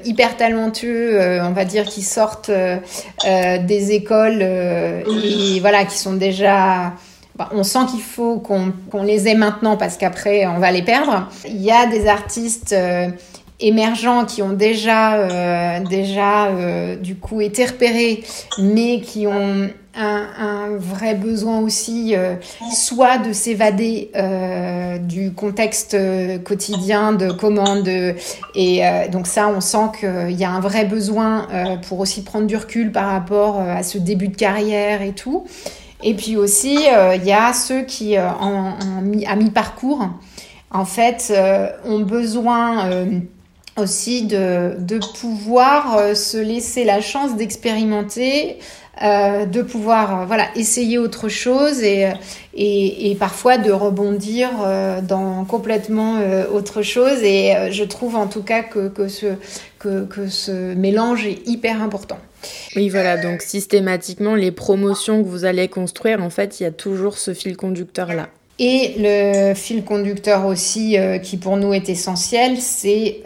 hyper 0.03 0.35
talentueux, 0.35 1.39
on 1.41 1.51
va 1.51 1.63
dire, 1.65 1.85
qui 1.85 2.01
sortent 2.01 2.49
des 2.49 3.91
écoles 3.91 4.41
et 4.41 5.59
voilà, 5.61 5.85
qui 5.85 5.97
sont 5.97 6.13
déjà. 6.13 6.93
Bah, 7.35 7.49
on 7.51 7.63
sent 7.63 7.85
qu'il 7.89 8.01
faut 8.01 8.39
qu'on 8.39 9.03
les 9.03 9.27
ait 9.27 9.35
maintenant 9.35 9.77
parce 9.77 9.97
qu'après 9.97 10.45
on 10.47 10.59
va 10.59 10.71
les 10.71 10.81
perdre. 10.81 11.29
Il 11.45 11.61
y 11.61 11.71
a 11.71 11.85
des 11.85 12.07
artistes 12.07 12.75
émergents 13.59 14.25
qui 14.25 14.41
ont 14.41 14.53
déjà, 14.53 15.79
déjà 15.79 16.49
du 16.95 17.15
coup 17.15 17.41
été 17.41 17.65
repérés, 17.65 18.23
mais 18.57 19.01
qui 19.01 19.27
ont 19.27 19.69
un, 19.95 20.77
vrai 20.77 21.13
besoin 21.13 21.59
aussi, 21.59 22.15
euh, 22.15 22.35
soit 22.71 23.17
de 23.19 23.31
s'évader 23.31 24.11
euh, 24.15 24.97
du 24.97 25.33
contexte 25.33 25.93
euh, 25.93 26.39
quotidien 26.39 27.13
de 27.13 27.31
commande. 27.31 27.87
Et 28.55 28.81
donc 29.11 29.27
ça, 29.27 29.47
on 29.47 29.61
sent 29.61 29.91
qu'il 29.99 30.31
y 30.31 30.43
a 30.43 30.51
un 30.51 30.59
vrai 30.59 30.85
besoin 30.85 31.47
pour 31.87 31.99
aussi 31.99 32.23
prendre 32.23 32.47
du 32.47 32.55
recul 32.55 32.91
par 32.91 33.07
rapport 33.07 33.59
à 33.59 33.83
ce 33.83 33.97
début 33.97 34.27
de 34.27 34.35
carrière 34.35 35.01
et 35.01 35.13
tout. 35.13 35.45
Et 36.03 36.13
puis 36.13 36.35
aussi, 36.35 36.75
il 36.75 37.23
y 37.23 37.31
a 37.31 37.53
ceux 37.53 37.83
qui, 37.83 38.17
en, 38.19 38.75
à 39.27 39.35
mi-parcours, 39.35 40.09
en 40.71 40.85
fait, 40.85 41.33
ont 41.85 42.01
besoin 42.01 42.89
aussi 43.77 44.23
de, 44.23 44.75
de 44.77 44.99
pouvoir 45.19 46.15
se 46.15 46.37
laisser 46.37 46.83
la 46.83 47.01
chance 47.01 47.35
d'expérimenter 47.35 48.57
euh, 49.01 49.47
de 49.47 49.63
pouvoir 49.63 50.21
euh, 50.21 50.25
voilà 50.25 50.49
essayer 50.55 50.99
autre 50.99 51.27
chose 51.27 51.81
et, 51.81 52.13
et, 52.53 53.09
et 53.09 53.15
parfois 53.15 53.57
de 53.57 53.71
rebondir 53.71 54.49
euh, 54.63 55.01
dans 55.01 55.45
complètement 55.45 56.19
autre 56.53 56.83
chose 56.83 57.23
et 57.23 57.55
je 57.71 57.83
trouve 57.83 58.15
en 58.15 58.27
tout 58.27 58.43
cas 58.43 58.61
que, 58.61 58.89
que, 58.89 59.07
ce, 59.07 59.25
que, 59.79 60.05
que 60.05 60.27
ce 60.27 60.75
mélange 60.75 61.25
est 61.25 61.39
hyper 61.47 61.81
important. 61.81 62.19
Oui, 62.75 62.89
voilà, 62.89 63.17
donc 63.17 63.41
systématiquement, 63.41 64.35
les 64.35 64.51
promotions 64.51 65.23
que 65.23 65.27
vous 65.27 65.45
allez 65.45 65.69
construire, 65.69 66.21
en 66.21 66.29
fait, 66.29 66.59
il 66.59 66.63
y 66.63 66.65
a 66.65 66.71
toujours 66.71 67.17
ce 67.17 67.33
fil 67.33 67.57
conducteur-là. 67.57 68.27
Et 68.59 68.95
le 68.97 69.53
fil 69.55 69.83
conducteur 69.83 70.45
aussi, 70.45 70.95
qui 71.23 71.37
pour 71.37 71.57
nous 71.57 71.73
est 71.73 71.89
essentiel, 71.89 72.57
c'est 72.59 73.21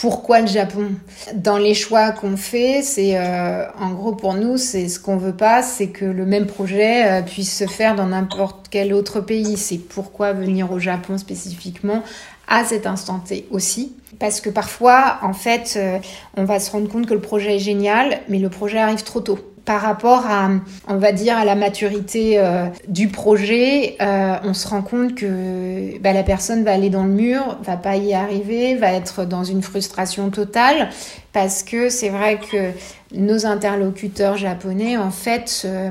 pourquoi 0.00 0.40
le 0.40 0.46
Japon? 0.46 0.92
Dans 1.34 1.58
les 1.58 1.74
choix 1.74 2.12
qu'on 2.12 2.36
fait, 2.36 2.82
c'est 2.82 3.18
euh, 3.18 3.64
en 3.80 3.90
gros 3.90 4.12
pour 4.12 4.34
nous, 4.34 4.56
c'est 4.56 4.88
ce 4.88 5.00
qu'on 5.00 5.16
veut 5.16 5.34
pas, 5.34 5.62
c'est 5.62 5.88
que 5.88 6.04
le 6.04 6.24
même 6.24 6.46
projet 6.46 7.04
euh, 7.04 7.22
puisse 7.22 7.56
se 7.56 7.66
faire 7.66 7.96
dans 7.96 8.06
n'importe 8.06 8.68
quel 8.70 8.94
autre 8.94 9.20
pays. 9.20 9.56
C'est 9.56 9.78
pourquoi 9.78 10.32
venir 10.32 10.70
au 10.70 10.78
Japon 10.78 11.18
spécifiquement 11.18 12.04
à 12.46 12.64
cet 12.64 12.86
instant 12.86 13.18
T 13.18 13.46
aussi. 13.50 13.92
Parce 14.20 14.40
que 14.40 14.50
parfois, 14.50 15.18
en 15.22 15.32
fait, 15.32 15.74
euh, 15.76 15.98
on 16.36 16.44
va 16.44 16.60
se 16.60 16.70
rendre 16.70 16.88
compte 16.88 17.06
que 17.06 17.14
le 17.14 17.20
projet 17.20 17.56
est 17.56 17.60
génial, 17.60 18.20
mais 18.28 18.38
le 18.38 18.50
projet 18.50 18.78
arrive 18.78 19.02
trop 19.02 19.20
tôt 19.20 19.38
par 19.68 19.82
rapport 19.82 20.24
à, 20.24 20.48
on 20.88 20.96
va 20.96 21.12
dire, 21.12 21.36
à 21.36 21.44
la 21.44 21.54
maturité 21.54 22.38
euh, 22.38 22.68
du 22.88 23.08
projet, 23.08 23.98
euh, 24.00 24.36
on 24.42 24.54
se 24.54 24.66
rend 24.66 24.80
compte 24.80 25.14
que 25.14 25.98
bah, 25.98 26.14
la 26.14 26.22
personne 26.22 26.64
va 26.64 26.72
aller 26.72 26.88
dans 26.88 27.04
le 27.04 27.10
mur, 27.10 27.58
va 27.64 27.76
pas 27.76 27.96
y 27.96 28.14
arriver, 28.14 28.76
va 28.76 28.94
être 28.94 29.26
dans 29.26 29.44
une 29.44 29.60
frustration 29.60 30.30
totale, 30.30 30.88
parce 31.34 31.62
que 31.62 31.90
c'est 31.90 32.08
vrai 32.08 32.40
que 32.50 32.70
nos 33.12 33.44
interlocuteurs 33.44 34.38
japonais, 34.38 34.96
en 34.96 35.10
fait, 35.10 35.64
euh, 35.66 35.90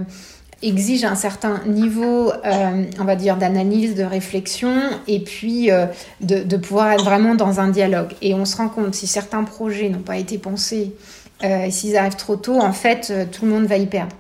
exigent 0.64 1.08
un 1.08 1.16
certain 1.16 1.62
niveau, 1.68 2.32
on 3.00 3.04
va 3.04 3.16
dire, 3.16 3.38
d'analyse, 3.38 3.94
de 3.94 4.04
réflexion, 4.04 4.74
et 5.08 5.20
puis 5.20 5.70
de 6.20 6.58
pouvoir 6.58 6.94
être 6.94 7.06
vraiment 7.06 7.36
dans 7.36 7.60
un 7.60 7.68
dialogue. 7.68 8.14
Et 8.24 8.34
on 8.34 8.44
se 8.44 8.58
rend 8.58 8.70
compte, 8.70 8.96
si 8.96 9.06
certains 9.06 9.44
projets 9.44 9.90
n'ont 9.90 10.00
pas 10.00 10.18
été 10.18 10.40
pensés 10.40 10.96
euh, 11.44 11.70
s'ils 11.70 11.96
arrivent 11.98 12.16
trop 12.16 12.36
tôt, 12.36 12.60
en 12.60 12.74
fait, 12.74 13.10
euh, 13.12 13.26
tout 13.32 13.46
le 13.46 13.52
monde 13.52 13.66
va 13.66 13.78
y 13.78 13.86
perdre. 13.86 14.16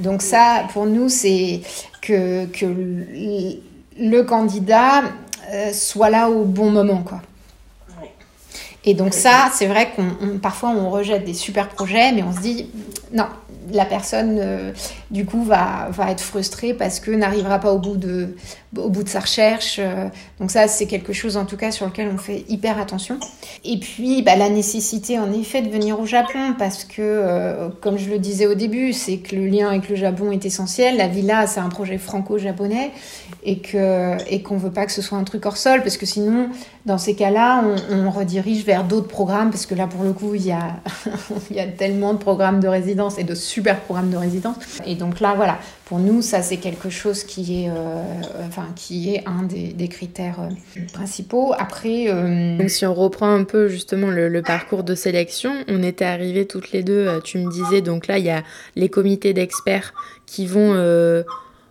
Donc 0.00 0.22
ça, 0.22 0.64
pour 0.72 0.86
nous, 0.86 1.08
c'est 1.08 1.60
que, 2.02 2.46
que 2.46 2.66
le, 3.98 4.22
candidat 4.22 5.04
euh, 5.50 5.72
soit 5.72 6.10
là 6.10 6.28
au 6.28 6.44
bon 6.44 6.70
moment, 6.70 7.02
quoi. 7.02 7.20
Et 8.88 8.94
donc 8.94 9.14
ça, 9.14 9.50
c'est 9.52 9.66
vrai 9.66 9.90
qu'on 9.96 10.38
parfois 10.38 10.70
on 10.70 10.90
rejette 10.90 11.24
des 11.24 11.34
super 11.34 11.68
projets, 11.68 12.12
mais 12.12 12.22
on 12.22 12.32
se 12.32 12.38
dit 12.38 12.70
non, 13.12 13.26
la 13.72 13.84
personne 13.84 14.38
euh, 14.40 14.72
du 15.10 15.24
coup 15.24 15.44
va, 15.44 15.88
va 15.90 16.10
être 16.10 16.20
frustrée 16.20 16.74
parce 16.74 17.00
que 17.00 17.10
n'arrivera 17.10 17.58
pas 17.58 17.72
au 17.72 17.78
bout 17.78 17.96
de 17.96 18.34
au 18.76 18.90
bout 18.90 19.02
de 19.02 19.08
sa 19.08 19.20
recherche. 19.20 19.78
Euh. 19.78 20.08
donc 20.40 20.50
ça 20.50 20.68
c'est 20.68 20.86
quelque 20.86 21.12
chose 21.12 21.36
en 21.36 21.44
tout 21.44 21.56
cas 21.56 21.70
sur 21.70 21.86
lequel 21.86 22.10
on 22.12 22.18
fait 22.18 22.44
hyper 22.48 22.78
attention. 22.78 23.18
Et 23.64 23.78
puis 23.78 24.22
bah, 24.22 24.36
la 24.36 24.48
nécessité 24.48 25.18
en 25.18 25.32
effet 25.32 25.62
de 25.62 25.70
venir 25.70 25.98
au 26.00 26.06
Japon 26.06 26.54
parce 26.58 26.84
que 26.84 27.00
euh, 27.00 27.68
comme 27.80 27.98
je 27.98 28.10
le 28.10 28.18
disais 28.18 28.46
au 28.46 28.54
début, 28.54 28.92
c'est 28.92 29.18
que 29.18 29.34
le 29.34 29.46
lien 29.46 29.68
avec 29.68 29.88
le 29.88 29.96
Japon 29.96 30.32
est 30.32 30.44
essentiel. 30.44 30.96
La 30.96 31.08
villa 31.08 31.46
c'est 31.46 31.60
un 31.60 31.68
projet 31.68 31.98
franco-japonais 31.98 32.90
et 33.44 33.58
que 33.58 34.16
et 34.28 34.42
qu'on 34.42 34.56
veut 34.56 34.72
pas 34.72 34.86
que 34.86 34.92
ce 34.92 35.02
soit 35.02 35.18
un 35.18 35.24
truc 35.24 35.46
hors 35.46 35.56
sol 35.56 35.82
parce 35.82 35.96
que 35.96 36.06
sinon 36.06 36.48
dans 36.84 36.98
ces 36.98 37.14
cas-là 37.14 37.62
on, 37.90 38.10
redirige 38.10 38.64
vers 38.64 38.84
d'autres 38.84 39.08
programmes 39.08 39.50
parce 39.50 39.66
que 39.66 39.74
là 39.74 39.86
pour 39.86 40.02
le 40.04 40.12
coup 40.12 40.34
il 40.34 40.46
y 40.46 40.52
a 40.52 40.76
il 41.50 41.56
y 41.56 41.60
a 41.60 41.66
tellement 41.66 42.14
de 42.14 42.18
programmes 42.18 42.60
de 42.60 42.68
résidence 42.68 43.18
et 43.18 43.24
de 43.24 43.34
super 43.34 43.80
programme 43.80 44.10
de 44.10 44.16
résidence. 44.16 44.56
Donc 44.96 45.20
là, 45.20 45.34
voilà, 45.34 45.58
pour 45.84 45.98
nous, 45.98 46.22
ça 46.22 46.42
c'est 46.42 46.56
quelque 46.56 46.90
chose 46.90 47.24
qui 47.24 47.64
est, 47.64 47.70
euh, 47.70 48.02
un 49.26 49.42
des, 49.44 49.88
critères 49.88 50.40
euh, 50.40 50.80
principaux. 50.92 51.54
Après, 51.56 52.08
euh, 52.08 52.68
si 52.68 52.84
on 52.86 52.94
reprend 52.94 53.32
un 53.32 53.44
peu 53.44 53.68
justement 53.68 54.10
le, 54.10 54.42
parcours 54.42 54.82
de 54.82 54.94
sélection, 54.94 55.52
on 55.68 55.82
était 55.82 56.04
arrivés 56.04 56.46
toutes 56.46 56.72
les 56.72 56.82
deux. 56.82 57.20
Tu 57.24 57.38
me 57.38 57.50
disais 57.50 57.80
donc 57.80 58.06
là, 58.06 58.18
il 58.18 58.24
y 58.24 58.30
a 58.30 58.42
les 58.74 58.88
comités 58.88 59.32
d'experts 59.32 59.94
qui 60.26 60.46
vont 60.46 60.74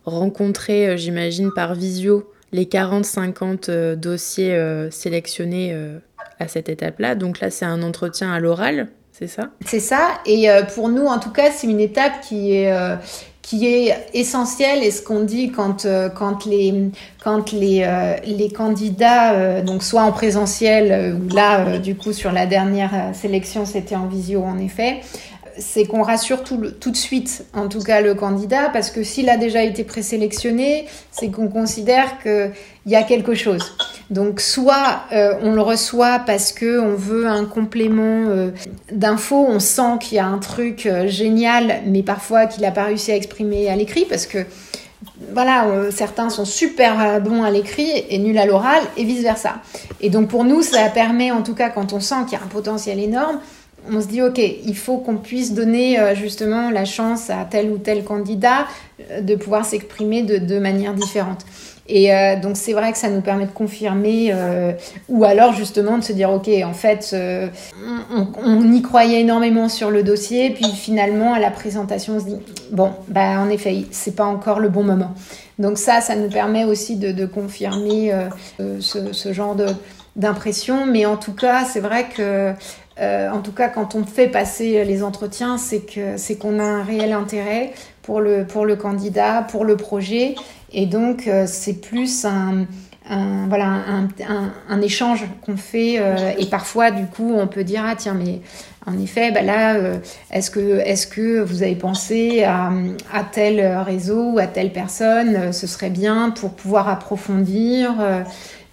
rencontrer, 0.05 0.97
j'imagine 0.97 1.51
par 1.53 1.75
visio, 1.75 2.31
les 2.51 2.65
40-50 2.65 3.95
dossiers 3.95 4.87
sélectionnés 4.91 5.75
à 6.39 6.47
cette 6.47 6.69
étape-là. 6.69 7.15
Donc 7.15 7.39
là, 7.39 7.49
c'est 7.49 7.65
un 7.65 7.81
entretien 7.83 8.31
à 8.31 8.39
l'oral 8.39 8.89
c'est 9.17 9.27
ça? 9.27 9.47
C'est 9.65 9.79
ça. 9.79 10.09
Et 10.25 10.49
euh, 10.49 10.63
pour 10.63 10.89
nous, 10.89 11.05
en 11.05 11.19
tout 11.19 11.31
cas, 11.31 11.49
c'est 11.49 11.67
une 11.67 11.79
étape 11.79 12.19
qui 12.21 12.53
est, 12.53 12.73
euh, 12.73 12.97
qui 13.41 13.65
est 13.65 13.95
essentielle. 14.13 14.83
Et 14.83 14.91
ce 14.91 15.01
qu'on 15.01 15.21
dit 15.21 15.51
quand, 15.51 15.85
euh, 15.85 16.09
quand, 16.09 16.45
les, 16.45 16.91
quand 17.23 17.53
les, 17.53 17.87
les 18.25 18.51
candidats, 18.51 19.61
donc 19.61 19.83
soit 19.83 20.01
en 20.01 20.11
présentiel, 20.11 21.15
ou 21.15 21.33
là, 21.33 21.77
du 21.77 21.95
coup, 21.95 22.11
sur 22.11 22.33
la 22.33 22.45
dernière 22.45 22.91
sélection, 23.13 23.65
c'était 23.65 23.95
en 23.95 24.07
visio, 24.07 24.43
en 24.43 24.57
effet, 24.57 24.99
c'est 25.57 25.85
qu'on 25.85 26.01
rassure 26.01 26.43
tout, 26.43 26.59
tout, 26.79 26.91
de 26.91 26.97
suite, 26.97 27.45
en 27.53 27.67
tout 27.67 27.81
cas 27.81 28.01
le 28.01 28.13
candidat, 28.15 28.69
parce 28.69 28.91
que 28.91 29.03
s'il 29.03 29.29
a 29.29 29.37
déjà 29.37 29.63
été 29.63 29.83
présélectionné, 29.83 30.85
c'est 31.11 31.29
qu'on 31.29 31.47
considère 31.47 32.21
qu'il 32.21 32.51
y 32.85 32.95
a 32.95 33.03
quelque 33.03 33.35
chose. 33.35 33.75
Donc 34.09 34.39
soit 34.39 35.03
euh, 35.13 35.33
on 35.41 35.53
le 35.53 35.61
reçoit 35.61 36.19
parce 36.19 36.51
que 36.51 36.79
on 36.79 36.95
veut 36.95 37.27
un 37.27 37.45
complément 37.45 38.25
euh, 38.27 38.51
d'infos, 38.91 39.45
on 39.47 39.59
sent 39.59 39.97
qu'il 40.01 40.17
y 40.17 40.19
a 40.19 40.25
un 40.25 40.37
truc 40.37 40.85
euh, 40.85 41.07
génial, 41.07 41.81
mais 41.85 42.03
parfois 42.03 42.45
qu'il 42.45 42.61
n'a 42.61 42.71
pas 42.71 42.83
réussi 42.83 43.11
à 43.11 43.15
exprimer 43.15 43.69
à 43.69 43.75
l'écrit, 43.75 44.05
parce 44.05 44.25
que 44.25 44.39
voilà, 45.33 45.67
certains 45.91 46.29
sont 46.29 46.45
super 46.45 47.21
bons 47.21 47.43
à 47.43 47.51
l'écrit 47.51 48.05
et 48.09 48.17
nuls 48.17 48.37
à 48.37 48.45
l'oral, 48.45 48.81
et 48.97 49.03
vice 49.03 49.21
versa. 49.21 49.57
Et 50.01 50.09
donc 50.09 50.29
pour 50.29 50.43
nous, 50.45 50.63
ça 50.63 50.89
permet, 50.89 51.31
en 51.31 51.43
tout 51.43 51.53
cas, 51.53 51.69
quand 51.69 51.93
on 51.93 51.99
sent 51.99 52.15
qu'il 52.27 52.37
y 52.39 52.41
a 52.41 52.43
un 52.43 52.47
potentiel 52.47 52.99
énorme, 52.99 53.39
on 53.91 54.01
se 54.01 54.07
dit, 54.07 54.21
OK, 54.21 54.39
il 54.39 54.75
faut 54.75 54.97
qu'on 54.97 55.17
puisse 55.17 55.53
donner 55.53 55.97
justement 56.15 56.69
la 56.71 56.85
chance 56.85 57.29
à 57.29 57.45
tel 57.49 57.69
ou 57.71 57.77
tel 57.77 58.03
candidat 58.03 58.67
de 59.21 59.35
pouvoir 59.35 59.65
s'exprimer 59.65 60.23
de, 60.23 60.37
de 60.37 60.59
manière 60.59 60.93
différente. 60.93 61.45
Et 61.87 62.13
euh, 62.13 62.35
donc 62.39 62.57
c'est 62.57 62.73
vrai 62.73 62.91
que 62.91 62.97
ça 62.97 63.09
nous 63.09 63.21
permet 63.21 63.45
de 63.45 63.51
confirmer, 63.51 64.31
euh, 64.33 64.71
ou 65.07 65.23
alors 65.23 65.53
justement 65.53 65.97
de 65.99 66.03
se 66.03 66.13
dire 66.13 66.31
ok, 66.31 66.49
en 66.63 66.73
fait, 66.73 67.11
euh, 67.13 67.47
on, 68.43 68.71
y 68.71 68.81
croyait 68.81 69.21
énormément 69.21 69.69
sur 69.69 69.91
le 69.91 70.01
dossier, 70.01 70.49
puis 70.49 70.65
finalement 70.71 71.33
à 71.33 71.39
la 71.39 71.51
présentation 71.51 72.13
on 72.15 72.19
se 72.19 72.25
dit 72.25 72.37
bon, 72.71 72.91
bah 73.07 73.39
en 73.39 73.49
effet, 73.49 73.85
c'est 73.91 74.15
pas 74.15 74.25
encore 74.25 74.59
le 74.59 74.69
bon 74.69 74.83
moment. 74.83 75.13
Donc 75.59 75.77
ça, 75.77 76.01
ça 76.01 76.15
nous 76.15 76.29
permet 76.29 76.65
aussi 76.65 76.95
de, 76.95 77.11
de 77.11 77.25
confirmer 77.25 78.11
ce, 78.79 79.13
ce, 79.13 79.31
genre 79.31 79.55
d'impression, 80.15 80.85
mais 80.85 81.05
en 81.05 81.15
tout 81.15 81.33
cas, 81.33 81.63
c'est 81.63 81.79
vrai 81.79 82.07
que 82.13 82.51
en 82.99 83.41
tout 83.41 83.51
cas, 83.51 83.67
quand 83.67 83.95
on 83.95 84.05
fait 84.05 84.27
passer 84.27 84.85
les 84.85 85.03
entretiens, 85.03 85.57
c'est 85.57 85.81
que 85.81 86.17
c'est 86.17 86.37
qu'on 86.37 86.59
a 86.59 86.63
un 86.63 86.83
réel 86.83 87.11
intérêt 87.11 87.73
pour 88.01 88.21
le 88.21 88.45
pour 88.45 88.65
le 88.65 88.75
candidat, 88.75 89.41
pour 89.41 89.65
le 89.65 89.75
projet, 89.75 90.35
et 90.75 90.85
donc, 90.85 91.27
euh, 91.27 91.45
c'est 91.47 91.79
plus 91.79 92.25
un, 92.25 92.65
voilà, 93.47 93.65
un, 93.65 94.09
un, 94.67 94.81
échange 94.81 95.25
qu'on 95.45 95.55
fait. 95.55 95.95
Euh, 95.99 96.33
et 96.37 96.47
parfois, 96.47 96.91
du 96.91 97.05
coup, 97.05 97.33
on 97.33 97.47
peut 97.47 97.63
dire, 97.63 97.83
ah 97.85 97.95
tiens, 97.97 98.13
mais 98.13 98.41
en 98.85 98.99
effet, 98.99 99.31
bah 99.31 99.41
là, 99.41 99.75
euh, 99.75 99.97
est-ce 100.31 100.51
que, 100.51 100.79
est 100.79 101.09
que 101.09 101.39
vous 101.39 101.63
avez 101.63 101.75
pensé 101.75 102.43
à, 102.43 102.73
à, 103.13 103.23
tel 103.23 103.65
réseau 103.77 104.31
ou 104.33 104.39
à 104.39 104.47
telle 104.47 104.73
personne 104.73 105.53
Ce 105.53 105.65
serait 105.65 105.89
bien 105.89 106.31
pour 106.31 106.51
pouvoir 106.51 106.89
approfondir. 106.89 107.93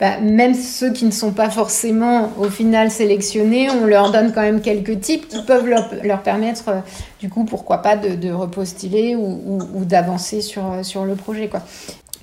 Bah, 0.03 0.19
même 0.19 0.55
ceux 0.55 0.93
qui 0.93 1.05
ne 1.05 1.13
sont 1.13 1.31
pas 1.31 1.49
forcément 1.49 2.33
au 2.37 2.51
final 2.51 2.91
sélectionnés, 2.91 3.71
on 3.71 3.87
leur 3.87 4.11
donne 4.11 4.33
quand 4.33 4.41
même 4.41 4.61
quelques 4.61 4.99
tips 4.99 5.29
qui 5.29 5.41
peuvent 5.45 5.69
leur, 5.69 6.23
permettre, 6.23 6.83
du 7.21 7.29
coup, 7.29 7.45
pourquoi 7.45 7.83
pas 7.83 7.95
de, 7.95 8.17
de 8.17 8.33
repostuler 8.33 9.15
ou, 9.15 9.85
d'avancer 9.85 10.41
sur, 10.41 10.65
sur 10.83 11.05
le 11.05 11.15
projet. 11.15 11.49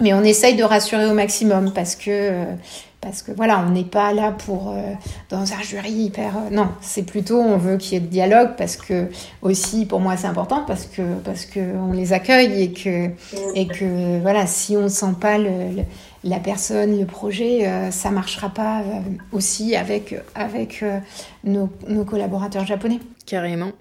Mais 0.02 0.14
on 0.14 0.26
essaye 0.26 0.58
de 0.58 0.64
rassurer 0.66 1.06
au 1.06 1.14
maximum 1.14 1.72
parce 1.74 1.96
que, 1.96 2.44
parce 3.02 3.22
que 3.22 3.32
voilà, 3.32 3.64
on 3.66 3.70
n'est 3.70 3.86
pas 3.86 4.14
là 4.14 4.32
pour, 4.32 4.72
euh, 4.72 4.94
dans 5.30 5.54
un 5.54 5.62
jury 5.62 5.92
hyper. 5.92 6.36
Euh, 6.36 6.50
non, 6.52 6.68
c'est 6.82 7.04
plutôt, 7.04 7.40
on 7.40 7.58
veut 7.58 7.78
qu'il 7.78 7.94
y 7.94 7.96
ait 7.98 8.02
de 8.02 8.08
dialogue 8.08 8.52
parce 8.58 8.76
que, 8.76 9.08
aussi, 9.42 9.86
pour 9.86 10.02
moi, 10.02 10.18
c'est 10.18 10.28
important 10.28 10.64
parce 10.68 10.86
que, 10.86 11.02
parce 11.24 11.46
que 11.46 11.60
on 11.60 11.94
les 11.94 12.12
accueille 12.12 12.62
et 12.62 12.74
que, 12.74 13.10
et 13.56 13.68
que 13.68 14.20
voilà, 14.20 14.46
si 14.48 14.76
on 14.76 14.90
sent 14.90 15.16
pas 15.20 15.38
le, 15.38 15.84
la 16.26 16.40
personne, 16.40 17.00
le 17.00 17.06
projet, 17.06 17.68
euh, 17.68 17.90
ça 17.90 18.12
marchera 18.12 18.50
pas 18.50 18.84
aussi 19.32 19.78
avec, 19.78 20.16
avec 20.36 20.84
nos, 21.46 21.70
collaborateurs 22.06 22.66
japonais. 22.66 23.00
Carrément. 23.26 23.72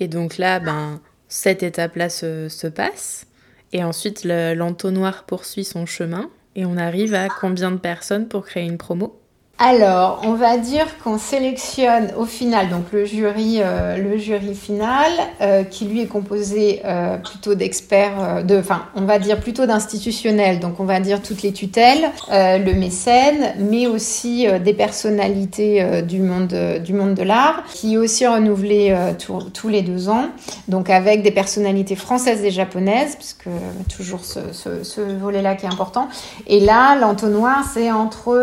Et 0.00 0.08
donc 0.08 0.36
là, 0.36 0.58
ben, 0.58 1.00
cette 1.28 1.62
étape-là 1.62 2.08
se, 2.08 2.48
se 2.48 2.66
passe. 2.66 3.26
Et 3.72 3.84
ensuite, 3.84 4.24
l'entonnoir 4.24 5.24
poursuit 5.24 5.64
son 5.64 5.86
chemin. 5.86 6.28
Et 6.56 6.64
on 6.64 6.76
arrive 6.76 7.14
à 7.14 7.28
combien 7.28 7.70
de 7.70 7.76
personnes 7.78 8.28
pour 8.28 8.44
créer 8.46 8.64
une 8.64 8.78
promo? 8.78 9.23
Alors, 9.58 10.20
on 10.24 10.34
va 10.34 10.58
dire 10.58 10.98
qu'on 11.04 11.16
sélectionne 11.16 12.10
au 12.18 12.24
final 12.24 12.70
donc 12.70 12.86
le 12.92 13.04
jury, 13.04 13.58
euh, 13.60 13.96
le 13.96 14.18
jury 14.18 14.52
final, 14.52 15.12
euh, 15.40 15.62
qui 15.62 15.84
lui 15.84 16.00
est 16.00 16.08
composé 16.08 16.82
euh, 16.84 17.18
plutôt 17.18 17.54
d'experts, 17.54 18.42
de, 18.44 18.58
enfin, 18.58 18.86
on 18.96 19.02
va 19.02 19.20
dire 19.20 19.38
plutôt 19.38 19.64
d'institutionnels. 19.64 20.58
Donc, 20.58 20.80
on 20.80 20.84
va 20.84 20.98
dire 20.98 21.22
toutes 21.22 21.42
les 21.42 21.52
tutelles, 21.52 22.10
le 22.30 22.72
mécène, 22.72 23.54
mais 23.58 23.86
aussi 23.86 24.46
des 24.64 24.74
personnalités 24.74 26.02
du 26.02 26.20
monde 26.20 26.54
du 26.82 26.92
monde 26.92 27.14
de 27.14 27.22
l'art, 27.22 27.62
qui 27.72 27.94
est 27.94 27.96
aussi 27.96 28.26
renouvelé 28.26 28.96
tous 29.18 29.68
les 29.68 29.82
deux 29.82 30.08
ans. 30.08 30.26
Donc, 30.66 30.90
avec 30.90 31.22
des 31.22 31.30
personnalités 31.30 31.96
françaises 31.96 32.44
et 32.44 32.50
japonaises, 32.50 33.14
puisque 33.16 33.48
toujours 33.94 34.24
ce, 34.24 34.40
ce, 34.52 35.00
volet-là 35.00 35.54
qui 35.54 35.66
est 35.66 35.72
important. 35.72 36.08
Et 36.46 36.60
là, 36.60 36.96
l'entonnoir, 36.96 37.64
c'est 37.72 37.92
entre 37.92 38.34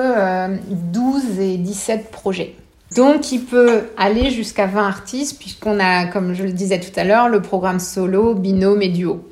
12 0.70 1.01
12 1.02 1.40
et 1.40 1.58
17 1.58 2.12
projets. 2.12 2.56
Donc, 2.96 3.32
il 3.32 3.44
peut 3.46 3.84
aller 3.98 4.30
jusqu'à 4.30 4.68
20 4.68 4.86
artistes, 4.86 5.40
puisqu'on 5.40 5.80
a, 5.80 6.06
comme 6.06 6.34
je 6.34 6.44
le 6.44 6.52
disais 6.52 6.80
tout 6.80 6.98
à 7.00 7.04
l'heure, 7.04 7.30
le 7.30 7.42
programme 7.42 7.80
solo, 7.80 8.34
binôme 8.36 8.82
et 8.82 8.90
duo. 8.90 9.24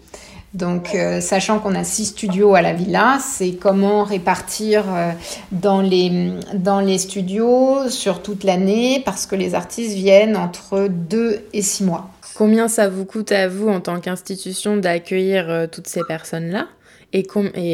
Donc, 0.53 0.95
euh, 0.95 1.21
sachant 1.21 1.59
qu'on 1.59 1.75
a 1.75 1.83
six 1.83 2.05
studios 2.05 2.55
à 2.55 2.61
la 2.61 2.73
villa, 2.73 3.19
c'est 3.21 3.51
comment 3.51 4.03
répartir 4.03 4.85
euh, 4.87 5.11
dans, 5.51 5.81
les, 5.81 6.31
dans 6.55 6.79
les 6.79 6.97
studios 6.97 7.89
sur 7.89 8.23
toute 8.23 8.43
l'année, 8.43 9.01
parce 9.05 9.27
que 9.27 9.35
les 9.35 9.53
artistes 9.53 9.93
viennent 9.93 10.37
entre 10.37 10.87
2 10.89 11.45
et 11.53 11.61
6 11.61 11.83
mois. 11.83 12.09
Combien 12.39 12.69
ça 12.69 12.87
vous 12.87 13.03
coûte 13.03 13.33
à 13.33 13.49
vous 13.49 13.67
en 13.67 13.81
tant 13.81 13.99
qu'institution 13.99 14.77
d'accueillir 14.77 15.49
euh, 15.49 15.67
toutes 15.67 15.87
ces 15.87 16.05
personnes-là? 16.07 16.67
Et, 17.11 17.23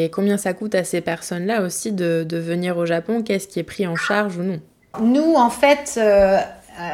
combien 0.09 0.37
ça 0.37 0.53
coûte 0.53 0.73
à 0.73 0.83
ces 0.83 1.01
personnes-là 1.01 1.61
aussi 1.61 1.91
de, 1.91 2.25
venir 2.31 2.75
au 2.75 2.87
Japon? 2.87 3.21
Qu'est-ce 3.21 3.47
qui 3.47 3.59
est 3.59 3.63
pris 3.63 3.85
en 3.85 3.95
charge 3.95 4.37
ou 4.37 4.41
non? 4.41 4.59
Nous, 4.99 5.35
en 5.35 5.51
fait, 5.51 5.93
euh, 5.97 6.39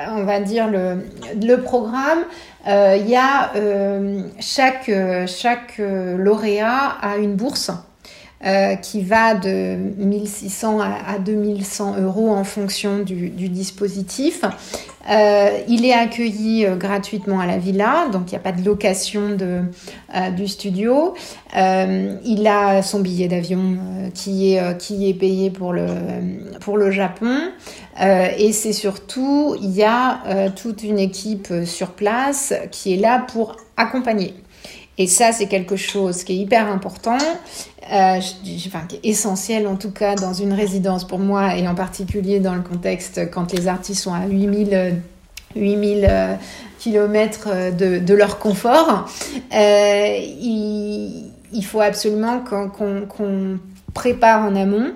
on 0.09 0.23
va 0.25 0.41
dire 0.41 0.67
le, 0.67 1.61
programme, 1.61 2.25
euh, 2.67 2.97
il 2.99 3.07
y 3.09 3.15
a 3.15 3.55
euh, 3.55 4.23
chaque, 4.41 4.91
chaque 5.27 5.77
lauréat 5.77 6.97
a 7.01 7.15
une 7.15 7.35
bourse. 7.35 7.71
Qui 8.81 9.01
va 9.03 9.35
de 9.35 9.77
1600 9.97 10.79
à, 10.79 11.19
2100 11.19 12.01
euros 12.01 12.31
en 12.31 12.43
fonction 12.43 12.99
du, 12.99 13.29
dispositif. 13.49 14.43
Euh, 15.09 15.59
il 15.67 15.85
est 15.85 15.93
accueilli 15.93 16.65
euh, 16.65 16.75
gratuitement 16.75 17.39
à 17.39 17.47
la 17.47 17.57
villa, 17.57 18.07
donc 18.11 18.23
il 18.27 18.31
n'y 18.31 18.37
a 18.37 18.41
pas 18.41 18.51
de 18.51 18.63
location 18.63 19.29
de, 19.29 19.61
euh, 20.15 20.29
du 20.29 20.47
studio. 20.47 21.15
il 21.55 22.47
a 22.47 22.81
son 22.83 22.99
billet 22.99 23.27
d'avion 23.27 23.77
qui, 24.13 24.53
est, 24.53 24.77
qui 24.77 25.09
est 25.09 25.13
payé 25.13 25.49
pour 25.49 25.73
le, 25.73 25.87
pour 26.59 26.77
le 26.77 26.91
Japon. 26.91 27.51
et 27.99 28.51
c'est 28.53 28.73
surtout, 28.73 29.55
il 29.61 29.71
y 29.71 29.83
a 29.83 30.49
toute 30.55 30.83
une 30.83 30.99
équipe 30.99 31.51
sur 31.65 31.91
place 31.91 32.53
qui 32.71 32.93
est 32.93 32.97
là 32.97 33.25
pour 33.27 33.57
accompagner. 33.77 34.33
Et 34.97 35.07
ça, 35.07 35.31
c'est 35.31 35.47
quelque 35.47 35.77
chose 35.77 36.23
qui 36.23 36.33
est 36.33 36.35
hyper 36.35 36.67
important, 36.67 37.17
euh, 37.91 38.19
qui 38.43 38.95
est 38.95 39.05
essentiel 39.05 39.67
en 39.67 39.75
tout 39.75 39.91
cas 39.91 40.15
dans 40.15 40.33
une 40.33 40.53
résidence 40.53 41.05
pour 41.05 41.19
moi, 41.19 41.55
et 41.57 41.67
en 41.67 41.75
particulier 41.75 42.39
dans 42.39 42.55
le 42.55 42.61
contexte 42.61 43.29
quand 43.31 43.51
les 43.53 43.67
artistes 43.67 44.03
sont 44.03 44.13
à 44.13 44.25
8000 44.27 45.01
8000 45.55 46.07
euh, 46.09 46.35
km 46.79 47.49
de, 47.77 47.99
de, 47.99 48.13
leur 48.13 48.39
confort. 48.39 49.09
Euh, 49.53 50.17
il, 50.41 51.63
faut 51.63 51.81
absolument 51.81 52.39
qu'on 52.39 53.59
prépare 53.93 54.43
en 54.43 54.55
amont 54.55 54.93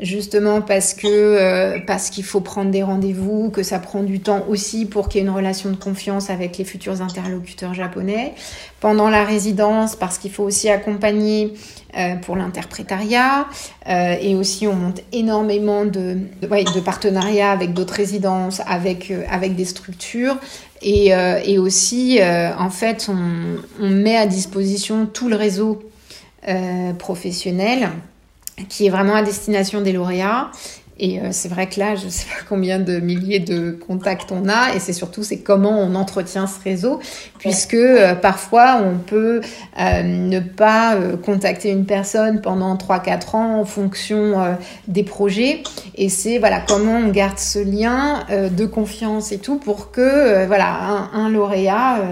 justement 0.00 0.60
parce 0.60 0.94
que 0.94 1.06
euh, 1.06 1.78
parce 1.86 2.10
qu'il 2.10 2.24
faut 2.24 2.40
prendre 2.40 2.70
des 2.70 2.82
rendez-vous, 2.82 3.50
que 3.50 3.62
ça 3.62 3.78
prend 3.78 4.02
du 4.02 4.20
temps 4.20 4.44
aussi 4.48 4.86
pour 4.86 5.08
qu'il 5.08 5.20
y 5.20 5.24
ait 5.24 5.26
une 5.26 5.34
relation 5.34 5.70
de 5.70 5.76
confiance 5.76 6.30
avec 6.30 6.58
les 6.58 6.64
futurs 6.64 7.00
interlocuteurs 7.00 7.74
japonais. 7.74 8.34
Pendant 8.80 9.08
la 9.08 9.24
résidence, 9.24 9.96
parce 9.96 10.18
qu'il 10.18 10.30
faut 10.30 10.42
aussi 10.42 10.68
accompagner 10.68 11.54
euh, 11.96 12.16
pour 12.16 12.36
l'interprétariat. 12.36 13.46
Euh, 13.88 14.16
et 14.20 14.34
aussi 14.34 14.66
on 14.66 14.74
monte 14.74 15.00
énormément 15.12 15.84
de, 15.84 16.18
de, 16.42 16.80
partenariats 16.80 17.52
avec 17.52 17.72
d'autres 17.72 17.94
résidences, 17.94 18.60
avec 18.66 19.12
avec 19.30 19.54
des 19.54 19.64
structures. 19.64 20.36
Et, 20.82 21.12
et 21.46 21.58
aussi 21.58 22.20
en 22.22 22.68
fait 22.68 23.08
on, 23.08 23.88
met 23.88 24.16
à 24.16 24.26
disposition 24.26 25.06
tout 25.06 25.30
le 25.30 25.36
réseau 25.36 25.82
professionnel 26.98 27.88
qui 28.68 28.86
est 28.86 28.90
vraiment 28.90 29.14
à 29.14 29.22
destination 29.22 29.80
des 29.80 29.92
lauréats 29.92 30.50
et 30.96 31.18
euh, 31.18 31.28
c'est 31.32 31.48
vrai 31.48 31.68
que 31.68 31.80
là, 31.80 31.96
je 31.96 32.04
ne 32.04 32.10
sais 32.10 32.26
pas 32.26 32.44
combien 32.48 32.78
de 32.78 33.00
milliers 33.00 33.40
de 33.40 33.72
contacts 33.72 34.30
on 34.30 34.48
a, 34.48 34.74
et 34.74 34.78
c'est 34.78 34.92
surtout 34.92 35.24
c'est 35.24 35.38
comment 35.38 35.80
on 35.80 35.96
entretient 35.96 36.46
ce 36.46 36.62
réseau, 36.62 37.00
puisque 37.38 37.74
euh, 37.74 38.14
parfois 38.14 38.80
on 38.80 38.98
peut 38.98 39.40
euh, 39.80 40.02
ne 40.02 40.38
pas 40.38 40.96
contacter 41.24 41.70
une 41.70 41.84
personne 41.84 42.40
pendant 42.40 42.76
3-4 42.76 43.36
ans 43.36 43.60
en 43.60 43.64
fonction 43.64 44.56
des 44.86 45.02
projets, 45.02 45.62
et 45.96 46.08
c'est 46.08 46.38
voilà 46.38 46.60
comment 46.60 46.98
on 46.98 47.08
garde 47.08 47.38
ce 47.38 47.58
lien 47.58 48.24
de 48.30 48.66
confiance 48.66 49.32
et 49.32 49.38
tout 49.38 49.56
pour 49.56 49.90
que 49.90 50.46
voilà 50.46 51.08
un, 51.12 51.24
un 51.24 51.28
lauréat 51.28 52.02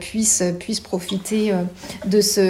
puisse 0.00 0.42
puisse 0.58 0.80
profiter 0.80 1.52
de 2.06 2.20
ce 2.20 2.40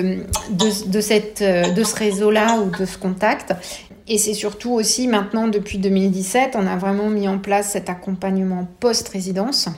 de, 0.51 0.91
de 0.91 1.01
cette 1.01 1.43
de 1.43 1.85
ce 1.85 1.95
réseau 1.95 2.31
là 2.31 2.59
ou 2.61 2.77
de 2.77 2.85
ce 2.85 2.99
contact 2.99 3.55
et 4.07 4.19
c'est 4.19 4.35
surtout 4.35 4.73
aussi 4.73 5.09
maintenant, 5.09 5.49
depuis 5.49 5.79
2017, 5.79 6.57
on 6.57 6.67
a 6.67 6.77
vraiment 6.77 7.09
mis 7.09 7.27
en 7.27 7.39
place 7.39 7.71
cet 7.71 7.89
accompagnement 7.89 8.69
post-résidence 8.81 9.69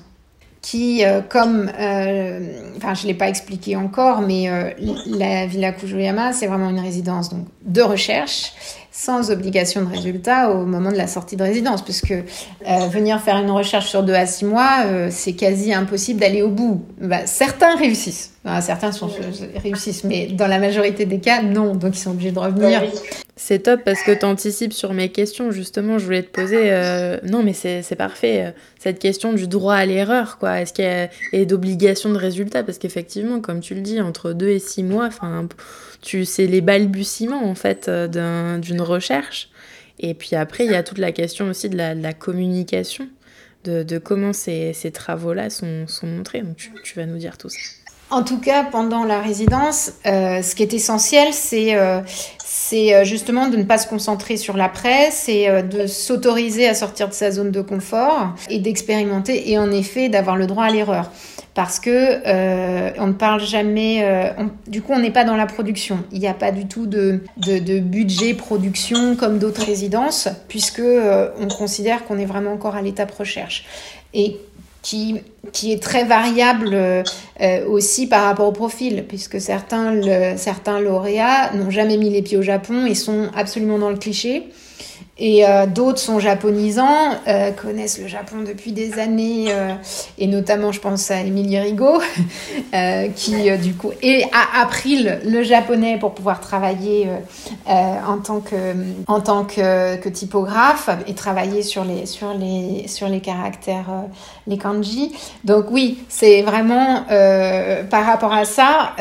qui, 0.66 1.04
euh, 1.04 1.20
comme, 1.20 1.70
euh, 1.78 2.40
enfin 2.76 2.94
je 2.94 3.02
ne 3.02 3.06
l'ai 3.08 3.14
pas 3.14 3.28
expliqué 3.28 3.76
encore, 3.76 4.20
mais 4.20 4.50
euh, 4.50 4.70
la 5.06 5.46
Villa 5.46 5.70
Kujoyama, 5.70 6.32
c'est 6.32 6.48
vraiment 6.48 6.70
une 6.70 6.80
résidence 6.80 7.28
donc, 7.28 7.46
de 7.62 7.82
recherche. 7.82 8.52
sans 8.90 9.30
obligation 9.30 9.82
de 9.82 9.94
résultat 9.94 10.50
au 10.50 10.64
moment 10.64 10.90
de 10.90 10.96
la 10.96 11.06
sortie 11.06 11.36
de 11.36 11.42
résidence, 11.42 11.82
puisque 11.82 12.14
venir 12.90 13.20
faire 13.20 13.36
une 13.36 13.50
recherche 13.50 13.90
sur 13.90 14.02
deux 14.02 14.14
à 14.14 14.26
six 14.26 14.46
mois, 14.46 14.86
c'est 15.10 15.34
quasi 15.34 15.74
impossible 15.74 16.18
d'aller 16.18 16.40
au 16.40 16.48
bout. 16.48 16.82
Bah, 16.98 17.26
certains 17.26 17.76
réussissent, 17.76 18.32
certains 18.62 18.92
sont, 18.92 19.10
réussissent, 19.62 20.02
mais 20.02 20.28
dans 20.28 20.46
la 20.46 20.58
majorité 20.58 21.04
des 21.04 21.20
cas, 21.20 21.42
non, 21.42 21.74
donc 21.74 21.94
ils 21.94 22.00
sont 22.00 22.12
obligés 22.12 22.32
de 22.32 22.38
revenir. 22.38 22.82
C'est 23.38 23.64
top 23.64 23.82
parce 23.84 24.02
que 24.02 24.12
tu 24.12 24.24
anticipes 24.24 24.72
sur 24.72 24.94
mes 24.94 25.10
questions. 25.10 25.50
Justement, 25.50 25.98
je 25.98 26.06
voulais 26.06 26.22
te 26.22 26.30
poser. 26.30 26.72
Euh, 26.72 27.18
non, 27.22 27.42
mais 27.42 27.52
c'est 27.52 27.96
parfait. 27.96 28.54
Cette 28.78 28.98
question 28.98 29.34
du 29.34 29.46
droit 29.46 29.74
à 29.74 29.84
l'erreur, 29.84 30.38
quoi. 30.38 30.60
Est-ce 30.60 30.72
qu'il 30.72 30.86
y 30.86 30.88
a 30.88 31.10
et 31.34 31.44
d'obligation 31.44 32.10
de 32.10 32.16
résultat? 32.16 32.64
Parce 32.64 32.78
qu'effectivement, 32.78 33.40
comme 33.40 33.60
tu 33.60 33.74
le 33.74 33.82
dis, 33.82 34.00
entre 34.00 34.32
deux 34.32 34.48
et 34.48 34.58
six 34.58 34.82
mois, 34.82 35.10
tu 36.00 36.24
c'est 36.24 36.46
les 36.46 36.62
balbutiements 36.62 37.44
en 37.44 37.54
fait 37.54 37.90
d'une 37.90 38.80
recherche. 38.80 39.50
Et 39.98 40.14
puis 40.14 40.36
après, 40.36 40.64
il 40.64 40.72
y 40.72 40.74
a 40.74 40.82
toute 40.82 40.98
la 40.98 41.12
question 41.12 41.48
aussi 41.48 41.68
de 41.68 41.76
la, 41.76 42.12
communication, 42.12 43.08
de, 43.64 43.98
comment 43.98 44.32
ces, 44.32 44.72
travaux-là 44.92 45.50
sont, 45.50 45.86
montrés. 46.02 46.42
Donc 46.42 46.56
tu, 46.56 46.70
tu 46.82 46.94
vas 46.96 47.06
nous 47.06 47.18
dire 47.18 47.38
tout 47.38 47.48
ça. 47.48 47.58
En 48.10 48.22
tout 48.22 48.38
cas, 48.38 48.62
pendant 48.62 49.04
la 49.04 49.20
résidence, 49.20 49.92
euh, 50.06 50.40
ce 50.40 50.54
qui 50.54 50.62
est 50.62 50.72
essentiel, 50.72 51.32
c'est 51.32 51.74
euh, 51.74 52.00
euh, 52.72 53.04
justement 53.04 53.48
de 53.48 53.56
ne 53.56 53.64
pas 53.64 53.78
se 53.78 53.88
concentrer 53.88 54.36
sur 54.36 54.56
l'après, 54.56 55.10
c'est 55.10 55.62
de 55.64 55.88
s'autoriser 55.88 56.68
à 56.68 56.74
sortir 56.74 57.08
de 57.08 57.14
sa 57.14 57.32
zone 57.32 57.50
de 57.50 57.60
confort 57.62 58.34
et 58.48 58.60
d'expérimenter 58.60 59.50
et 59.50 59.58
en 59.58 59.72
effet 59.72 60.08
d'avoir 60.08 60.36
le 60.36 60.46
droit 60.46 60.64
à 60.64 60.70
l'erreur. 60.70 61.10
Parce 61.54 61.80
que 61.80 62.98
on 63.00 63.06
ne 63.08 63.12
parle 63.12 63.40
jamais, 63.40 64.34
du 64.66 64.82
coup 64.82 64.92
on 64.92 64.98
n'est 64.98 65.10
pas 65.10 65.24
dans 65.24 65.36
la 65.36 65.46
production. 65.46 66.04
Il 66.12 66.20
n'y 66.20 66.28
a 66.28 66.34
pas 66.34 66.52
du 66.52 66.68
tout 66.68 66.86
de, 66.86 67.22
de, 67.38 67.58
de 67.58 67.78
budget 67.80 68.34
production 68.34 69.16
comme 69.16 69.38
d'autres 69.38 69.64
résidences, 69.64 70.28
puisque 70.48 70.82
on 70.82 71.48
considère 71.48 72.04
qu'on 72.04 72.18
est 72.18 72.26
vraiment 72.26 72.52
encore 72.52 72.76
à 72.76 72.82
l'étape 72.82 73.10
recherche. 73.12 73.64
Et 74.12 74.36
qui, 74.86 75.72
est 75.72 75.82
très 75.82 76.04
variable 76.04 76.70
euh, 76.72 77.02
aussi 77.68 78.06
par 78.06 78.24
rapport 78.24 78.46
au 78.46 78.52
profil, 78.52 79.04
puisque 79.08 79.40
certains, 79.40 80.36
certains 80.36 80.80
lauréats 80.80 81.52
n'ont 81.54 81.70
jamais 81.70 81.96
mis 81.96 82.10
les 82.10 82.22
pieds 82.22 82.36
au 82.36 82.42
Japon 82.42 82.86
et 82.86 82.94
sont 82.94 83.28
absolument 83.34 83.78
dans 83.78 83.90
le 83.90 83.96
cliché. 83.96 84.44
Et 85.18 85.46
euh, 85.46 85.64
d'autres 85.64 85.98
sont 85.98 86.20
japonisants, 86.20 87.12
euh, 87.26 87.50
connaissent 87.50 87.98
le 87.98 88.06
Japon 88.06 88.42
depuis 88.46 88.72
des 88.72 88.98
années, 88.98 89.46
euh, 89.48 89.72
et 90.18 90.26
notamment 90.26 90.72
je 90.72 90.80
pense 90.80 91.10
à 91.10 91.22
Émilie 91.22 91.58
Rigaud, 91.58 92.00
qui 93.16 93.50
du 93.58 93.74
coup 93.74 93.92
a 94.32 94.62
appris 94.62 95.08
le, 95.24 95.42
japonais 95.42 95.96
pour 95.98 96.12
pouvoir 96.12 96.40
travailler 96.40 97.08
en 97.66 98.18
tant 98.18 98.40
que 98.40 100.08
typographe 100.08 100.90
et 101.06 101.14
travailler 101.14 101.62
sur 101.62 101.84
les 101.84 103.20
caractères 103.20 103.90
les 104.46 104.58
kanji. 104.58 105.12
Donc 105.44 105.70
oui, 105.70 105.98
c'est 106.08 106.42
vraiment 106.42 107.04
par 107.88 108.04
rapport 108.04 108.34
à 108.34 108.44
ça. 108.44 108.92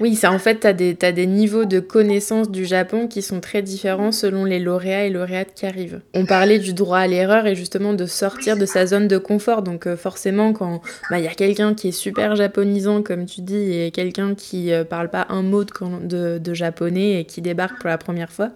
Oui, 0.00 0.14
c'est 0.14 0.26
en 0.26 0.38
fait 0.38 0.60
tu 0.60 0.66
as 0.66 0.72
des 0.72 0.96
as 1.02 1.12
des 1.12 1.26
niveaux 1.26 1.66
de 1.66 1.80
connaissance 1.80 2.50
du 2.50 2.64
Japon 2.64 3.08
qui 3.08 3.20
sont 3.20 3.40
très 3.40 3.60
différents 3.60 4.12
selon 4.12 4.44
les 4.44 4.58
lauréats 4.58 5.04
et 5.04 5.10
lauréats 5.10 5.33
qui 5.42 5.66
arrive. 5.66 6.00
On 6.14 6.26
parlait 6.26 6.58
du 6.58 6.72
droit 6.72 6.98
à 6.98 7.06
l'erreur 7.06 7.46
et 7.46 7.56
justement 7.56 7.94
de 7.94 8.06
sortir 8.06 8.56
de 8.56 8.66
sa 8.66 8.86
zone 8.86 9.08
de 9.08 9.18
confort. 9.18 9.62
Donc 9.62 9.86
euh, 9.86 9.96
forcément, 9.96 10.52
quand 10.52 10.80
bah, 11.10 11.18
il 11.18 11.24
y 11.24 11.28
a 11.28 11.34
quelqu'un 11.34 11.74
qui 11.74 11.88
est 11.88 11.92
super 11.92 12.36
japonisant, 12.36 13.02
comme 13.02 13.26
tu 13.26 13.40
dis, 13.40 13.72
et 13.72 13.90
quelqu'un 13.90 14.34
qui 14.34 14.72
euh, 14.72 14.84
parle 14.84 15.10
pas 15.10 15.26
un 15.30 15.42
mot 15.42 15.64
de, 15.64 16.38
de, 16.38 16.54
japonais 16.54 17.20
et 17.20 17.24
qui 17.24 17.42
débarque 17.42 17.80
pour 17.80 17.88
la 17.88 17.98
première 17.98 18.30
fois, 18.30 18.50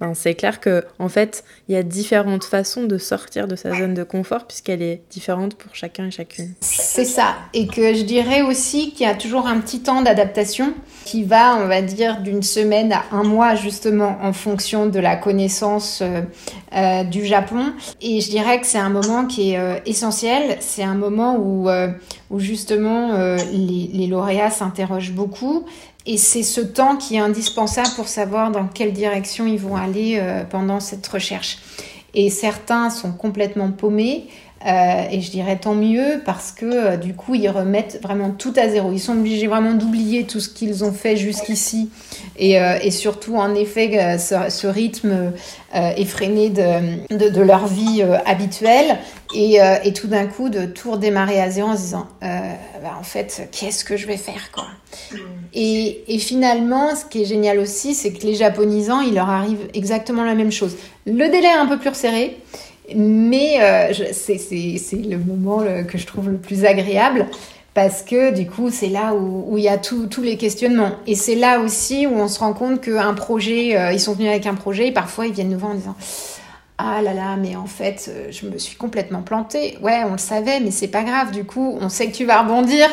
ben, 0.00 0.14
c'est 0.14 0.34
clair 0.34 0.60
que 0.60 0.84
en 0.98 1.08
fait, 1.08 1.44
il 1.68 1.74
y 1.74 1.78
a 1.78 1.82
différentes 1.82 2.44
façons 2.44 2.84
de 2.84 2.96
sortir 2.98 3.46
de 3.46 3.56
sa 3.56 3.74
zone 3.74 3.94
de 3.94 4.04
confort 4.04 4.46
puisqu'elle 4.46 4.82
est 4.82 5.02
différente 5.10 5.54
pour 5.56 5.74
chacun 5.74 6.06
et 6.06 6.10
chacune. 6.10 6.54
C'est 6.60 7.04
ça. 7.04 7.36
Et 7.52 7.66
que 7.66 7.94
je 7.94 8.02
dirais 8.02 8.42
aussi 8.42 8.92
qu'il 8.92 9.06
y 9.06 9.10
a 9.10 9.14
toujours 9.14 9.46
un 9.46 9.60
petit 9.60 9.80
temps 9.80 10.02
d'adaptation 10.02 10.74
qui 11.04 11.22
va, 11.22 11.56
on 11.56 11.66
va 11.66 11.82
dire, 11.82 12.20
d'une 12.22 12.42
semaine 12.42 12.92
à 12.92 13.04
un 13.12 13.22
mois 13.22 13.54
justement 13.54 14.16
en 14.22 14.32
fonction 14.32 14.86
de 14.86 14.98
la 14.98 15.16
connaissance 15.16 16.00
euh, 16.02 16.22
euh, 16.74 17.04
du 17.04 17.26
Japon. 17.26 17.74
Et 18.00 18.20
je 18.20 18.30
dirais 18.30 18.60
que 18.60 18.66
c'est 18.66 18.78
un 18.78 18.88
moment 18.88 19.26
qui 19.26 19.52
est 19.52 19.58
euh, 19.58 19.78
essentiel. 19.84 20.56
C'est 20.60 20.82
un 20.82 20.94
moment 20.94 21.36
où, 21.36 21.68
où 22.30 22.40
justement 22.40 23.12
les, 23.52 23.90
les 23.92 24.06
lauréats 24.06 24.50
s'interrogent 24.50 25.12
beaucoup. 25.12 25.64
Et 26.06 26.16
c'est 26.16 26.42
ce 26.42 26.60
temps 26.60 26.96
qui 26.96 27.16
est 27.16 27.18
indispensable 27.20 27.88
pour 27.96 28.08
savoir 28.08 28.50
dans 28.50 28.66
quelle 28.66 28.92
direction 28.92 29.46
ils 29.46 29.58
vont 29.58 29.76
aller 29.76 30.20
pendant 30.50 30.80
cette 30.80 31.06
recherche. 31.06 31.58
Et 32.14 32.30
certains 32.30 32.90
sont 32.90 33.12
complètement 33.12 33.70
paumés, 33.70 34.26
euh, 34.66 35.04
et 35.10 35.20
je 35.20 35.30
dirais 35.30 35.58
tant 35.60 35.74
mieux 35.74 36.22
parce 36.24 36.50
que 36.50 36.64
euh, 36.64 36.96
du 36.96 37.14
coup, 37.14 37.34
ils 37.34 37.48
remettent 37.48 38.00
vraiment 38.02 38.30
tout 38.30 38.54
à 38.56 38.68
zéro. 38.68 38.92
Ils 38.92 39.00
sont 39.00 39.12
obligés 39.12 39.46
vraiment 39.46 39.74
d'oublier 39.74 40.24
tout 40.24 40.40
ce 40.40 40.48
qu'ils 40.48 40.84
ont 40.84 40.92
fait 40.92 41.16
jusqu'ici. 41.16 41.90
Et, 42.38 42.58
euh, 42.58 42.78
surtout, 42.90 43.36
en 43.36 43.54
effet, 43.54 44.18
ce, 44.18 44.66
rythme 44.66 45.32
effréné 45.74 46.48
de, 46.48 47.40
leur 47.40 47.66
vie 47.66 48.02
habituelle. 48.24 48.98
Et, 49.34 49.58
et 49.82 49.92
tout 49.92 50.06
d'un 50.06 50.26
coup, 50.26 50.48
de 50.48 50.64
tout 50.64 50.92
redémarrer 50.92 51.40
à 51.40 51.50
zéro 51.50 51.70
en 51.70 51.76
se 51.76 51.82
disant 51.82 52.06
bah, 52.20 52.96
en 52.98 53.02
fait, 53.02 53.48
qu'est-ce 53.50 53.84
que 53.84 53.96
je 53.96 54.06
vais 54.06 54.16
faire 54.16 54.52
quoi? 54.52 54.66
Et, 55.52 56.04
et, 56.06 56.18
finalement, 56.18 56.94
ce 56.94 57.04
qui 57.04 57.22
est 57.22 57.24
génial 57.24 57.58
aussi, 57.58 57.94
c'est 57.94 58.12
que 58.12 58.24
les 58.24 58.34
japonisants, 58.34 59.00
il 59.00 59.14
leur 59.14 59.28
arrive 59.28 59.58
exactement 59.74 60.24
la 60.24 60.34
même 60.34 60.52
chose. 60.52 60.76
Le 61.06 61.28
délai 61.28 61.48
est 61.48 61.58
un 61.58 61.66
peu 61.66 61.78
plus 61.78 61.90
resserré. 61.90 62.36
Mais 62.94 63.56
euh, 63.60 63.92
c'est 64.12 64.38
le 64.92 65.16
moment 65.16 65.62
que 65.88 65.96
je 65.96 66.06
trouve 66.06 66.30
le 66.30 66.36
plus 66.36 66.64
agréable 66.64 67.26
parce 67.74 68.02
que 68.02 68.32
du 68.32 68.46
coup, 68.46 68.70
c'est 68.70 68.88
là 68.88 69.14
où, 69.14 69.58
il 69.58 69.64
y 69.64 69.68
a 69.68 69.78
tous 69.78 70.08
les 70.22 70.36
questionnements. 70.36 70.92
Et 71.08 71.16
c'est 71.16 71.34
là 71.34 71.58
aussi 71.58 72.06
où 72.06 72.14
on 72.14 72.28
se 72.28 72.38
rend 72.38 72.52
compte 72.52 72.80
qu'un 72.80 73.14
projet, 73.14 73.76
euh, 73.76 73.92
ils 73.92 74.00
sont 74.00 74.14
venus 74.14 74.30
avec 74.30 74.46
un 74.46 74.54
projet 74.54 74.88
et 74.88 74.92
parfois 74.92 75.26
ils 75.26 75.32
viennent 75.32 75.50
nous 75.50 75.58
voir 75.58 75.72
en 75.72 75.74
disant 75.74 75.96
ah 76.76 77.00
là 77.02 77.14
là, 77.14 77.36
mais 77.36 77.54
en 77.54 77.66
fait, 77.66 78.06
euh, 78.08 78.32
je 78.32 78.48
me 78.48 78.58
suis 78.58 78.74
complètement 78.74 79.22
plantée. 79.22 79.78
Ouais, 79.80 80.02
on 80.06 80.12
le 80.12 80.18
savait, 80.18 80.58
mais 80.58 80.72
c'est 80.72 80.88
pas 80.88 81.04
grave. 81.04 81.30
Du 81.30 81.44
coup, 81.44 81.78
on 81.80 81.88
sait 81.88 82.08
que 82.08 82.16
tu 82.16 82.24
vas 82.24 82.42
rebondir. 82.42 82.88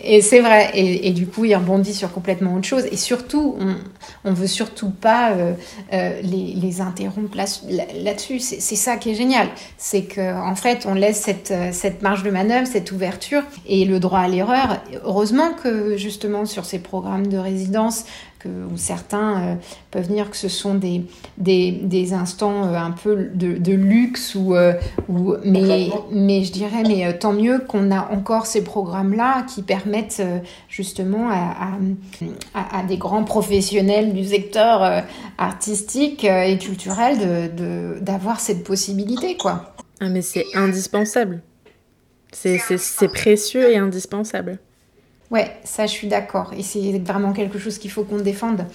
Et 0.00 0.20
c'est 0.22 0.38
vrai. 0.38 0.70
Et, 0.74 1.10
du 1.10 1.26
coup, 1.26 1.44
il 1.44 1.56
rebondit 1.56 1.92
sur 1.92 2.12
complètement 2.12 2.54
autre 2.54 2.66
chose. 2.66 2.84
Et 2.92 2.96
surtout, 2.96 3.56
on, 3.58 3.74
on 4.24 4.32
veut 4.32 4.46
surtout 4.46 4.90
pas 4.90 5.32
euh, 5.32 5.54
euh, 5.92 6.20
les, 6.22 6.80
interrompre 6.80 7.36
là-dessus. 7.36 8.38
c'est 8.38 8.76
ça 8.76 8.96
qui 8.96 9.10
est 9.10 9.14
génial. 9.14 9.48
C'est 9.76 10.02
qu'en 10.02 10.50
en 10.50 10.54
fait, 10.54 10.86
on 10.86 10.94
laisse 10.94 11.28
cette 11.72 12.02
marge 12.02 12.22
de 12.22 12.30
manœuvre, 12.30 12.68
cette 12.68 12.92
ouverture 12.92 13.42
et 13.66 13.84
le 13.86 13.98
droit 13.98 14.20
à 14.20 14.28
l'erreur. 14.28 14.80
Heureusement 15.04 15.50
que 15.52 15.96
justement, 15.96 16.44
sur 16.44 16.64
ces 16.64 16.78
programmes 16.78 17.26
de 17.26 17.38
résidence, 17.38 18.04
où 18.44 18.76
certains 18.76 19.42
euh, 19.42 19.54
peuvent 19.90 20.08
dire 20.08 20.30
que 20.30 20.36
ce 20.36 20.48
sont 20.48 20.74
des, 20.74 21.04
des, 21.38 22.12
instants 22.12 22.66
euh, 22.66 22.76
un 22.76 22.90
peu 22.90 23.30
de, 23.34 23.72
luxe, 23.72 24.34
ou, 24.34 24.54
euh, 24.54 24.74
ou, 25.08 25.34
mais, 25.44 25.90
mais 26.10 26.44
je 26.44 26.52
dirais, 26.52 26.82
mais 26.86 27.16
tant 27.18 27.32
mieux 27.32 27.60
qu'on 27.60 27.90
a 27.90 28.10
encore 28.12 28.46
ces 28.46 28.62
programmes-là 28.62 29.44
qui 29.52 29.62
permettent 29.62 30.22
justement 30.68 31.30
à, 31.30 31.72
à, 32.54 32.82
des 32.82 32.96
grands 32.96 33.24
professionnels 33.24 34.12
du 34.12 34.24
secteur 34.24 35.04
artistique 35.38 36.24
et 36.24 36.58
culturel 36.58 37.50
d'avoir 38.00 38.36
de, 38.36 38.40
cette 38.40 38.64
possibilité. 38.64 39.36
Quoi. 39.36 39.74
Ah 40.00 40.08
mais 40.08 40.22
c'est 40.22 40.44
indispensable. 40.54 41.42
C'est 42.32 43.12
précieux 43.12 43.70
et 43.70 43.76
indispensable. 43.76 44.58
Ouais, 45.30 45.56
ça 45.64 45.86
je 45.86 45.92
suis 45.92 46.08
d'accord. 46.08 46.52
Et 46.56 46.62
c'est 46.62 46.98
vraiment 46.98 47.32
quelque 47.32 47.58
chose 47.58 47.78
qu'il 47.78 47.90
faut 47.90 48.04
qu'on 48.04 48.18
défende. 48.18 48.66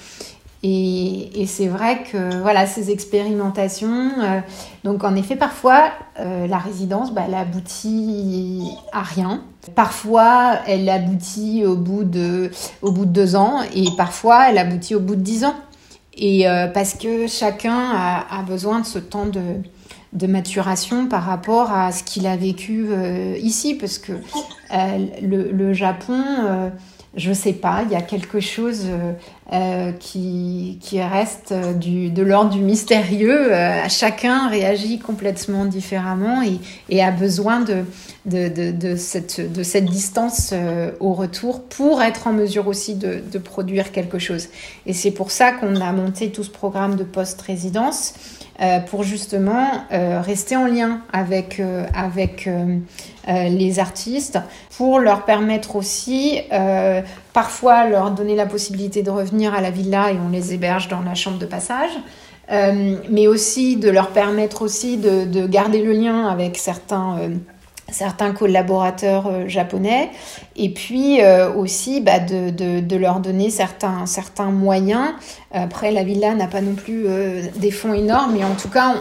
Et, 0.63 1.41
et 1.41 1.47
c'est 1.47 1.67
vrai 1.67 2.03
que 2.11 2.39
voilà, 2.41 2.67
ces 2.67 2.91
expérimentations, 2.91 4.11
euh, 4.21 4.41
donc 4.83 5.03
en 5.03 5.15
effet, 5.15 5.35
parfois 5.35 5.91
euh, 6.19 6.45
la 6.45 6.59
résidence, 6.59 7.11
bah, 7.11 7.23
elle 7.27 7.33
aboutit 7.33 8.61
à 8.91 9.01
rien. 9.01 9.41
Parfois, 9.73 10.59
elle 10.67 10.87
aboutit 10.87 11.65
au 11.65 11.75
bout 11.75 12.03
de, 12.03 12.51
au 12.83 12.91
bout 12.91 13.05
de 13.05 13.11
deux 13.11 13.35
ans, 13.35 13.61
et 13.73 13.85
parfois, 13.97 14.49
elle 14.49 14.59
aboutit 14.59 14.93
au 14.93 14.99
bout 14.99 15.15
de 15.15 15.21
dix 15.21 15.45
ans. 15.45 15.55
Et 16.13 16.47
euh, 16.47 16.67
parce 16.67 16.93
que 16.93 17.25
chacun 17.25 17.79
a, 17.95 18.39
a, 18.39 18.43
besoin 18.43 18.81
de 18.81 18.85
ce 18.85 18.99
temps 18.99 19.25
de, 19.25 19.41
de 20.14 20.28
maturation 20.28 21.07
par 21.07 21.24
rapport 21.24 21.72
à 21.72 21.91
ce 21.91 22.03
qu'il 22.03 22.28
a 22.28 22.36
vécu 22.36 22.88
ici, 23.41 23.76
parce 23.76 23.97
que 23.97 24.14
euh, 24.74 25.05
le, 25.22 25.74
Japon, 25.74 26.24
euh, 26.45 26.70
je 27.16 27.34
sais 27.34 27.51
pas, 27.51 27.84
il 27.84 27.91
y 27.91 27.95
a 27.95 28.01
quelque 28.01 28.39
chose 28.39 28.86
euh, 28.86 29.12
euh, 29.51 29.91
qui, 29.91 30.78
qui 30.82 31.01
reste 31.01 31.53
du, 31.78 32.09
de 32.09 32.24
l'ordre 32.24 32.51
du 32.51 32.62
mystérieux. 32.62 33.53
Euh, 33.53 33.89
chacun 33.89 34.47
réagit 34.47 34.99
complètement 34.99 35.66
différemment 35.66 36.41
et, 36.41 36.59
et 36.89 37.03
a 37.03 37.12
besoin 37.12 37.59
de, 37.59 37.84
de, 38.26 38.47
de, 38.47 38.72
de, 38.72 38.95
cette, 38.95 39.51
de 39.51 39.62
cette 39.64 39.86
distance 39.86 40.53
au 41.01 41.14
retour 41.14 41.64
pour 41.64 42.01
être 42.01 42.28
en 42.28 42.34
mesure 42.34 42.68
aussi 42.68 42.95
de, 42.95 43.22
de 43.30 43.38
produire 43.38 43.91
quelque 43.91 44.20
chose. 44.20 44.47
Et 44.86 44.93
c'est 44.93 45.12
pour 45.12 45.32
ça 45.32 45.51
qu'on 45.51 45.76
a 45.82 45.91
monté 45.91 46.32
tout 46.32 46.43
ce 46.43 46.49
programme 46.49 46.95
de 46.95 47.03
post-résidence 47.03 48.14
pour 48.89 49.03
justement 49.03 49.68
rester 49.89 50.55
en 50.55 50.68
lien 50.68 51.01
avec, 51.12 51.62
avec 51.95 52.47
les 53.28 53.80
artistes, 53.80 54.38
pour 54.78 54.99
leur 54.99 55.26
permettre 55.26 55.76
aussi 55.76 56.41
parfois 57.34 57.88
leur 57.88 58.12
donner 58.12 58.36
la 58.36 58.45
possibilité 58.45 59.01
de 59.01 59.09
revenir 59.09 59.55
à 59.55 59.62
la 59.62 59.72
villa 59.72 60.12
et 60.12 60.18
on 60.24 60.30
les 60.30 60.53
héberge 60.53 60.89
dans 60.89 61.01
la 61.01 61.16
chambre 61.16 61.39
de 61.39 61.47
passage. 61.47 61.91
Euh, 62.51 62.97
mais 63.09 63.28
aussi 63.28 63.78
de 63.78 63.89
leur 63.89 64.09
permettre 64.09 64.62
aussi 64.62 64.97
de, 64.97 65.47
garder 65.47 65.82
le 65.82 65.93
lien 65.93 66.28
avec 66.28 66.57
certains, 66.57 67.18
euh, 67.20 67.30
certains 67.91 68.31
collaborateurs 68.31 69.27
euh, 69.27 69.47
japonais 69.47 70.09
et 70.55 70.73
puis 70.73 71.19
aussi 71.55 72.01
bah, 72.01 72.19
de, 72.19 72.95
leur 72.95 73.19
donner 73.19 73.49
certains, 73.49 74.05
certains 74.05 74.51
moyens. 74.51 75.09
Après, 75.51 75.91
la 75.91 76.03
villa 76.03 76.33
n'a 76.35 76.47
pas 76.47 76.61
non 76.61 76.75
plus 76.75 77.05
des 77.55 77.71
fonds 77.71 77.93
énormes, 77.93 78.33
mais 78.37 78.43
en 78.43 78.55
tout 78.55 78.69
cas, 78.69 78.95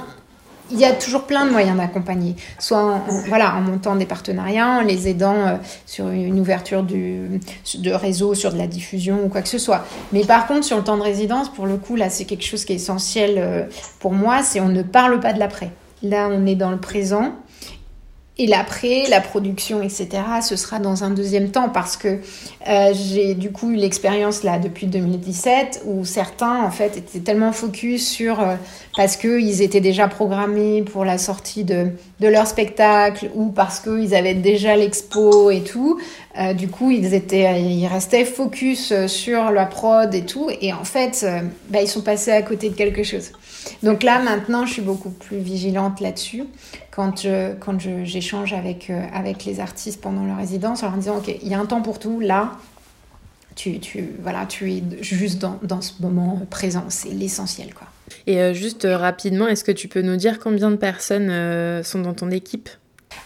il 0.70 0.78
y 0.78 0.84
a 0.84 0.92
toujours 0.92 1.22
plein 1.22 1.46
de 1.46 1.50
moyens 1.50 1.76
d'accompagner, 1.76 2.36
soit 2.58 2.78
en, 2.78 3.00
voilà, 3.26 3.54
en 3.56 3.60
montant 3.60 3.96
des 3.96 4.06
partenariats, 4.06 4.78
en 4.78 4.80
les 4.82 5.08
aidant 5.08 5.34
euh, 5.34 5.56
sur 5.86 6.08
une 6.08 6.38
ouverture 6.38 6.82
du, 6.82 7.40
de 7.78 7.90
réseau, 7.90 8.34
sur 8.34 8.52
de 8.52 8.58
la 8.58 8.66
diffusion 8.66 9.24
ou 9.24 9.28
quoi 9.28 9.42
que 9.42 9.48
ce 9.48 9.58
soit. 9.58 9.84
Mais 10.12 10.24
par 10.24 10.46
contre, 10.46 10.64
sur 10.64 10.76
le 10.76 10.84
temps 10.84 10.96
de 10.96 11.02
résidence, 11.02 11.48
pour 11.48 11.66
le 11.66 11.76
coup, 11.76 11.96
là, 11.96 12.10
c'est 12.10 12.24
quelque 12.24 12.44
chose 12.44 12.64
qui 12.64 12.72
est 12.72 12.76
essentiel 12.76 13.34
euh, 13.38 13.64
pour 13.98 14.12
moi, 14.12 14.42
c'est 14.42 14.60
on 14.60 14.68
ne 14.68 14.82
parle 14.82 15.20
pas 15.20 15.32
de 15.32 15.38
l'après. 15.38 15.70
Là, 16.02 16.28
on 16.30 16.46
est 16.46 16.54
dans 16.54 16.70
le 16.70 16.78
présent 16.78 17.32
et 18.40 18.46
l'après, 18.46 19.06
la 19.10 19.20
production, 19.20 19.82
etc., 19.82 20.08
ce 20.40 20.56
sera 20.56 20.78
dans 20.78 21.04
un 21.04 21.10
deuxième 21.10 21.50
temps 21.50 21.68
parce 21.68 21.98
que 21.98 22.20
euh, 22.68 22.94
j'ai 22.94 23.34
du 23.34 23.52
coup 23.52 23.70
eu 23.70 23.76
l'expérience 23.76 24.44
là 24.44 24.58
depuis 24.58 24.86
2017 24.86 25.82
où 25.84 26.06
certains 26.06 26.64
en 26.64 26.70
fait 26.70 26.96
étaient 26.96 27.18
tellement 27.18 27.52
focus 27.52 28.08
sur 28.08 28.40
euh, 28.40 28.54
parce 28.96 29.18
qu'ils 29.18 29.60
étaient 29.60 29.82
déjà 29.82 30.08
programmés 30.08 30.80
pour 30.80 31.04
la 31.04 31.18
sortie 31.18 31.64
de, 31.64 31.88
de 32.20 32.28
leur 32.28 32.46
spectacle 32.46 33.30
ou 33.34 33.50
parce 33.50 33.78
qu'ils 33.78 34.14
avaient 34.14 34.32
déjà 34.32 34.74
l'expo 34.74 35.50
et 35.50 35.60
tout. 35.60 36.00
Euh, 36.38 36.54
du 36.54 36.68
coup, 36.68 36.90
ils, 36.90 37.12
étaient, 37.12 37.60
ils 37.60 37.86
restaient 37.86 38.24
focus 38.24 38.92
sur 39.06 39.50
la 39.50 39.66
prod 39.66 40.14
et 40.14 40.24
tout. 40.24 40.48
Et 40.60 40.72
en 40.72 40.84
fait, 40.84 41.26
bah, 41.68 41.82
ils 41.82 41.88
sont 41.88 42.02
passés 42.02 42.30
à 42.30 42.42
côté 42.42 42.70
de 42.70 42.74
quelque 42.74 43.02
chose. 43.02 43.32
Donc 43.82 44.02
là, 44.02 44.22
maintenant, 44.22 44.66
je 44.66 44.74
suis 44.74 44.82
beaucoup 44.82 45.10
plus 45.10 45.38
vigilante 45.38 46.00
là-dessus 46.00 46.44
quand 46.90 47.22
je, 47.22 47.54
quand 47.54 47.78
j'échange 48.04 48.52
avec, 48.52 48.90
euh, 48.90 49.02
avec 49.12 49.44
les 49.44 49.60
artistes 49.60 50.00
pendant 50.00 50.24
leur 50.24 50.36
résidence 50.36 50.82
en 50.82 50.88
leur 50.88 50.98
disant, 50.98 51.18
OK, 51.18 51.34
il 51.42 51.48
y 51.48 51.54
a 51.54 51.58
un 51.58 51.66
temps 51.66 51.82
pour 51.82 51.98
tout, 51.98 52.20
là, 52.20 52.52
tu, 53.56 53.78
tu, 53.78 54.10
voilà, 54.22 54.46
tu 54.46 54.72
es 54.72 54.82
juste 55.00 55.38
dans, 55.38 55.58
dans 55.62 55.80
ce 55.80 55.92
moment 56.00 56.40
présent, 56.50 56.84
c'est 56.88 57.10
l'essentiel. 57.10 57.74
quoi. 57.74 57.86
Et 58.26 58.40
euh, 58.40 58.52
juste 58.52 58.84
euh, 58.84 58.96
rapidement, 58.96 59.46
est-ce 59.48 59.64
que 59.64 59.72
tu 59.72 59.88
peux 59.88 60.02
nous 60.02 60.16
dire 60.16 60.38
combien 60.40 60.70
de 60.70 60.76
personnes 60.76 61.82
sont 61.82 62.00
dans 62.00 62.14
ton 62.14 62.30
équipe? 62.30 62.68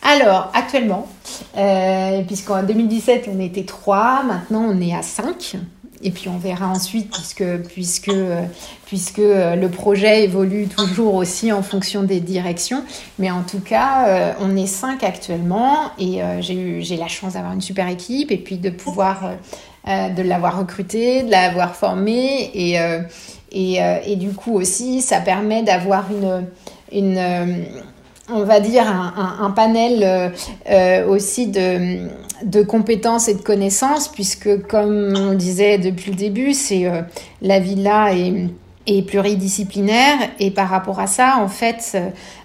Alors, 0.02 0.50
actuellement, 0.54 1.08
puisqu'en 2.26 2.62
2017, 2.62 3.28
on 3.34 3.40
était 3.40 3.64
trois, 3.64 4.22
maintenant 4.22 4.66
on 4.68 4.80
est 4.80 4.94
à 4.94 5.02
cinq. 5.02 5.56
Et 6.04 6.10
puis 6.10 6.28
on 6.28 6.36
verra 6.36 6.68
ensuite 6.68 7.10
puisque, 7.10 7.44
puisque, 7.68 8.12
puisque 8.84 9.16
le 9.16 9.66
projet 9.68 10.24
évolue 10.24 10.68
toujours 10.68 11.14
aussi 11.14 11.50
en 11.50 11.62
fonction 11.62 12.02
des 12.02 12.20
directions. 12.20 12.84
Mais 13.18 13.30
en 13.30 13.42
tout 13.42 13.60
cas, 13.60 14.06
euh, 14.08 14.32
on 14.40 14.54
est 14.54 14.66
cinq 14.66 15.02
actuellement. 15.02 15.76
Et 15.98 16.22
euh, 16.22 16.42
j'ai 16.42 16.96
la 16.98 17.08
chance 17.08 17.32
d'avoir 17.32 17.54
une 17.54 17.62
super 17.62 17.88
équipe 17.88 18.30
et 18.30 18.36
puis 18.36 18.58
de 18.58 18.68
pouvoir 18.68 19.30
euh, 19.88 20.08
de 20.10 20.22
l'avoir 20.22 20.58
recruté, 20.58 21.22
de 21.22 21.30
l'avoir 21.30 21.74
formé 21.74 22.50
et, 22.54 22.78
et, 23.52 23.78
et, 24.06 24.16
du 24.16 24.30
coup 24.30 24.54
aussi 24.54 25.02
ça 25.02 25.20
permet 25.20 25.62
d'avoir 25.62 26.06
une, 26.10 26.46
une 26.90 27.66
on 28.30 28.44
va 28.44 28.60
dire, 28.60 28.84
un, 28.86 29.50
panel 29.50 30.02
euh, 30.02 30.28
euh, 30.70 31.06
aussi 31.06 31.48
de, 31.48 32.62
compétences 32.62 33.28
et 33.28 33.34
de 33.34 33.42
connaissances, 33.42 34.08
puisque 34.08 34.66
comme 34.66 35.14
on 35.16 35.34
disait 35.34 35.78
depuis 35.78 36.10
le 36.10 36.16
début, 36.16 36.54
c'est 36.54 36.86
euh, 36.86 37.02
la 37.42 37.60
villa 37.60 38.14
est, 38.14 38.48
est, 38.86 39.02
pluridisciplinaire 39.06 40.18
et 40.38 40.50
par 40.50 40.68
rapport 40.68 41.00
à 41.00 41.06
ça, 41.06 41.38
en 41.38 41.48
fait, 41.48 41.96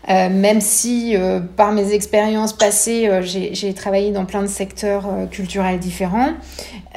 même 0.08 0.62
si 0.62 1.16
par 1.56 1.72
mes 1.72 1.94
expériences 1.94 2.54
passées, 2.54 3.10
j'ai 3.22 3.74
travaillé 3.74 4.12
dans 4.12 4.26
plein 4.26 4.42
de 4.42 4.48
secteurs 4.48 5.08
culturels 5.30 5.80
différents, 5.80 6.34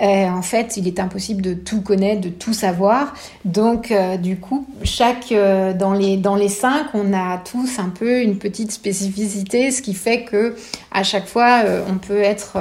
euh, 0.01 0.27
en 0.27 0.41
fait, 0.41 0.77
il 0.79 0.89
est 0.89 0.99
impossible 0.99 1.43
de 1.43 1.53
tout 1.53 1.83
connaître, 1.83 2.23
de 2.23 2.31
tout 2.31 2.55
savoir. 2.55 3.13
Donc, 3.45 3.91
euh, 3.91 4.17
du 4.17 4.37
coup, 4.37 4.67
chaque 4.85 5.31
euh, 5.33 5.75
dans 5.75 5.93
les 5.93 6.17
dans 6.17 6.35
les 6.35 6.49
cinq, 6.49 6.87
on 6.95 7.13
a 7.13 7.39
tous 7.39 7.79
un 7.79 7.91
peu 7.91 8.23
une 8.23 8.39
petite 8.39 8.73
spécificité, 8.73 9.71
ce 9.71 9.83
qui 9.83 9.93
fait 9.93 10.23
que 10.23 10.57
à 10.91 11.03
chaque 11.03 11.27
fois, 11.27 11.63
on 11.89 11.97
peut 11.97 12.21
être, 12.21 12.59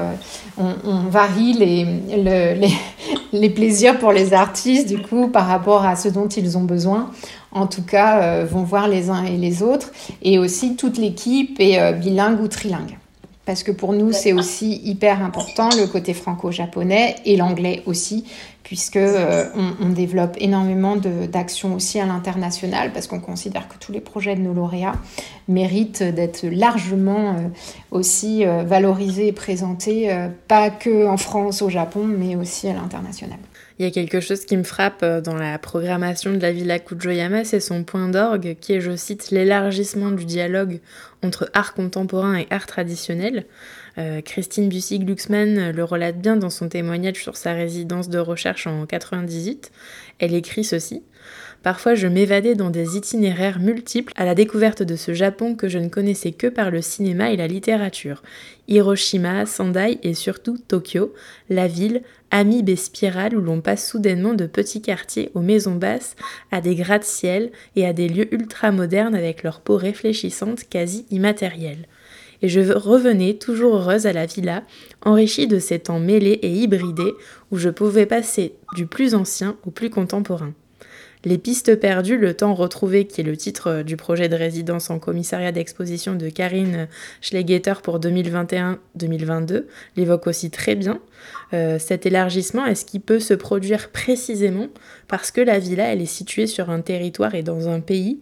on, 0.58 1.10
varie 1.10 1.54
les, 1.54 1.86
les 2.56 2.74
les 3.34 3.50
plaisirs 3.50 4.00
pour 4.00 4.12
les 4.12 4.34
artistes, 4.34 4.88
du 4.88 5.02
coup, 5.02 5.28
par 5.28 5.48
rapport 5.48 5.86
à 5.86 5.96
ce 5.96 6.10
dont 6.10 6.28
ils 6.28 6.58
ont 6.58 6.64
besoin. 6.64 7.12
En 7.52 7.68
tout 7.68 7.84
cas, 7.84 8.44
vont 8.46 8.64
voir 8.64 8.88
les 8.88 9.10
uns 9.10 9.26
et 9.26 9.38
les 9.38 9.62
autres, 9.62 9.92
et 10.22 10.40
aussi 10.40 10.76
toute 10.76 10.98
l'équipe 10.98 11.60
est 11.60 11.94
bilingue 11.94 12.42
ou 12.42 12.48
trilingue 12.48 12.98
parce 13.46 13.64
que 13.64 13.72
pour 13.72 13.94
nous, 13.94 14.12
c'est 14.12 14.34
aussi 14.34 14.82
hyper 14.84 15.24
important 15.24 15.70
le 15.76 15.88
côté 15.88 16.14
franco-japonais 16.14 17.16
et 17.26 17.38
l'anglais 17.38 17.82
aussi, 17.88 18.26
puisque 18.64 18.98
euh, 18.98 19.50
on, 19.80 19.90
développe 19.90 20.36
énormément 20.40 20.96
d'actions 20.96 21.74
aussi 21.74 22.00
à 22.00 22.06
l'international, 22.06 22.94
parce 22.94 23.08
qu'on 23.08 23.20
considère 23.20 23.68
que 23.68 23.76
tous 23.80 23.92
les 23.92 24.00
projets 24.00 24.36
de 24.36 24.42
nos 24.42 24.54
lauréats 24.54 24.96
méritent 25.48 26.04
d'être 26.04 26.46
largement 26.46 27.32
euh, 27.32 27.48
aussi 27.90 28.46
euh, 28.46 28.64
valorisés 28.64 29.28
et 29.28 29.34
présentés, 29.34 30.10
pas 30.48 30.70
que 30.70 31.08
en 31.08 31.18
France, 31.18 31.62
au 31.62 31.70
Japon, 31.70 32.06
mais 32.06 32.36
aussi 32.36 32.68
à 32.68 32.74
l'international. 32.74 33.40
Il 33.82 33.86
y 33.86 33.88
a 33.88 33.92
quelque 33.92 34.20
chose 34.20 34.46
qui 34.46 34.58
me 34.58 34.64
frappe 34.64 35.04
dans 35.04 35.34
la 35.34 35.58
programmation 35.58 36.32
de 36.32 36.38
la 36.38 36.52
Villa 36.52 36.78
Kujoyama, 36.78 37.44
c'est 37.44 37.60
son 37.60 37.84
point 37.84 38.10
d'orgue 38.10 38.56
qui 38.62 38.74
est, 38.74 38.80
je 38.80 38.96
cite, 38.96 39.32
l'élargissement 39.32 40.12
du 40.12 40.24
dialogue 40.24 40.82
entre 41.24 41.50
art 41.56 41.74
contemporain 41.74 42.36
et 42.36 42.46
art 42.52 42.68
traditionnel. 42.68 43.48
Euh, 43.98 44.22
Christine 44.22 44.70
Bussy-Glucksmann 44.70 45.72
le 45.72 45.84
relate 45.84 46.20
bien 46.20 46.38
dans 46.38 46.52
son 46.52 46.70
témoignage 46.70 47.24
sur 47.24 47.36
sa 47.36 47.54
résidence 47.54 48.08
de 48.08 48.20
recherche 48.20 48.68
en 48.68 48.86
98. 48.86 49.72
Elle 50.20 50.36
écrit 50.36 50.64
ceci. 50.64 51.02
Parfois, 51.64 51.94
je 51.94 52.08
m'évadais 52.08 52.56
dans 52.56 52.72
des 52.72 52.98
itinéraires 52.98 53.60
multiples 53.60 54.14
à 54.16 54.26
la 54.26 54.34
découverte 54.34 54.82
de 54.82 54.96
ce 54.96 55.14
Japon 55.14 55.54
que 55.56 55.70
je 55.70 55.78
ne 55.78 55.90
connaissais 55.90 56.32
que 56.32 56.48
par 56.48 56.72
le 56.72 56.82
cinéma 56.82 57.32
et 57.32 57.38
la 57.38 57.48
littérature. 57.48 58.24
Hiroshima, 58.68 59.46
Sendai 59.46 60.00
et 60.02 60.16
surtout 60.16 60.58
Tokyo, 60.58 61.14
la 61.50 61.68
ville, 61.68 62.02
amibes 62.32 62.70
et 62.70 62.76
spirales 62.76 63.38
où 63.38 63.42
l'on 63.42 63.62
passe 63.62 63.88
soudainement 63.88 64.34
de 64.34 64.48
petits 64.48 64.82
quartiers 64.82 65.30
aux 65.36 65.42
maisons 65.42 65.76
basses 65.76 66.16
à 66.52 66.62
des 66.62 66.74
gratte-ciel 66.74 67.52
et 67.76 67.86
à 67.86 67.94
des 67.94 68.10
lieux 68.10 68.34
ultra-modernes 68.34 69.16
avec 69.16 69.44
leurs 69.44 69.62
peaux 69.62 69.78
réfléchissantes 69.78 70.68
quasi 70.68 71.06
immatérielles. 71.12 71.86
Et 72.42 72.50
je 72.50 72.74
revenais 72.74 73.36
toujours 73.36 73.76
heureuse 73.76 74.08
à 74.08 74.14
la 74.14 74.26
villa, 74.26 74.64
enrichie 75.04 75.46
de 75.46 75.60
ces 75.60 75.78
temps 75.78 76.00
mêlés 76.00 76.40
et 76.42 76.52
hybridés 76.52 77.14
où 77.52 77.58
je 77.58 77.70
pouvais 77.70 78.08
passer 78.08 78.56
du 78.76 78.88
plus 78.88 79.14
ancien 79.14 79.58
au 79.64 79.70
plus 79.70 79.92
contemporain. 79.92 80.54
Les 81.24 81.38
pistes 81.38 81.76
perdues, 81.76 82.18
le 82.18 82.34
temps 82.34 82.56
retrouvé, 82.56 83.06
qui 83.06 83.22
est 83.22 83.24
le 83.24 83.38
titre 83.38 83.68
euh, 83.68 83.84
du 83.84 83.96
projet 83.96 84.28
de 84.28 84.36
résidence 84.36 84.90
en 84.90 84.98
commissariat 84.98 85.52
d'exposition 85.52 86.16
de 86.16 86.30
Karine 86.30 86.88
Schlegeter 87.22 87.76
pour 87.84 88.00
2021-2022, 88.00 89.66
l'évoque 89.98 90.26
aussi 90.26 90.50
très 90.50 90.74
bien. 90.74 91.00
Euh, 91.54 91.78
cet 91.78 92.08
élargissement, 92.08 92.66
est-ce 92.66 92.86
qu'il 92.86 93.02
peut 93.02 93.20
se 93.20 93.36
produire 93.36 93.90
précisément 93.92 94.68
parce 95.08 95.30
que 95.30 95.42
la 95.42 95.60
villa, 95.60 95.94
elle 95.94 96.02
est 96.02 96.06
située 96.08 96.48
sur 96.48 96.72
un 96.72 96.82
territoire 96.82 97.36
et 97.36 97.44
dans 97.44 97.70
un 97.70 97.82
pays, 97.82 98.22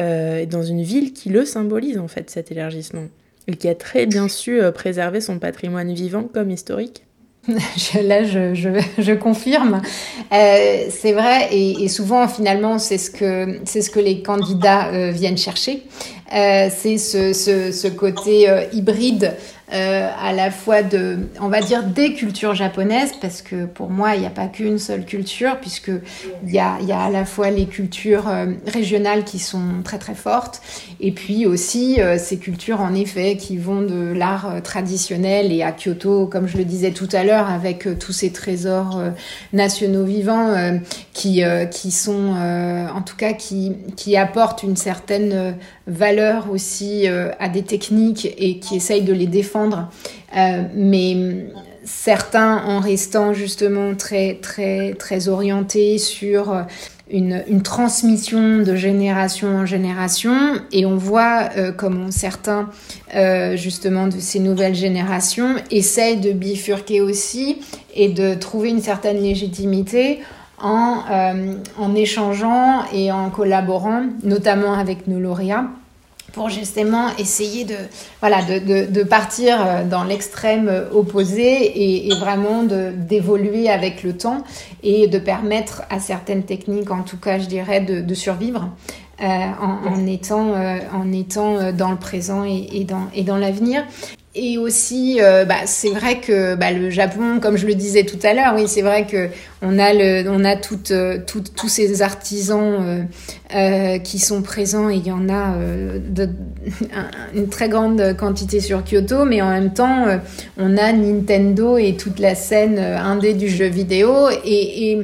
euh, 0.00 0.46
dans 0.46 0.62
une 0.62 0.82
ville 0.82 1.12
qui 1.12 1.28
le 1.28 1.44
symbolise 1.44 1.98
en 1.98 2.08
fait, 2.08 2.30
cet 2.30 2.50
élargissement, 2.50 3.08
et 3.46 3.56
qui 3.56 3.68
a 3.68 3.74
très 3.74 4.06
bien 4.06 4.28
su 4.28 4.60
préserver 4.74 5.20
son 5.20 5.38
patrimoine 5.38 5.92
vivant 5.92 6.24
comme 6.24 6.50
historique? 6.50 7.07
Là, 8.02 8.24
je, 8.24 8.54
je, 8.54 8.68
je 8.98 9.12
confirme. 9.12 9.80
Euh, 10.32 10.84
c'est 10.90 11.12
vrai, 11.12 11.48
et, 11.50 11.82
et, 11.82 11.88
souvent, 11.88 12.28
finalement, 12.28 12.78
c'est 12.78 12.98
ce 12.98 13.10
que 13.10 13.60
c'est 13.64 13.80
ce 13.80 13.90
que 13.90 14.00
les 14.00 14.22
candidats 14.22 14.88
euh, 14.88 15.10
viennent 15.10 15.38
chercher. 15.38 15.84
Euh, 16.34 16.68
c'est 16.74 16.98
ce, 16.98 17.32
ce, 17.32 17.72
ce, 17.72 17.88
côté 17.88 18.50
euh, 18.50 18.64
hybride 18.72 19.34
euh, 19.72 20.10
à 20.18 20.32
la 20.32 20.50
fois 20.50 20.82
de, 20.82 21.18
on 21.42 21.48
va 21.48 21.60
dire, 21.60 21.82
des 21.82 22.14
cultures 22.14 22.54
japonaises, 22.54 23.12
parce 23.20 23.42
que 23.42 23.66
pour 23.66 23.90
moi, 23.90 24.14
il 24.14 24.20
n'y 24.20 24.26
a 24.26 24.30
pas 24.30 24.46
qu'une 24.46 24.78
seule 24.78 25.04
culture, 25.04 25.58
puisque 25.60 25.90
il 26.46 26.50
y 26.50 26.58
a, 26.58 26.80
y 26.80 26.92
a 26.92 27.00
à 27.00 27.10
la 27.10 27.26
fois 27.26 27.50
les 27.50 27.66
cultures 27.66 28.28
euh, 28.28 28.46
régionales 28.66 29.24
qui 29.24 29.38
sont 29.38 29.82
très 29.84 29.98
très 29.98 30.14
fortes, 30.14 30.62
et 31.00 31.12
puis 31.12 31.44
aussi 31.44 32.00
euh, 32.00 32.16
ces 32.18 32.38
cultures 32.38 32.80
en 32.80 32.94
effet 32.94 33.36
qui 33.36 33.58
vont 33.58 33.82
de 33.82 34.12
l'art 34.12 34.62
traditionnel 34.62 35.52
et 35.52 35.62
à 35.62 35.72
Kyoto, 35.72 36.26
comme 36.26 36.48
je 36.48 36.56
le 36.56 36.64
disais 36.64 36.92
tout 36.92 37.08
à 37.12 37.22
l'heure, 37.22 37.50
avec 37.50 37.86
tous 37.98 38.12
ces 38.12 38.32
trésors 38.32 38.98
nationaux 39.52 40.04
vivants 40.04 40.54
qui, 41.12 41.42
qui 41.70 41.90
sont, 41.90 42.34
en 42.34 43.02
tout 43.02 43.16
cas, 43.16 43.34
qui, 43.34 43.72
qui 43.96 44.16
apportent 44.16 44.62
une 44.62 44.76
certaine 44.76 45.56
valeur 45.88 46.50
aussi 46.50 47.06
à 47.08 47.48
des 47.48 47.62
techniques 47.62 48.28
et 48.38 48.58
qui 48.58 48.76
essayent 48.76 49.02
de 49.02 49.12
les 49.12 49.26
défendre. 49.26 49.88
mais 50.74 51.16
certains 51.88 52.62
en 52.66 52.80
restant 52.80 53.32
justement 53.32 53.94
très 53.94 54.34
très 54.34 54.92
très 54.94 55.28
orientés 55.28 55.96
sur 55.98 56.52
euh, 56.52 56.62
une, 57.10 57.42
une, 57.48 57.62
transmission 57.62 58.58
de 58.58 58.76
génération 58.76 59.48
en 59.56 59.64
génération 59.64 60.60
et 60.70 60.84
on 60.84 60.96
voit 60.96 61.48
euh, 61.56 61.72
comment 61.72 62.10
certains 62.10 62.68
euh, 63.14 63.56
justement 63.56 64.06
de 64.06 64.18
ces 64.18 64.38
nouvelles 64.38 64.74
générations 64.74 65.54
essayent 65.70 66.20
de 66.20 66.32
bifurquer 66.32 67.00
aussi 67.00 67.60
et 67.94 68.10
de 68.10 68.34
trouver 68.34 68.68
une 68.68 68.82
certaine 68.82 69.22
légitimité 69.22 70.20
en, 70.60 71.02
euh, 71.10 71.54
en 71.78 71.94
échangeant 71.94 72.82
et 72.92 73.12
en 73.12 73.30
collaborant 73.30 74.02
notamment 74.22 74.74
avec 74.74 75.06
nos 75.06 75.18
lauréats 75.18 75.66
pour 76.32 76.50
justement 76.50 77.08
essayer 77.18 77.64
de, 77.64 77.74
voilà, 78.20 78.42
de, 78.42 78.86
de, 78.90 79.02
partir 79.02 79.58
euh, 79.60 79.84
dans 79.84 80.04
l'extrême 80.04 80.70
opposé 80.92 81.42
et, 81.42 82.08
et 82.08 82.14
vraiment 82.14 82.62
d'évoluer 82.62 83.70
avec 83.70 84.02
le 84.02 84.16
temps 84.16 84.44
et 84.82 85.08
de 85.08 85.18
permettre 85.18 85.82
à 85.90 86.00
certaines 86.00 86.44
techniques, 86.44 86.90
en 86.90 87.02
tout 87.02 87.16
cas 87.16 87.38
je 87.38 87.46
dirais, 87.46 87.80
de, 87.80 88.14
survivre 88.14 88.68
euh, 89.22 89.24
en, 89.26 90.06
étant, 90.06 90.52
en 90.92 91.12
étant 91.12 91.72
dans 91.72 91.90
le 91.90 91.96
présent 91.96 92.44
et 92.44 92.84
dans, 92.84 93.08
et 93.14 93.22
dans 93.22 93.36
l'avenir. 93.36 93.84
Et 94.40 94.56
aussi, 94.56 95.18
euh, 95.20 95.44
bah, 95.44 95.66
c'est 95.66 95.90
vrai 95.90 96.20
que 96.20 96.54
bah, 96.54 96.70
le 96.70 96.90
Japon, 96.90 97.40
comme 97.40 97.56
je 97.56 97.66
le 97.66 97.74
disais 97.74 98.04
tout 98.04 98.20
à 98.22 98.34
l'heure, 98.34 98.54
oui, 98.54 98.68
c'est 98.68 98.82
vrai 98.82 99.04
que 99.04 99.28
on 99.62 99.80
a 99.80 99.92
le, 99.92 100.30
on 100.30 100.44
a 100.44 100.54
toutes, 100.54 100.92
euh, 100.92 101.18
tous 101.26 101.68
ces 101.68 102.02
artisans 102.02 103.08
euh, 103.52 103.98
qui 103.98 104.20
sont 104.20 104.42
présents 104.42 104.90
et 104.90 104.94
il 104.94 105.04
y 105.04 105.10
en 105.10 105.28
a 105.28 105.56
une 107.34 107.48
très 107.48 107.68
grande 107.68 108.16
quantité 108.16 108.60
sur 108.60 108.84
Kyoto, 108.84 109.24
mais 109.24 109.42
en 109.42 109.50
même 109.50 109.72
temps, 109.72 110.06
on 110.56 110.76
a 110.76 110.92
Nintendo 110.92 111.76
et 111.76 111.96
toute 111.96 112.20
la 112.20 112.36
scène 112.36 112.78
indé 112.78 113.34
du 113.34 113.48
jeu 113.48 113.66
vidéo 113.66 114.28
et, 114.44 115.00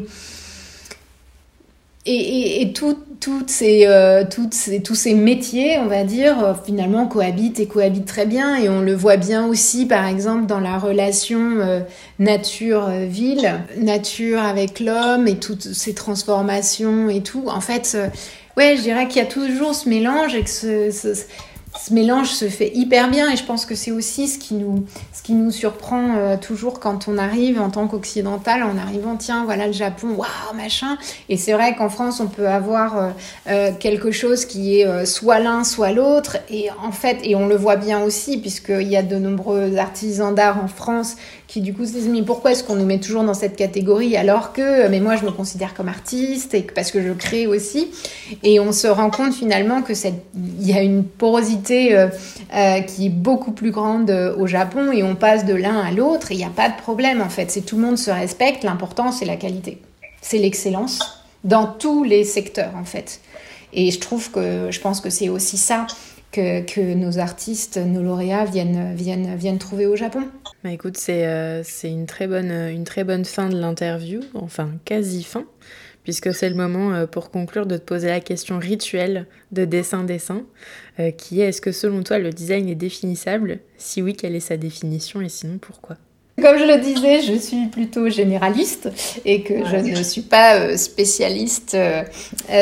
et, 2.07 2.63
et 2.63 2.73
tout, 2.73 2.99
toutes 3.25 3.49
ces, 3.49 3.87
euh, 3.87 4.23
ces, 4.51 4.83
tous 4.83 4.95
ces 4.95 5.15
métiers, 5.15 5.79
on 5.79 5.87
va 5.87 6.05
dire, 6.05 6.45
euh, 6.45 6.53
finalement 6.63 7.07
cohabitent 7.07 7.59
et 7.59 7.67
cohabitent 7.67 8.05
très 8.05 8.27
bien. 8.27 8.57
Et 8.57 8.69
on 8.69 8.83
le 8.83 8.95
voit 8.95 9.17
bien 9.17 9.47
aussi, 9.47 9.87
par 9.87 10.07
exemple, 10.07 10.45
dans 10.45 10.61
la 10.61 10.77
relation 10.77 11.41
euh, 11.61 11.81
nature-ville, 12.19 13.61
nature 13.79 14.41
avec 14.43 14.79
l'homme 14.79 15.27
et 15.27 15.37
toutes 15.37 15.73
ces 15.73 15.95
transformations 15.95 17.09
et 17.09 17.23
tout. 17.23 17.45
En 17.47 17.63
fait, 17.63 17.97
ouais, 18.59 18.77
je 18.77 18.83
dirais 18.83 19.09
qu'il 19.09 19.23
y 19.23 19.25
a 19.25 19.29
toujours 19.29 19.75
ce 19.75 19.89
mélange 19.89 20.35
et 20.35 20.43
que 20.43 20.51
ce 20.51 21.15
ce 21.77 21.93
mélange 21.93 22.29
se 22.29 22.49
fait 22.49 22.71
hyper 22.75 23.11
bien 23.11 23.31
et 23.31 23.37
je 23.37 23.45
pense 23.45 23.67
que 23.67 23.75
c'est 23.75 23.91
aussi 23.91 24.29
ce 24.29 24.39
qui 24.39 24.55
nous, 24.55 24.85
ce 25.13 25.23
qui 25.23 25.33
nous 25.33 25.51
surprend 25.51 26.17
euh, 26.17 26.37
toujours 26.37 26.79
quand 26.79 27.09
on 27.09 27.19
arrive 27.19 27.61
en 27.61 27.69
tant 27.69 27.89
qu'occidental, 27.89 28.63
en 28.63 28.79
arrivant, 28.79 29.17
tiens, 29.17 29.45
voilà 29.45 29.67
le 29.67 29.73
Japon, 29.73 30.09
waouh, 30.17 30.57
machin. 30.57 30.97
Et 31.29 31.37
c'est 31.37 31.53
vrai 31.53 31.75
qu'en 31.75 31.89
France, 31.89 32.21
on 32.21 32.29
peut 32.29 32.49
avoir 32.49 32.97
euh, 32.99 33.11
euh, 33.49 33.71
quelque 33.79 34.13
chose 34.13 34.45
qui 34.45 34.81
est 34.81 35.05
soit 35.05 35.41
l'un, 35.41 35.65
soit 35.65 35.91
l'autre. 35.91 36.37
Et 36.49 36.69
en 36.83 36.93
fait, 36.93 37.19
et 37.25 37.35
on 37.35 37.47
le 37.47 37.57
voit 37.57 37.77
bien 37.77 38.03
aussi, 38.03 38.39
puisqu'il 38.39 38.89
y 38.89 38.97
a 38.97 39.03
de 39.03 39.17
nombreux 39.17 39.77
artisans 39.77 40.35
d'art 40.35 40.63
en 40.63 40.69
France 40.69 41.17
qui 41.47 41.61
du 41.61 41.75
coup 41.75 41.85
se 41.85 41.93
disent 41.93 42.09
mais 42.09 42.23
pourquoi 42.23 42.53
est-ce 42.53 42.65
qu'on 42.65 42.75
nous 42.75 42.87
met 42.87 42.99
toujours 42.99 43.23
dans 43.23 43.35
cette 43.35 43.55
catégorie 43.55 44.17
alors 44.17 44.53
que 44.53 44.89
mais 44.89 44.99
moi 44.99 45.15
je 45.17 45.25
me 45.25 45.31
considère 45.31 45.75
comme 45.75 45.89
artiste 45.89 46.55
et 46.55 46.65
que, 46.65 46.73
parce 46.73 46.91
que 46.91 47.03
je 47.03 47.13
crée 47.13 47.47
aussi 47.47 47.91
et 48.43 48.59
on 48.61 48.73
se 48.73 48.89
rend 48.89 49.11
compte 49.11 49.35
finalement 49.35 49.83
que 49.83 49.93
il 50.35 50.69
y 50.69 50.73
a 50.73 50.81
une 50.81 51.05
porosité 51.05 51.64
euh, 51.71 52.09
euh, 52.55 52.81
qui 52.81 53.07
est 53.07 53.11
beaucoup 53.11 53.53
plus 53.53 53.71
grande 53.71 54.11
euh, 54.11 54.37
au 54.37 54.47
Japon 54.47 54.93
et 54.93 55.03
on 55.03 55.15
passe 55.15 55.45
de 55.45 55.55
l'un 55.55 55.81
à 55.81 55.91
l'autre 55.91 56.33
il 56.33 56.39
n'y 56.39 56.45
a 56.45 56.51
pas 56.51 56.69
de 56.69 56.77
problème 56.77 57.21
en 57.21 57.29
fait. 57.29 57.51
C'est 57.51 57.63
tout 57.63 57.77
le 57.77 57.83
monde 57.83 57.99
se 57.99 58.11
respecte 58.11 58.65
l'important 58.65 59.13
c'est 59.13 59.25
la 59.25 59.37
qualité. 59.37 59.81
C'est 60.21 60.39
l'excellence 60.39 61.01
dans 61.45 61.67
tous 61.67 62.05
les 62.05 62.25
secteurs 62.25 62.73
en 62.77 62.85
fait. 62.85 63.21
Et 63.73 63.91
je 63.91 63.99
trouve 63.99 64.31
que 64.31 64.71
je 64.71 64.81
pense 64.81 65.01
que 65.01 65.11
c'est 65.11 65.29
aussi 65.29 65.57
ça 65.57 65.87
que, 66.35 66.63
que, 66.63 66.95
nos 66.95 67.19
artistes, 67.19 67.77
nos 67.77 68.03
lauréats 68.03 68.45
viennent, 68.45 68.95
viennent, 68.95 69.37
viennent 69.37 69.59
trouver 69.59 69.87
au 69.87 69.95
Japon. 69.95 70.23
Bah 70.65 70.73
écoute, 70.73 70.97
c'est 70.97 71.27
euh, 71.27 71.63
une, 71.85 72.07
une 72.51 72.85
très 72.85 73.05
bonne 73.05 73.25
fin 73.25 73.49
de 73.49 73.57
l'interview, 73.57 74.21
enfin 74.35 74.71
quasi 74.85 75.23
fin, 75.23 75.45
puisque 76.05 76.33
c'est 76.35 76.49
le 76.49 76.55
moment 76.55 76.95
euh, 76.95 77.07
pour 77.07 77.31
conclure 77.31 77.67
de 77.67 77.77
te 77.77 77.83
poser 77.83 78.09
la 78.09 78.21
question 78.21 78.59
rituelle 78.59 79.27
de 79.51 79.65
dessin-dessin, 79.65 80.43
euh, 81.01 81.11
qui 81.11 81.41
est 81.41 81.49
est-ce 81.49 81.61
que 81.61 81.73
selon 81.73 82.03
toi 82.03 82.19
le 82.19 82.31
design 82.31 82.69
est 82.69 82.75
définissable? 82.77 83.59
Si 83.79 84.03
oui, 84.03 84.15
quelle 84.15 84.37
est 84.37 84.41
sa 84.41 84.57
définition? 84.57 85.21
Et 85.21 85.29
sinon 85.29 85.59
pourquoi? 85.59 85.97
Comme 86.41 86.59
je 86.59 86.65
le 86.65 86.81
disais, 86.81 87.23
je 87.23 87.39
suis 87.39 87.67
plutôt 87.67 88.09
généraliste 88.09 88.91
et 89.25 89.43
que 89.43 89.55
je 89.65 89.77
ne 89.77 90.03
suis 90.03 90.23
pas 90.23 90.59
euh, 90.59 90.77
spécialiste 90.77 91.77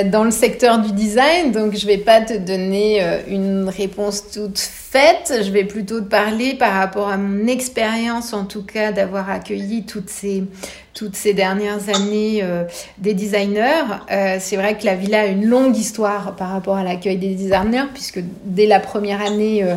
dans 0.06 0.24
le 0.24 0.30
secteur 0.30 0.80
du 0.80 0.92
design, 0.92 1.52
donc 1.52 1.74
je 1.74 1.86
vais 1.86 1.98
pas 1.98 2.20
te 2.20 2.36
donner 2.36 3.02
une 3.28 3.68
réponse 3.68 4.30
toute 4.30 4.58
faite. 4.92 5.32
Je 5.42 5.50
vais 5.50 5.64
plutôt 5.64 6.00
te 6.00 6.08
parler 6.08 6.52
par 6.52 6.74
rapport 6.74 7.08
à 7.08 7.16
mon 7.16 7.46
expérience, 7.46 8.34
en 8.34 8.44
tout 8.44 8.62
cas, 8.62 8.92
d'avoir 8.92 9.30
accueilli 9.30 9.84
toutes 9.84 10.10
ces 10.10 10.44
toutes 10.92 11.16
ces 11.16 11.32
dernières 11.32 11.88
années 11.88 12.40
euh, 12.42 12.64
des 12.98 13.14
designers. 13.14 13.84
Euh, 14.10 14.36
c'est 14.38 14.56
vrai 14.56 14.76
que 14.76 14.84
la 14.84 14.94
villa 14.94 15.22
a 15.22 15.26
une 15.26 15.46
longue 15.46 15.74
histoire 15.74 16.36
par 16.36 16.50
rapport 16.50 16.76
à 16.76 16.84
l'accueil 16.84 17.16
des 17.16 17.34
designers, 17.34 17.86
puisque 17.94 18.20
dès 18.44 18.66
la 18.66 18.78
première 18.78 19.22
année, 19.22 19.64
euh, 19.64 19.76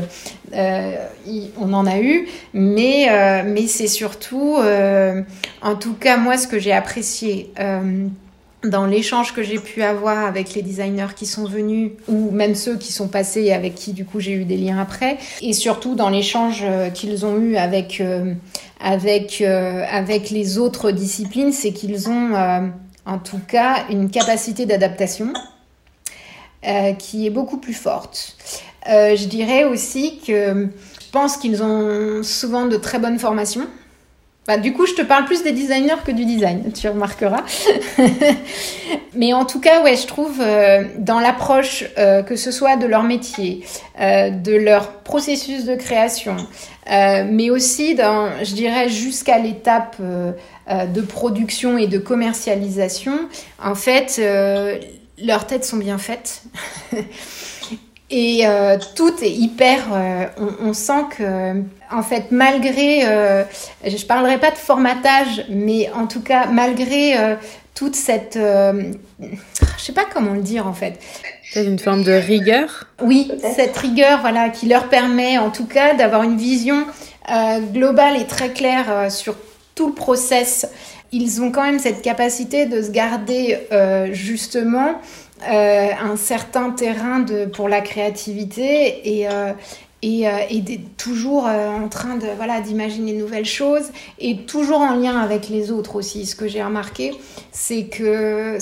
euh 0.54 0.92
on 1.58 1.72
en 1.72 1.86
a 1.88 2.00
eu. 2.00 2.28
Mais, 2.54 3.08
euh, 3.10 3.44
mais 3.46 3.68
c'est 3.68 3.88
surtout, 3.88 4.58
en 5.62 5.76
tout 5.76 5.94
cas, 5.94 6.18
moi, 6.18 6.38
ce 6.38 6.48
que 6.48 6.60
j'ai 6.60 6.74
apprécié 6.74 7.52
dans 8.70 8.86
l'échange 8.86 9.34
que 9.34 9.44
j'ai 9.44 9.60
pu 9.60 9.84
avoir 9.84 10.26
avec 10.26 10.54
les 10.54 10.62
designers 10.62 11.14
qui 11.16 11.26
sont 11.26 11.46
venus 11.46 11.92
ou 12.08 12.32
même 12.32 12.56
ceux 12.56 12.78
qui 12.78 12.92
sont 12.92 13.08
passés 13.08 13.44
et 13.44 13.54
avec 13.54 13.76
qui 13.76 13.94
du 13.94 14.06
coup 14.06 14.20
j'ai 14.20 14.34
eu 14.34 14.46
des 14.46 14.58
liens 14.58 14.80
après 14.80 15.18
et 15.42 15.54
surtout 15.54 15.96
dans 15.96 16.10
l'échange 16.10 16.62
euh, 16.64 16.90
qu'ils 16.90 17.26
ont 17.26 17.38
eu 17.38 17.56
avec 17.58 18.02
euh, 18.02 18.34
avec 18.80 19.42
euh, 19.42 19.84
avec 19.90 20.30
les 20.30 20.58
autres 20.58 20.92
disciplines 20.92 21.52
c'est 21.52 21.72
qu'ils 21.72 22.10
ont 22.10 22.34
en 23.06 23.20
tout 23.20 23.40
cas 23.48 23.86
une 23.90 24.10
capacité 24.10 24.66
d'adaptation 24.66 25.32
qui 26.98 27.28
est 27.28 27.30
beaucoup 27.30 27.58
plus 27.58 27.76
forte. 27.76 28.36
Je 28.88 29.26
dirais 29.28 29.66
aussi 29.66 30.20
que 30.26 30.68
je 31.00 31.12
pense 31.12 31.38
qu'ils 31.38 31.62
ont 31.62 32.24
souvent 32.24 32.66
de 32.66 32.76
très 32.78 32.98
bonnes 32.98 33.20
formations 33.20 33.68
bah, 34.48 34.58
du 34.58 34.74
coup, 34.74 34.86
je 34.86 34.94
te 34.94 35.02
parle 35.02 35.26
plus 35.26 35.42
des 35.44 35.52
designers 35.52 36.04
que 36.06 36.12
du 36.12 36.24
design, 36.24 36.72
tu 36.72 36.88
remarqueras. 36.88 37.44
Mais 39.16 39.34
en 39.34 39.46
tout 39.46 39.60
cas, 39.60 39.82
ouais, 39.82 39.96
je 39.96 40.06
trouve 40.06 40.40
euh, 40.40 40.84
dans 41.00 41.20
l'approche, 41.20 41.86
euh, 41.98 42.22
que 42.22 42.36
ce 42.36 42.52
soit 42.52 42.76
de 42.76 42.86
leur 42.86 43.04
métier, 43.04 43.66
euh, 44.00 44.30
de 44.30 44.54
leur 44.54 45.00
processus 45.00 45.66
de 45.66 45.76
création, 45.76 46.36
mais 46.88 47.50
aussi 47.50 47.96
dans, 47.96 48.30
je 48.44 48.54
dirais, 48.54 48.90
jusqu'à 48.90 49.40
l'étape 49.40 49.98
de 50.00 51.02
production 51.02 51.80
et 51.80 51.88
de 51.88 51.98
commercialisation, 51.98 53.28
en 53.64 53.74
fait, 53.74 54.22
leurs 55.18 55.48
têtes 55.48 55.66
sont 55.66 55.78
bien 55.78 55.98
faites. 55.98 56.44
Et 58.12 58.46
euh, 58.46 58.78
tout 58.96 59.14
est 59.24 59.32
hyper. 59.32 59.80
Euh, 59.92 60.26
on, 60.38 60.68
on, 60.70 60.74
sent 60.74 61.06
que, 61.18 61.62
en 61.92 62.04
fait, 62.04 62.26
malgré. 62.32 63.02
Euh, 63.06 63.44
je 63.84 64.06
parlerai 64.06 64.38
pas 64.38 64.52
de 64.52 64.58
formatage, 64.58 65.46
mais 65.50 65.90
en 65.92 66.06
tout 66.06 66.22
cas, 66.22 66.46
malgré 66.46 67.18
euh, 67.18 67.36
toute 67.74 67.96
cette. 67.96 68.36
Euh, 68.38 68.92
je 69.20 69.84
sais 69.84 69.92
pas 69.92 70.06
comment 70.14 70.34
le 70.34 70.42
dire, 70.42 70.68
en 70.68 70.74
fait. 70.74 71.00
C'est 71.52 71.66
une 71.66 71.80
forme 71.80 72.04
de 72.04 72.12
rigueur? 72.12 72.88
Oui, 73.02 73.32
cette 73.56 73.76
rigueur, 73.78 74.22
voilà, 74.22 74.50
qui 74.50 74.68
leur 74.68 74.88
permet, 74.88 75.40
en 75.40 75.50
tout 75.50 75.66
cas, 75.66 75.96
d'avoir 75.96 76.22
une 76.22 76.38
vision 76.38 76.86
euh, 77.32 77.60
globale 77.60 78.18
et 78.18 78.26
très 78.26 78.50
claire 78.50 79.12
sur 79.12 79.36
tout 79.74 79.88
le 79.88 79.94
process. 79.94 80.68
Ils 81.12 81.42
ont 81.42 81.52
quand 81.52 81.64
même 81.64 81.80
cette 81.80 82.02
capacité 82.02 82.66
de 82.66 82.82
se 82.82 82.92
garder, 82.92 83.60
justement, 84.12 85.00
euh, 85.48 85.90
un 86.02 86.16
certain 86.16 86.72
terrain 86.72 87.20
de, 87.20 87.46
pour 87.46 87.70
la 87.70 87.82
créativité 87.82 89.20
et, 89.20 89.30
euh, 89.30 89.52
et, 90.02 90.28
euh, 90.28 90.32
toujours 90.98 91.48
euh, 91.48 91.70
en 91.70 91.88
train 91.88 92.16
de 92.16 92.28
voilà 92.36 92.62
d'imaginer 92.62 93.14
de 93.14 93.20
nouvelles 93.20 93.46
choses 93.46 93.92
et 94.20 94.38
toujours 94.46 94.80
en 94.80 94.96
lien 94.96 95.18
avec 95.20 95.50
les 95.50 95.72
autres 95.72 95.96
aussi. 95.96 96.26
Ce 96.26 96.36
que 96.36 96.48
j'ai 96.48 96.64
remarqué, 96.64 97.14
c'est 97.52 97.86
que 97.86 98.58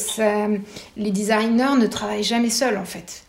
les 0.97 1.11
designers 1.11 1.75
ne 1.77 1.87
travaillent 1.87 2.23
jamais 2.23 2.49
seuls 2.49 2.77
en 2.77 2.85
fait. 2.85 3.23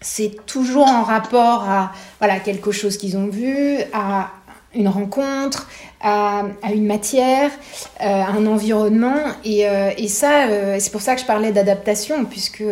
C'est 0.00 0.46
toujours 0.46 0.86
en 0.86 1.02
rapport 1.02 1.68
à 1.68 1.92
voilà 2.20 2.38
quelque 2.38 2.70
chose 2.70 2.96
qu'ils 2.96 3.16
ont 3.16 3.26
vu, 3.26 3.78
à 3.92 4.30
une 4.74 4.88
rencontre, 4.88 5.66
à, 6.00 6.44
une 6.72 6.86
matière, 6.86 7.50
à 7.98 8.32
euh, 8.32 8.38
un 8.38 8.46
environnement. 8.46 9.16
Et, 9.44 9.68
euh, 9.68 9.90
et 9.96 10.08
ça, 10.08 10.46
euh, 10.46 10.76
c'est 10.78 10.92
pour 10.92 11.00
ça 11.00 11.14
que 11.14 11.20
je 11.20 11.26
parlais 11.26 11.52
d'adaptation, 11.52 12.24
puisque 12.24 12.64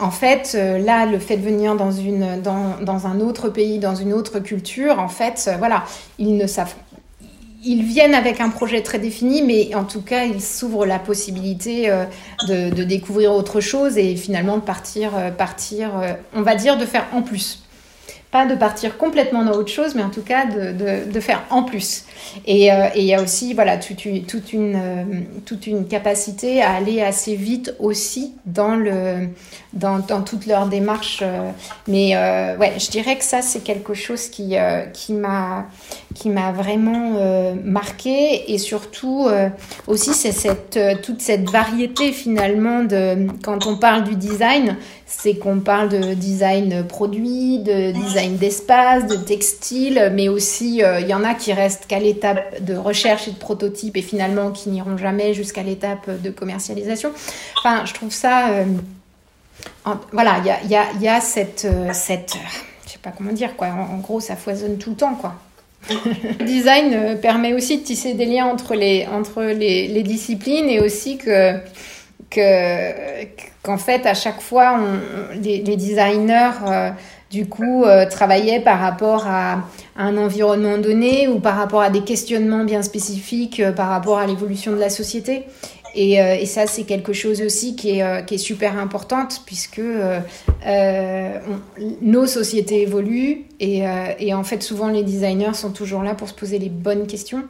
en 0.00 0.10
fait, 0.10 0.54
là, 0.54 1.06
le 1.06 1.18
fait 1.18 1.36
de 1.36 1.42
venir 1.42 1.76
dans, 1.76 1.92
une, 1.92 2.40
dans, 2.42 2.76
dans, 2.80 3.06
un 3.06 3.20
autre 3.20 3.48
pays, 3.48 3.78
dans 3.78 3.94
une 3.94 4.12
autre 4.12 4.40
culture, 4.40 4.98
en 4.98 5.08
fait, 5.08 5.50
voilà, 5.58 5.84
ils 6.18 6.36
ne 6.36 6.46
savent 6.46 6.74
ils 7.66 7.82
viennent 7.82 8.14
avec 8.14 8.42
un 8.42 8.50
projet 8.50 8.82
très 8.82 8.98
défini, 8.98 9.40
mais 9.40 9.74
en 9.74 9.84
tout 9.84 10.02
cas, 10.02 10.24
ils 10.24 10.42
s'ouvrent 10.42 10.84
la 10.84 10.98
possibilité 10.98 11.88
de, 12.46 12.68
de, 12.68 12.84
découvrir 12.84 13.32
autre 13.32 13.62
chose 13.62 13.96
et 13.96 14.16
finalement 14.16 14.58
de 14.58 14.62
partir, 14.62 15.12
partir, 15.38 15.92
on 16.34 16.42
va 16.42 16.56
dire, 16.56 16.76
de 16.76 16.84
faire 16.84 17.06
en 17.14 17.22
plus 17.22 17.63
de 18.44 18.56
partir 18.56 18.98
complètement 18.98 19.44
dans 19.44 19.52
autre 19.52 19.70
chose, 19.70 19.94
mais 19.94 20.02
en 20.02 20.10
tout 20.10 20.22
cas 20.22 20.46
de, 20.46 21.10
de, 21.10 21.20
faire 21.20 21.44
en 21.50 21.62
plus. 21.62 22.04
Et 22.46 22.72
euh, 22.72 22.88
il 22.96 23.04
y 23.04 23.14
a 23.14 23.22
aussi 23.22 23.54
voilà, 23.54 23.76
toute, 23.76 24.08
toute, 24.26 24.52
une, 24.52 24.74
euh, 24.74 25.04
toute 25.46 25.68
une 25.68 25.86
capacité 25.86 26.60
à 26.60 26.72
aller 26.72 27.00
assez 27.00 27.36
vite 27.36 27.76
aussi 27.78 28.34
dans, 28.44 28.74
le, 28.74 29.28
dans, 29.72 30.00
dans 30.00 30.22
toute 30.22 30.46
leur 30.46 30.66
démarche. 30.66 31.20
Euh. 31.22 31.50
mais 31.86 32.16
ouais, 32.58 32.72
je 32.78 32.90
dirais 32.90 33.16
que 33.16 33.24
ça, 33.24 33.40
c'est 33.40 33.60
quelque 33.60 33.94
chose 33.94 34.28
qui, 34.28 34.56
qui 34.92 35.12
m'a 35.12 35.66
vraiment 36.54 37.54
marqué. 37.64 38.52
Et 38.52 38.58
surtout, 38.58 39.26
aussi, 39.86 40.14
c'est 40.14 40.32
cette, 40.32 40.78
toute 41.02 41.20
cette 41.20 41.48
variété 41.50 42.12
finalement 42.12 42.84
de 42.84 43.26
quand 43.42 43.66
on 43.66 43.76
parle 43.76 44.04
du 44.04 44.16
design 44.16 44.76
c'est 45.06 45.34
qu'on 45.36 45.60
parle 45.60 45.88
de 45.88 46.14
design 46.14 46.86
produit, 46.86 47.58
de 47.58 47.92
design 47.92 48.36
d'espace, 48.36 49.06
de 49.06 49.16
textile, 49.16 50.10
mais 50.12 50.28
aussi 50.28 50.82
euh, 50.82 51.00
il 51.00 51.08
y 51.08 51.14
en 51.14 51.24
a 51.24 51.34
qui 51.34 51.52
restent 51.52 51.86
qu'à 51.86 51.98
l'étape 51.98 52.62
de 52.62 52.74
recherche 52.74 53.28
et 53.28 53.30
de 53.30 53.36
prototype 53.36 53.96
et 53.96 54.02
finalement 54.02 54.50
qui 54.50 54.70
n'iront 54.70 54.96
jamais 54.96 55.34
jusqu'à 55.34 55.62
l'étape 55.62 56.22
de 56.22 56.30
commercialisation. 56.30 57.12
Enfin, 57.58 57.84
je 57.84 57.94
trouve 57.94 58.12
ça... 58.12 58.50
Euh, 58.50 58.64
voilà, 60.12 60.38
il 60.38 60.70
y 60.70 60.76
a, 60.76 60.92
y 60.92 61.08
a, 61.08 61.20
cette... 61.20 61.64
Euh, 61.64 61.90
cette 61.92 62.36
je 62.86 62.92
sais 62.92 62.98
pas 62.98 63.10
comment 63.16 63.32
dire, 63.32 63.56
quoi. 63.56 63.68
En, 63.68 63.98
gros, 63.98 64.20
ça 64.20 64.36
foisonne 64.36 64.78
tout 64.78 64.90
le 64.90 64.96
temps, 64.96 65.14
quoi. 65.14 65.34
Le 65.90 66.44
design 66.44 67.18
permet 67.20 67.52
aussi 67.52 67.78
de 67.78 67.82
tisser 67.84 68.14
des 68.14 68.26
liens 68.26 68.46
entre 68.46 68.74
les, 68.74 70.02
disciplines 70.02 70.68
et 70.68 70.80
aussi 70.80 71.18
que 71.18 71.54
qu'en 73.62 73.78
fait, 73.78 74.06
à 74.06 74.14
chaque 74.14 74.40
fois, 74.40 74.78
les, 75.40 75.60
designers, 75.60 76.50
euh, 76.66 76.90
du 77.30 77.48
coup, 77.48 77.84
euh, 77.84 78.06
travaillaient 78.08 78.60
par 78.60 78.78
rapport 78.78 79.26
à, 79.26 79.64
un 79.96 80.16
environnement 80.16 80.78
donné 80.78 81.28
ou 81.28 81.38
par 81.38 81.56
rapport 81.56 81.80
à 81.80 81.90
des 81.90 82.02
questionnements 82.02 82.64
bien 82.64 82.82
spécifiques 82.82 83.60
euh, 83.60 83.72
par 83.72 83.88
rapport 83.88 84.18
à 84.18 84.26
l'évolution 84.26 84.72
de 84.72 84.78
la 84.78 84.90
société. 84.90 85.44
Et, 85.94 86.20
euh, 86.20 86.34
et 86.34 86.46
ça, 86.46 86.66
c'est 86.66 86.84
quelque 86.84 87.12
chose 87.12 87.40
aussi 87.40 87.76
qui 87.76 87.98
est, 87.98 88.02
euh, 88.02 88.22
qui 88.22 88.34
est 88.34 88.38
super 88.38 88.78
importante 88.78 89.42
puisque 89.46 89.78
euh, 89.78 91.38
nos 92.02 92.26
sociétés 92.26 92.82
évoluent 92.82 93.44
et, 93.60 93.84
et, 94.18 94.34
en 94.34 94.44
fait, 94.44 94.62
souvent, 94.62 94.88
les 94.88 95.02
designers 95.02 95.54
sont 95.54 95.70
toujours 95.70 96.02
là 96.02 96.14
pour 96.14 96.28
se 96.28 96.34
poser 96.34 96.58
les 96.58 96.68
bonnes 96.68 97.06
questions 97.06 97.44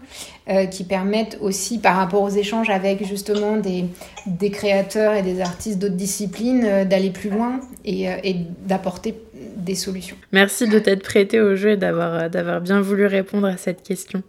qui 0.71 0.85
permettent 0.85 1.39
aussi, 1.41 1.79
par 1.79 1.97
rapport 1.97 2.23
aux 2.23 2.29
échanges 2.29 2.71
avec 2.71 3.05
justement 3.05 3.57
des, 3.57 3.87
des 4.27 4.51
créateurs 4.51 5.15
et 5.15 5.23
des 5.23 5.41
artistes 5.41 5.79
d'autres 5.79 5.95
disciplines, 5.95 6.85
d'aller 6.85 7.11
plus 7.11 7.31
loin 7.31 7.59
et, 7.85 8.05
et 8.23 8.37
d'apporter 8.67 9.15
des 9.57 9.75
solutions. 9.75 10.17
Merci 10.31 10.69
de 10.69 10.79
t'être 10.79 11.03
prêté 11.03 11.41
au 11.41 11.57
jeu 11.57 11.71
et 11.71 11.77
d'avoir, 11.77 12.31
d'avoir 12.31 12.61
bien 12.61 12.81
voulu 12.81 13.07
répondre 13.07 13.49
à 13.49 13.57
cette 13.57 13.83
question. 13.83 14.23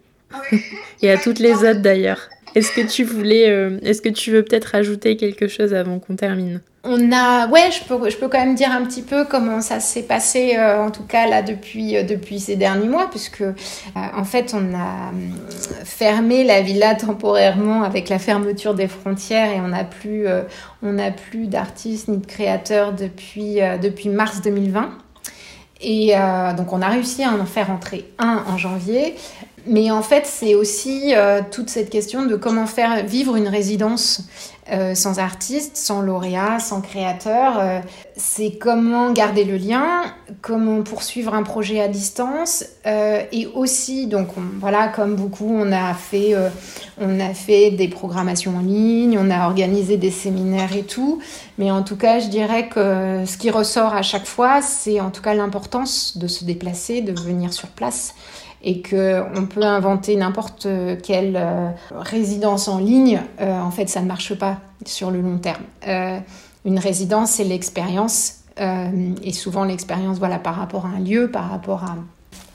et 1.02 1.12
à 1.12 1.18
toutes 1.18 1.40
les 1.40 1.54
autres 1.56 1.82
d'ailleurs. 1.82 2.30
Est-ce 2.56 2.72
que 2.72 2.82
tu 2.82 3.04
voulais, 3.04 3.50
euh, 3.50 3.78
est-ce 3.84 4.02
que 4.02 4.08
tu 4.08 4.32
veux 4.32 4.42
peut-être 4.42 4.76
ajouter 4.76 5.18
quelque 5.18 5.50
chose 5.50 5.74
avant 5.74 6.00
qu'on 6.00 6.16
termine? 6.16 6.62
On 6.86 7.12
a, 7.12 7.48
ouais, 7.50 7.70
je 7.72 7.84
peux, 7.84 8.10
je 8.10 8.16
peux 8.16 8.30
quand 8.30 8.40
même 8.40 8.56
dire 8.56 8.72
un 8.72 8.86
petit 8.86 9.02
peu 9.02 9.26
comment 9.26 9.60
ça 9.60 9.82
s'est 9.82 10.04
passé, 10.04 10.56
euh, 10.58 10.82
en 10.82 10.90
tout 10.90 11.04
cas 11.04 11.28
là 11.28 11.42
depuis, 11.42 11.98
euh, 11.98 12.04
depuis 12.04 12.40
ces 12.40 12.56
derniers 12.56 12.88
mois, 12.88 13.10
puisque 13.10 13.44
en 13.96 14.24
fait 14.24 14.54
on 14.54 14.74
a 14.74 15.12
fermé 15.84 16.46
la 16.46 16.62
villa 16.62 16.96
temporairement 16.96 17.84
avec 17.84 18.08
la 18.08 18.20
fermeture 18.20 18.74
des 18.74 18.88
frontières 18.88 19.52
et 19.52 19.60
on 19.60 19.70
n'a 19.70 19.84
plus, 19.84 20.28
on 20.84 20.96
plus 21.30 21.48
d'artistes 21.48 22.08
ni 22.08 22.18
de 22.18 22.26
créateurs 22.26 22.94
depuis, 22.94 23.60
depuis 23.82 24.10
mars 24.10 24.42
2020. 24.42 24.92
Et 25.82 26.14
donc 26.58 26.72
on 26.72 26.82
a 26.82 26.90
réussi 26.90 27.24
à 27.24 27.34
en 27.34 27.46
faire 27.46 27.72
entrer 27.72 28.06
un 28.20 28.44
en 28.48 28.58
janvier. 28.58 29.16
Mais 29.68 29.90
en 29.90 30.02
fait, 30.02 30.26
c'est 30.26 30.54
aussi 30.54 31.14
euh, 31.16 31.42
toute 31.50 31.70
cette 31.70 31.90
question 31.90 32.26
de 32.26 32.36
comment 32.36 32.68
faire 32.68 33.04
vivre 33.06 33.36
une 33.36 33.48
résidence 33.48 34.22
euh, 34.72 34.96
sans 34.96 35.20
artiste, 35.20 35.78
sans 35.78 36.02
lauréat, 36.02 36.60
sans 36.60 36.82
créateur. 36.82 37.60
Euh, 37.60 37.80
c'est 38.16 38.58
comment 38.60 39.12
garder 39.12 39.44
le 39.44 39.58
lien, 39.58 40.04
comment 40.42 40.84
poursuivre 40.84 41.34
un 41.34 41.42
projet 41.42 41.82
à 41.82 41.88
distance, 41.88 42.64
et 42.86 43.48
aussi, 43.54 44.08
donc 44.08 44.30
voilà, 44.60 44.88
comme 44.88 45.16
beaucoup, 45.16 45.50
on 45.50 45.72
a 45.74 45.94
fait, 45.94 46.34
on 46.98 47.20
a 47.20 47.34
fait 47.34 47.72
des 47.72 47.90
programmations 47.90 48.56
en 48.56 48.62
ligne, 48.62 49.20
on 49.20 49.30
a 49.30 49.48
organisé 49.48 49.98
des 49.98 50.12
séminaires 50.12 50.74
et 50.74 50.84
tout. 50.84 51.20
Mais 51.58 51.72
en 51.72 51.84
tout 51.84 51.98
cas, 51.98 52.20
je 52.20 52.28
dirais 52.28 52.70
que 52.70 53.24
ce 53.26 53.38
qui 53.38 53.50
ressort 53.50 53.94
à 53.94 54.02
chaque 54.02 54.28
fois, 54.28 54.62
c'est 54.62 55.02
en 55.02 55.10
tout 55.10 55.22
cas 55.22 55.34
l'importance 55.34 56.18
de 56.18 56.28
se 56.28 56.46
déplacer, 56.46 57.02
de 57.02 57.12
venir 57.12 57.52
sur 57.52 57.68
place 57.68 58.16
et 58.66 58.82
qu'on 58.82 59.46
peut 59.46 59.64
inventer 59.64 60.16
n'importe 60.16 60.68
quelle 61.04 61.38
euh, 61.38 61.70
résidence 61.92 62.68
en 62.68 62.80
ligne, 62.80 63.22
euh, 63.40 63.60
en 63.62 63.70
fait, 63.70 63.88
ça 63.88 64.02
ne 64.02 64.08
marche 64.08 64.34
pas 64.34 64.58
sur 64.86 65.12
le 65.12 65.22
long 65.22 65.38
terme. 65.38 65.62
Euh, 65.88 66.18
une 66.66 66.80
résidence, 66.80 67.32
c'est 67.32 67.44
l'expérience, 67.44 68.42
et 68.58 69.34
souvent 69.34 69.66
l'expérience, 69.66 70.18
voilà, 70.18 70.40
par 70.40 70.56
rapport 70.56 70.86
à 70.86 70.90
un 70.90 71.00
lieu, 71.00 71.30
par 71.30 71.50
rapport 71.50 71.84
à 71.84 71.98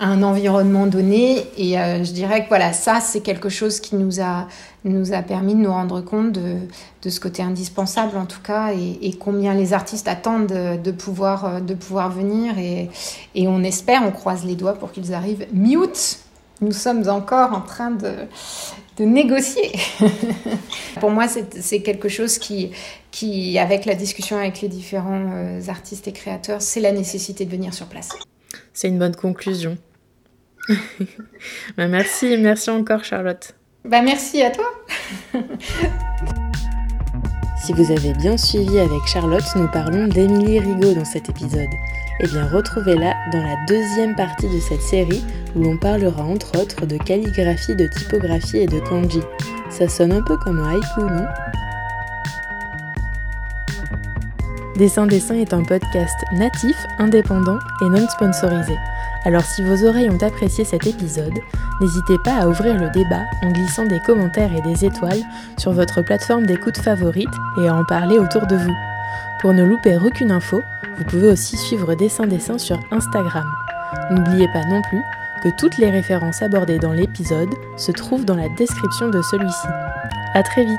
un 0.01 0.23
environnement 0.23 0.87
donné. 0.87 1.47
Et 1.57 1.79
euh, 1.79 2.03
je 2.03 2.13
dirais 2.13 2.43
que 2.43 2.49
voilà, 2.49 2.73
ça, 2.73 3.01
c'est 3.01 3.21
quelque 3.21 3.51
chose 3.51 3.79
qui 3.81 3.95
nous 3.95 4.21
a, 4.21 4.49
nous 4.85 5.13
a 5.13 5.23
permis 5.23 5.55
de 5.55 5.61
nous 5.61 5.71
rendre 5.71 6.01
compte 6.01 6.33
de, 6.33 6.57
de 7.03 7.11
ce 7.11 7.21
côté 7.21 7.43
indispensable, 7.43 8.17
en 8.17 8.27
tout 8.27 8.41
cas, 8.41 8.73
et, 8.73 9.13
combien 9.21 9.55
les 9.55 9.75
artistes 9.75 10.09
attendent 10.09 10.47
de, 10.83 10.91
pouvoir, 10.91 11.45
euh, 11.45 11.61
de 11.61 11.75
pouvoir 11.75 12.11
venir. 12.11 12.59
Et, 12.59 12.89
et, 13.35 13.47
on 13.47 13.63
espère, 13.63 14.03
on 14.05 14.11
croise 14.11 14.45
les 14.45 14.57
doigts 14.57 14.75
pour 14.75 14.91
qu'ils 14.91 15.13
arrivent 15.13 15.47
mi-août. 15.53 16.19
Nous 16.63 16.73
sommes 16.73 17.09
encore 17.09 17.53
en 17.53 17.61
train 17.61 17.91
de, 17.91 18.13
de 18.97 19.05
négocier. 19.05 19.73
pour 21.01 21.11
moi, 21.11 21.27
c'est 21.29 21.81
quelque 21.81 22.09
chose 22.09 22.39
qui, 22.39 22.71
qui, 23.11 23.59
avec 23.59 23.85
la 23.85 23.95
discussion 23.95 24.39
avec 24.39 24.63
les 24.63 24.69
différents 24.69 25.31
euh, 25.33 25.61
artistes 25.69 26.09
et 26.09 26.13
créateurs, 26.13 26.63
c'est 26.63 26.81
la 26.81 26.93
nécessité 26.93 27.45
de 27.45 27.51
venir 27.51 27.75
sur 27.75 27.87
place. 27.87 28.11
C'est 28.73 28.89
une 28.89 28.99
bonne 28.99 29.17
conclusion. 29.17 29.77
Bah, 31.77 31.87
merci, 31.87 32.37
merci 32.39 32.71
encore 32.71 33.05
Charlotte. 33.05 33.55
Bah 33.85 34.03
merci 34.03 34.43
à 34.43 34.51
toi. 34.51 34.67
si 37.65 37.73
vous 37.73 37.91
avez 37.91 38.13
bien 38.13 38.37
suivi 38.37 38.79
avec 38.79 39.07
Charlotte, 39.07 39.45
nous 39.57 39.69
parlons 39.69 40.07
d'Émilie 40.07 40.61
Rigaud 40.61 40.93
dans 40.93 41.05
cet 41.05 41.31
épisode. 41.31 41.71
Eh 42.23 42.27
bien, 42.27 42.47
retrouvez-la 42.47 43.15
dans 43.33 43.43
la 43.43 43.57
deuxième 43.67 44.15
partie 44.15 44.49
de 44.49 44.61
cette 44.61 44.83
série 44.83 45.25
où 45.57 45.63
l'on 45.63 45.79
parlera 45.79 46.23
entre 46.23 46.61
autres 46.61 46.85
de 46.85 46.99
calligraphie, 46.99 47.75
de 47.75 47.87
typographie 47.87 48.59
et 48.59 48.67
de 48.67 48.79
kanji. 48.81 49.23
Ça 49.71 49.89
sonne 49.89 50.13
un 50.13 50.23
peu 50.23 50.37
comme 50.37 50.59
un 50.59 50.75
haïku, 50.75 51.01
non? 51.01 51.27
Dessin 54.77 55.07
Dessin 55.07 55.37
est 55.37 55.55
un 55.55 55.63
podcast 55.63 56.17
natif, 56.33 56.77
indépendant 56.99 57.59
et 57.83 57.89
non 57.89 58.07
sponsorisé. 58.09 58.77
Alors 59.25 59.45
si 59.45 59.63
vos 59.63 59.85
oreilles 59.87 60.11
ont 60.11 60.23
apprécié 60.23 60.65
cet 60.65 60.87
épisode, 60.87 61.39
n'hésitez 61.81 62.19
pas 62.25 62.37
à 62.37 62.49
ouvrir 62.49 62.75
le 62.75 62.91
débat 62.91 63.23
en 63.43 63.51
glissant 63.51 63.87
des 63.87 64.01
commentaires 64.01 64.53
et 64.55 64.63
des 64.63 64.85
étoiles 64.85 65.23
sur 65.59 65.73
votre 65.73 66.03
plateforme 66.03 66.47
d'écoute 66.47 66.79
favorite 66.79 67.29
et 67.59 67.69
à 67.69 67.75
en 67.75 67.85
parler 67.85 68.19
autour 68.19 68.47
de 68.47 68.57
vous. 68.57 68.75
Pour 69.41 69.53
ne 69.53 69.65
louper 69.65 69.97
aucune 69.97 70.33
info, 70.33 70.63
vous 70.97 71.05
pouvez 71.05 71.29
aussi 71.29 71.57
suivre 71.57 71.95
Dessin 71.95 72.27
Dessin 72.27 72.59
sur 72.59 72.79
Instagram. 72.91 73.47
N'oubliez 74.11 74.49
pas 74.49 74.65
non 74.67 74.81
plus 74.83 75.03
que 75.43 75.49
toutes 75.57 75.79
les 75.79 75.91
références 75.91 76.43
abordées 76.43 76.79
dans 76.79 76.93
l'épisode 76.93 77.55
se 77.77 77.93
trouvent 77.93 78.25
dans 78.25 78.37
la 78.37 78.49
description 78.51 79.09
de 79.09 79.23
celui-ci. 79.23 79.67
A 80.35 80.43
très 80.43 80.65
vite 80.65 80.79